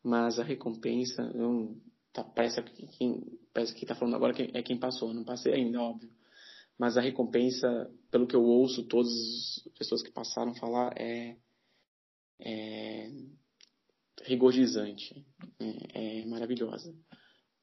[0.02, 1.76] mas a recompensa, eu,
[2.12, 3.22] tá, parece, que quem,
[3.52, 6.10] parece que está falando agora é quem passou, não passei ainda, óbvio.
[6.78, 9.12] Mas a recompensa, pelo que eu ouço todas
[9.66, 11.36] as pessoas que passaram falar, é,
[12.40, 13.10] é
[14.22, 15.26] regozijante,
[15.58, 16.94] é, é maravilhosa.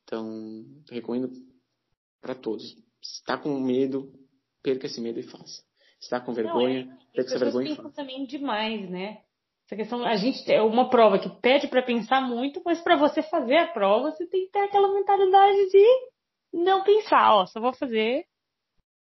[0.03, 1.31] Então, recomendo
[2.21, 2.63] para todos.
[3.01, 4.13] Se está com medo,
[4.61, 5.63] perca esse medo e faça.
[5.99, 7.89] Se está com vergonha, não, é, perca essa vergonha e faça.
[7.89, 9.23] também demais, né?
[9.67, 13.21] Essa questão, a gente é uma prova que pede para pensar muito, mas para você
[13.21, 15.85] fazer a prova, você tem que ter aquela mentalidade de
[16.53, 18.25] não pensar, ó, só vou fazer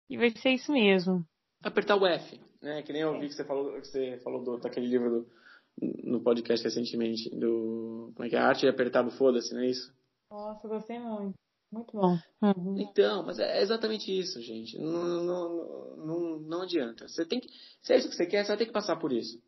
[0.09, 1.23] e vai ser isso mesmo.
[1.63, 2.81] Apertar o F, né?
[2.81, 5.27] Que nem eu vi que você falou, que você falou do, daquele livro do,
[6.03, 8.11] no podcast recentemente, do.
[8.15, 8.39] Como é que é?
[8.39, 9.93] A arte de apertar o foda-se, não é isso?
[10.31, 11.35] Nossa, gostei muito.
[11.71, 12.17] Muito bom.
[12.41, 12.79] Uhum.
[12.79, 14.75] Então, mas é exatamente isso, gente.
[14.79, 17.07] Não, não, não, não adianta.
[17.07, 17.49] Você tem que,
[17.81, 19.39] se é isso que você quer, você vai ter que passar por isso.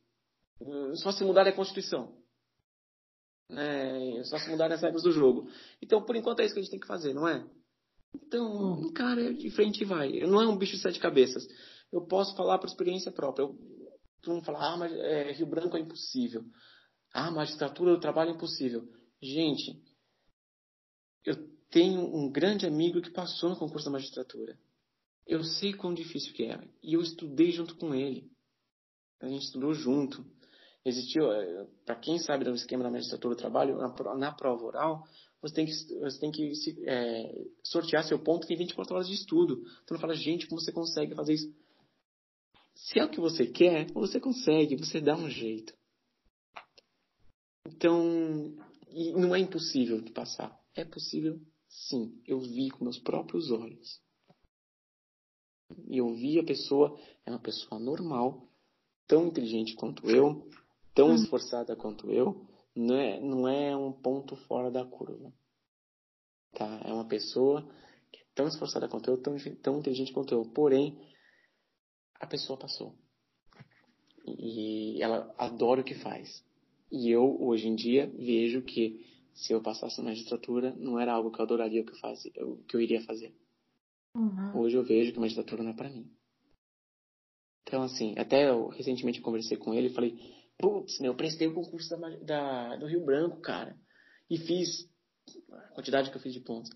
[0.95, 2.17] Só se mudar a Constituição.
[3.51, 5.49] É, só se mudar as regras do jogo.
[5.81, 7.43] Então, por enquanto, é isso que a gente tem que fazer, não é?
[8.13, 10.19] Então, cara, de frente vai.
[10.21, 11.47] Não é um bicho de sete cabeças.
[11.91, 13.43] Eu posso falar por experiência própria.
[13.43, 13.57] Eu,
[14.21, 16.43] todo mundo fala, ah, mas é, Rio Branco é impossível.
[17.13, 18.87] Ah, magistratura, o trabalho é impossível.
[19.21, 19.81] Gente,
[21.25, 21.35] eu
[21.71, 24.59] tenho um grande amigo que passou no concurso da magistratura.
[25.25, 26.59] Eu sei quão difícil que é.
[26.83, 28.29] E eu estudei junto com ele.
[29.21, 30.23] A gente estudou junto
[30.85, 35.03] existiu, eh, para quem sabe do esquema da magistratura do trabalho, na, prova oral,
[35.41, 36.51] você tem que, você tem que
[36.85, 39.61] é, sortear seu ponto tem 24 horas de estudo.
[39.83, 41.53] Então não fala, gente, como você consegue fazer isso?
[42.75, 45.73] Se é o que você quer, você consegue, você dá um jeito.
[47.65, 48.55] Então,
[49.15, 50.57] não é impossível de passar.
[50.75, 52.21] É possível, sim.
[52.25, 54.01] Eu vi com meus próprios olhos.
[55.87, 58.49] E eu vi a pessoa, é uma pessoa normal,
[59.07, 60.47] tão inteligente quanto eu,
[60.99, 61.15] tão hum.
[61.15, 62.45] esforçada quanto eu,
[62.75, 65.33] não é, não é um ponto fora da curva.
[66.51, 66.81] Tá?
[66.83, 67.61] É uma pessoa
[68.11, 70.43] que é tão esforçada quanto eu, tão, tão inteligente quanto eu.
[70.51, 70.99] Porém,
[72.19, 72.93] a pessoa passou.
[74.25, 76.43] E ela adora o que faz.
[76.91, 81.31] E eu, hoje em dia, vejo que se eu passasse na magistratura, não era algo
[81.31, 82.31] que eu adoraria que eu, fazia,
[82.67, 83.33] que eu iria fazer.
[84.13, 84.59] Uhum.
[84.59, 86.11] Hoje eu vejo que a magistratura não é para mim.
[87.63, 91.53] Então, assim, até eu, recentemente eu conversei com ele e falei, putz, eu prestei o
[91.53, 93.75] concurso da, da, do Rio Branco, cara.
[94.29, 94.87] E fiz
[95.51, 96.69] a quantidade que eu fiz de pontos.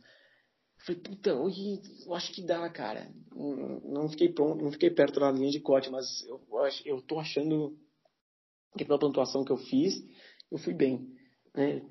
[0.85, 3.13] Falei, puta, hoje eu acho que dá, cara.
[3.35, 6.41] Não fiquei pronto, não fiquei perto da linha de corte, mas eu,
[6.85, 7.77] eu tô achando
[8.77, 9.93] que pela pontuação que eu fiz,
[10.51, 11.07] eu fui bem,
[11.53, 11.81] né?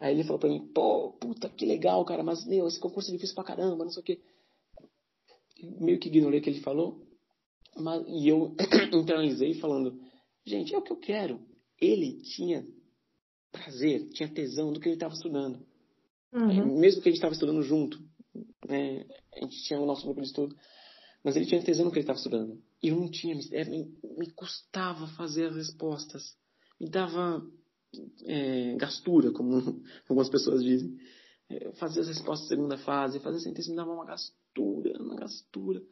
[0.00, 3.14] Aí ele falou pra mim, pô, puta, que legal, cara, mas, meu, esse concurso é
[3.14, 4.20] difícil pra caramba, não sei o quê.
[5.80, 7.04] Meio que ignorei o que ele falou,
[7.76, 8.54] mas, e eu
[8.94, 10.00] internalizei falando,
[10.48, 11.40] gente, é o que eu quero.
[11.80, 12.66] Ele tinha
[13.52, 15.66] prazer, tinha tesão do que ele estava estudando.
[16.32, 16.78] Uhum.
[16.78, 17.98] Mesmo que a gente estava estudando junto,
[18.66, 19.06] né?
[19.34, 20.56] A gente tinha o nosso grupo de estudo.
[21.24, 22.62] Mas ele tinha tesão no que ele estava estudando.
[22.82, 26.36] E eu não tinha, é, me, me custava fazer as respostas.
[26.80, 27.44] Me dava
[28.24, 30.96] é, gastura, como algumas pessoas dizem.
[31.50, 35.16] É, fazer as respostas da segunda fase, fazer a sentença me dava uma gastura, uma
[35.16, 35.82] gastura.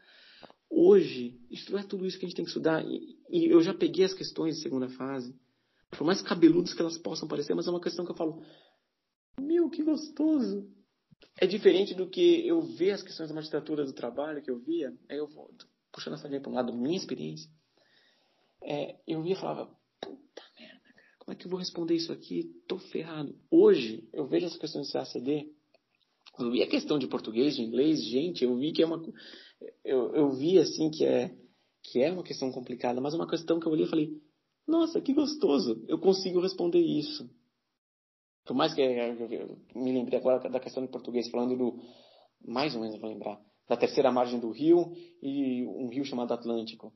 [0.69, 4.05] Hoje, estudar tudo isso que a gente tem que estudar, e, e eu já peguei
[4.05, 5.35] as questões de segunda fase,
[5.91, 8.43] por mais cabeludas que elas possam parecer, mas é uma questão que eu falo,
[9.41, 10.67] meu, que gostoso!
[11.39, 14.95] é diferente do que eu ver as questões da magistratura do trabalho que eu via,
[15.09, 15.51] aí eu vou
[15.93, 17.51] puxando essa linha para um lado, minha experiência,
[18.63, 19.67] é, eu via e falava,
[20.01, 22.53] puta merda, cara, como é que eu vou responder isso aqui?
[22.67, 23.39] Tô ferrado.
[23.51, 25.51] Hoje, eu vejo as questões do CACD,
[26.39, 29.03] eu vi a questão de português, de inglês, gente, eu vi que é uma,
[29.85, 31.35] eu, eu vi assim que é,
[31.91, 34.21] que é uma questão complicada, mas é uma questão que eu olhei e falei,
[34.67, 37.29] nossa, que gostoso, eu consigo responder isso.
[38.45, 41.81] Por mais que eu me lembrei agora da questão do português, falando do,
[42.45, 44.93] mais ou menos vou lembrar, da terceira margem do rio
[45.23, 46.93] e um rio chamado Atlântico.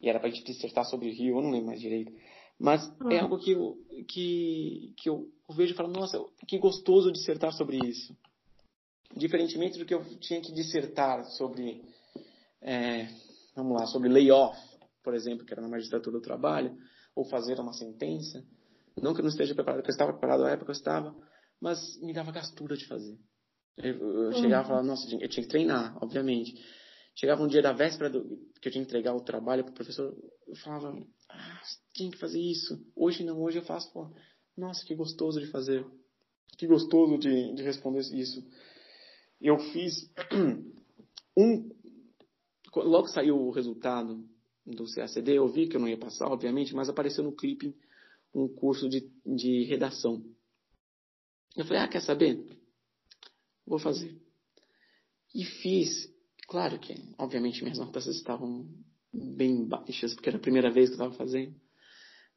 [0.00, 2.12] E era para a gente dissertar sobre o rio, eu não lembro mais direito.
[2.58, 3.10] Mas uhum.
[3.10, 3.76] é algo que eu,
[4.08, 8.16] que, que eu vejo e falo, nossa, que gostoso dissertar sobre isso.
[9.16, 11.82] Diferentemente do que eu tinha que dissertar sobre,
[12.60, 13.08] é,
[13.54, 14.58] vamos lá, sobre layoff,
[15.02, 16.76] por exemplo, que era na magistratura do trabalho,
[17.14, 18.44] ou fazer uma sentença.
[19.00, 21.14] Não que eu não esteja preparado, porque eu estava preparado na época, eu estava,
[21.60, 23.18] mas me dava gastura de fazer.
[23.76, 26.54] Eu, eu chegava e falava, nossa, eu tinha que treinar, obviamente.
[27.14, 28.24] Chegava um dia da véspera do,
[28.60, 30.14] que eu tinha que entregar o trabalho para o professor,
[30.46, 30.94] eu falava,
[31.30, 31.60] ah,
[31.94, 32.78] tinha que fazer isso.
[32.94, 34.10] Hoje não, hoje eu faço, pô,
[34.56, 35.86] nossa, que gostoso de fazer.
[36.58, 38.46] Que gostoso de, de responder isso.
[39.40, 40.10] Eu fiz
[41.36, 41.70] um.
[42.74, 44.26] Logo saiu o resultado
[44.64, 47.76] do CACD, eu vi que eu não ia passar, obviamente, mas apareceu no clipe
[48.34, 50.24] um curso de, de redação.
[51.56, 52.42] Eu falei, ah, quer saber?
[53.66, 54.18] Vou fazer.
[55.34, 56.10] E fiz.
[56.48, 58.66] Claro que, obviamente, minhas notas estavam
[59.12, 61.54] bem baixas, porque era a primeira vez que eu estava fazendo.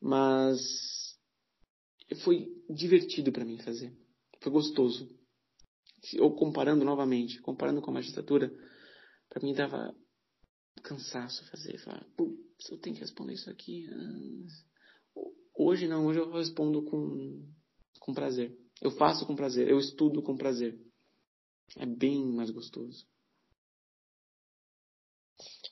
[0.02, 1.18] Mas
[2.24, 3.96] foi divertido para mim fazer.
[4.42, 5.10] Foi gostoso.
[6.20, 8.54] Ou comparando novamente, comparando com a magistratura,
[9.30, 9.96] para mim dava
[10.82, 11.78] cansaço fazer.
[11.80, 13.88] Falar, putz, eu tenho que responder isso aqui.
[13.92, 14.76] Ah,
[15.58, 17.42] Hoje não, hoje eu respondo com,
[18.02, 18.54] com prazer.
[18.82, 20.78] Eu faço com prazer, eu estudo com prazer.
[21.78, 23.08] É bem mais gostoso.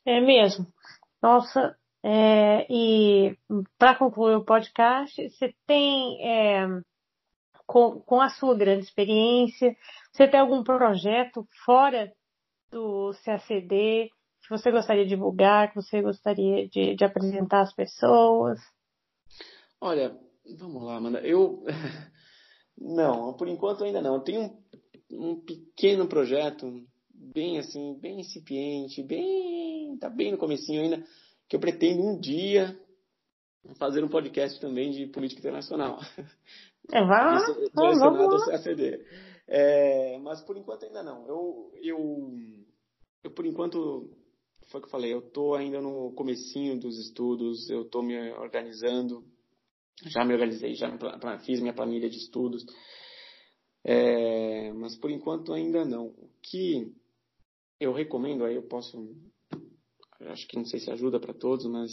[0.05, 0.65] É mesmo.
[1.21, 3.37] Nossa, é, e
[3.77, 6.65] para concluir o podcast, você tem, é,
[7.67, 9.75] com, com a sua grande experiência,
[10.13, 12.13] você tem algum projeto fora
[12.71, 14.09] do CACD
[14.43, 18.59] que você gostaria de divulgar, que você gostaria de, de apresentar às pessoas?
[19.81, 20.17] Olha,
[20.59, 21.19] vamos lá, Amanda.
[21.21, 21.63] Eu.
[22.75, 24.15] Não, por enquanto ainda não.
[24.15, 26.83] Eu tenho um, um pequeno projeto,
[27.13, 29.95] bem assim, bem incipiente, bem.
[29.99, 31.05] tá bem no comecinho ainda,
[31.47, 32.75] que eu pretendo um dia
[33.77, 35.99] fazer um podcast também de política internacional.
[36.91, 37.37] É, lá.
[37.37, 39.05] Direcionado ao CACD.
[39.47, 41.27] É, mas por enquanto ainda não.
[41.27, 42.33] Eu, eu,
[43.23, 44.09] eu por enquanto,
[44.73, 48.15] foi o que eu falei, eu estou ainda no comecinho dos estudos, eu estou me
[48.31, 49.23] organizando,
[50.07, 50.89] já me organizei, já
[51.45, 52.65] fiz minha planilha de estudos,
[53.83, 56.07] é, mas por enquanto ainda não.
[56.07, 56.91] O que
[57.79, 59.15] eu recomendo, aí eu posso,
[60.21, 61.91] acho que não sei se ajuda para todos, mas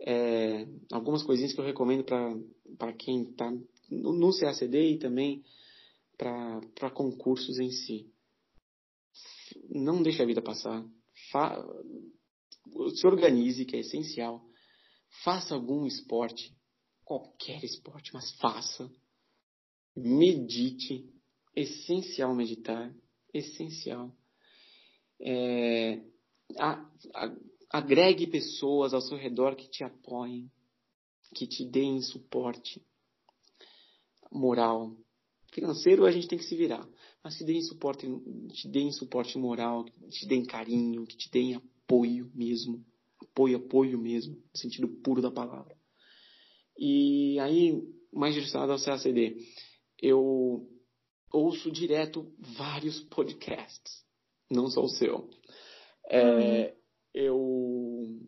[0.00, 2.04] é, algumas coisinhas que eu recomendo
[2.76, 3.52] para quem está
[3.88, 5.44] no, no CACD e também
[6.18, 8.12] para concursos em si.
[9.70, 10.84] Não deixe a vida passar.
[11.34, 11.60] Fa
[12.94, 14.40] se organize, que é essencial.
[15.24, 16.56] Faça algum esporte
[17.04, 18.88] qualquer esporte, mas faça.
[19.96, 21.12] Medite.
[21.56, 22.94] Essencial meditar.
[23.32, 24.16] Essencial.
[25.20, 26.00] É,
[26.56, 27.36] a, a,
[27.70, 30.48] agregue pessoas ao seu redor que te apoiem,
[31.34, 32.80] que te deem suporte
[34.30, 34.96] moral.
[35.52, 36.88] Financeiro a gente tem que se virar,
[37.24, 38.06] mas te deem suporte,
[38.52, 42.84] te deem suporte moral, te deem carinho, que te deem apoio mesmo,
[43.18, 45.74] apoio, apoio mesmo, no sentido puro da palavra.
[46.78, 47.82] E aí,
[48.12, 49.38] mais direcionado ao CACD,
[50.02, 50.68] eu
[51.32, 54.04] ouço direto vários podcasts,
[54.50, 55.30] não só o seu.
[56.10, 56.74] É, uhum.
[57.14, 58.20] Eu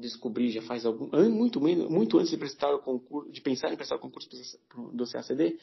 [0.00, 3.96] descobri já faz algum muito muito antes de prestar o concurso, de pensar em prestar
[3.96, 4.28] o concurso
[4.92, 5.58] do CACD,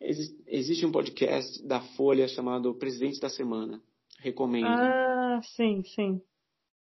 [0.00, 3.82] existe um podcast da Folha chamado Presidente da Semana.
[4.18, 4.66] Recomendo.
[4.66, 6.20] Ah, sim, sim.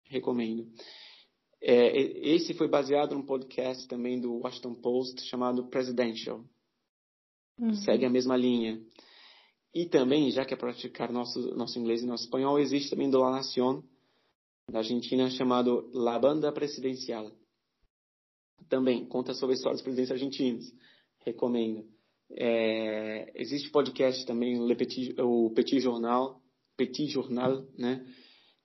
[0.05, 0.67] Recomendo.
[1.61, 6.43] É, esse foi baseado num podcast também do Washington Post chamado Presidential.
[7.57, 7.73] Uhum.
[7.73, 8.81] Segue a mesma linha.
[9.73, 13.19] E também, já que é praticar nosso, nosso inglês e nosso espanhol, existe também do
[13.19, 13.84] La Nación,
[14.69, 17.31] da Argentina, chamado La Banda Presidencial.
[18.69, 20.73] Também conta sobre a história dos presidentes argentinos.
[21.19, 21.85] Recomendo.
[22.32, 26.41] É, existe podcast também, o Petit, o Petit Jornal,
[26.76, 28.06] Petit Jornal, né?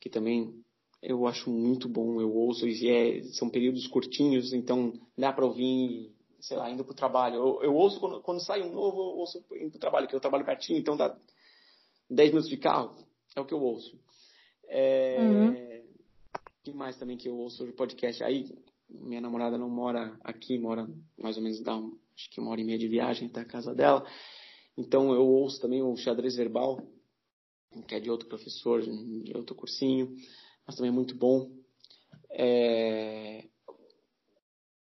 [0.00, 0.54] Que também
[1.02, 6.12] eu acho muito bom, eu ouço, e é, são períodos curtinhos, então dá para ouvir,
[6.40, 7.36] sei lá, indo para o trabalho.
[7.36, 10.14] Eu, eu ouço quando, quando, sai um novo, eu ouço indo para o trabalho, que
[10.14, 11.16] eu trabalho pertinho, então dá
[12.10, 12.96] 10 minutos de carro,
[13.36, 13.98] é o que eu ouço.
[14.66, 15.84] É, uhum.
[16.62, 18.22] que mais também que eu ouço de podcast?
[18.24, 18.46] Aí,
[18.88, 22.60] minha namorada não mora aqui, mora mais ou menos, dá um, acho que uma hora
[22.60, 24.04] e meia de viagem até a casa dela,
[24.76, 26.82] então eu ouço também o xadrez verbal,
[27.86, 30.16] que é de outro professor, de outro cursinho
[30.68, 31.50] mas também é muito bom.
[32.30, 33.48] É,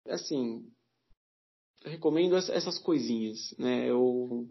[0.08, 0.68] assim,
[1.84, 3.88] recomendo essas coisinhas, né?
[3.88, 4.48] Eu,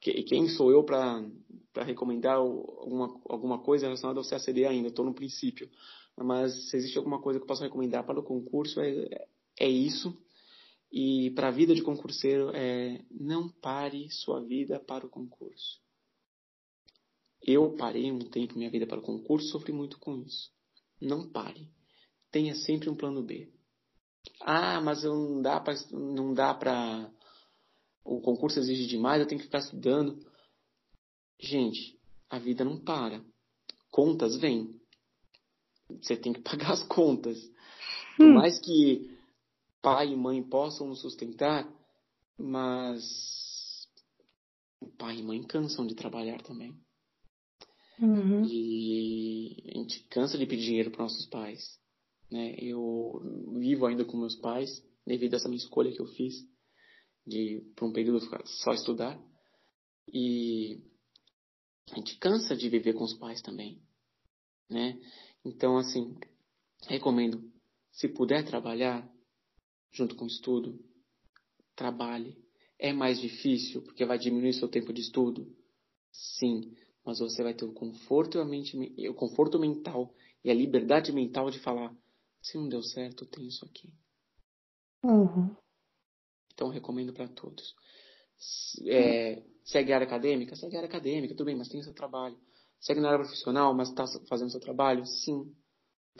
[0.00, 1.22] quem sou eu para
[1.84, 4.88] recomendar alguma, alguma coisa relacionada ao CACD ainda?
[4.88, 5.70] Estou no princípio.
[6.16, 9.28] Mas se existe alguma coisa que eu possa recomendar para o concurso, é,
[9.60, 10.20] é isso.
[10.90, 15.80] E para a vida de concurseiro, é não pare sua vida para o concurso.
[17.42, 20.50] Eu parei um tempo minha vida para o concurso, sofri muito com isso.
[21.00, 21.70] Não pare.
[22.30, 23.52] Tenha sempre um plano B.
[24.40, 27.10] Ah, mas não dá para não dá para
[28.04, 30.18] o concurso exige demais, eu tenho que ficar estudando.
[31.38, 31.98] Gente,
[32.28, 33.22] a vida não para.
[33.90, 34.78] Contas vêm.
[36.02, 37.38] Você tem que pagar as contas.
[38.16, 38.34] Por hum.
[38.34, 39.17] mais que
[39.94, 41.66] pai e mãe possam nos sustentar,
[42.38, 43.88] mas
[44.80, 46.78] o pai e mãe cansam de trabalhar também.
[48.00, 48.44] Uhum.
[48.44, 51.78] E a gente cansa de pedir dinheiro para nossos pais.
[52.30, 52.54] Né?
[52.58, 53.20] Eu
[53.58, 54.68] vivo ainda com meus pais
[55.06, 56.34] devido a essa minha escolha que eu fiz
[57.26, 59.18] de por um período só estudar.
[60.12, 60.82] E
[61.90, 63.82] a gente cansa de viver com os pais também,
[64.70, 64.98] né?
[65.44, 66.16] Então assim,
[66.86, 67.42] recomendo,
[67.92, 69.06] se puder trabalhar
[69.92, 70.78] junto com o estudo,
[71.74, 72.36] trabalhe.
[72.78, 75.52] É mais difícil porque vai diminuir seu tempo de estudo?
[76.12, 76.74] Sim,
[77.04, 78.76] mas você vai ter o conforto, a mente,
[79.08, 81.94] o conforto mental e a liberdade mental de falar:
[82.40, 83.92] se não deu certo, tem isso aqui.
[85.04, 85.54] Uhum.
[86.52, 87.74] Então, recomendo para todos.
[88.86, 90.56] É, segue a área acadêmica?
[90.56, 92.38] Segue a área acadêmica, tudo bem, mas tem seu trabalho.
[92.80, 95.04] Segue na área profissional, mas está fazendo seu trabalho?
[95.04, 95.54] Sim.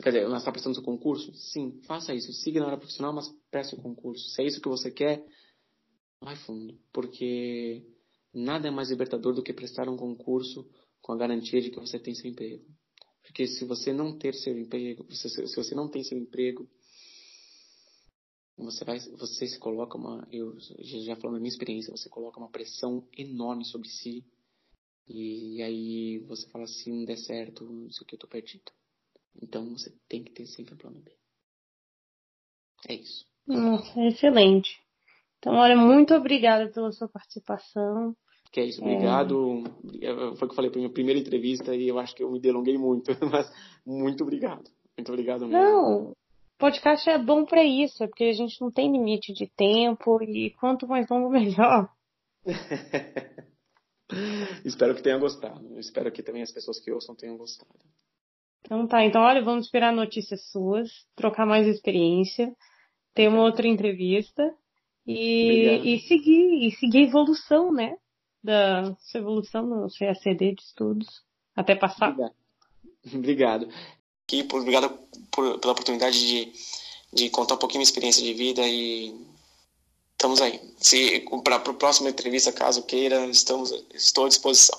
[0.03, 1.33] Quer dizer, mas está prestando seu concurso?
[1.35, 1.81] Sim.
[1.83, 2.33] Faça isso.
[2.33, 4.29] Siga na área profissional, mas preste o concurso.
[4.31, 5.25] Se é isso que você quer,
[6.21, 6.79] vai fundo.
[6.93, 7.85] Porque
[8.33, 10.69] nada é mais libertador do que prestar um concurso
[11.01, 12.65] com a garantia de que você tem seu emprego.
[13.23, 16.69] Porque se você não ter seu emprego, se, você não tem seu emprego,
[18.57, 22.51] você vai, você se coloca uma, eu já falando da minha experiência, você coloca uma
[22.51, 24.25] pressão enorme sobre si
[25.07, 28.73] e, aí você fala assim, não der certo, isso aqui eu tô perdido.
[29.41, 31.13] Então você tem que ter sempre um plano B.
[32.89, 33.27] É isso.
[33.47, 34.71] Nossa, excelente.
[35.39, 38.15] Então, olha, muito obrigada pela sua participação.
[38.53, 39.63] Que é isso, obrigado.
[40.03, 40.15] É.
[40.15, 42.41] Foi o que eu falei para minha primeira entrevista e eu acho que eu me
[42.41, 43.51] delonguei muito, mas
[43.87, 44.71] muito obrigado.
[44.97, 45.53] Muito obrigado mesmo.
[45.53, 46.17] Não,
[46.59, 50.51] podcast é bom para isso, é porque a gente não tem limite de tempo e
[50.59, 51.89] quanto mais longo, melhor.
[54.65, 55.79] Espero que tenha gostado.
[55.79, 57.79] Espero que também as pessoas que ouçam tenham gostado.
[58.61, 62.55] Então tá, então olha, vamos esperar notícias suas, trocar mais experiência,
[63.15, 64.55] ter uma outra entrevista
[65.07, 67.97] e, e seguir, e seguir a evolução, né?
[68.43, 71.23] Da sua evolução no CACD de estudos,
[71.57, 72.11] até passar.
[72.11, 72.35] Obrigado.
[73.15, 73.69] Obrigado.
[74.31, 74.91] E por, obrigado
[75.33, 76.53] por, pela oportunidade de,
[77.13, 79.15] de contar um pouquinho minha experiência de vida e
[80.13, 80.61] estamos aí.
[80.77, 84.79] Se para a próxima entrevista, caso queira, estamos, estou à disposição.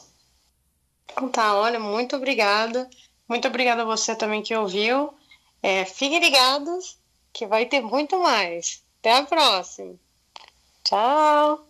[1.12, 2.88] Então tá, olha, muito obrigada.
[3.30, 5.14] Muito obrigada a você também que ouviu.
[5.62, 6.98] É, fiquem ligados
[7.32, 8.84] que vai ter muito mais.
[9.00, 9.96] Até a próxima.
[10.84, 11.69] Tchau!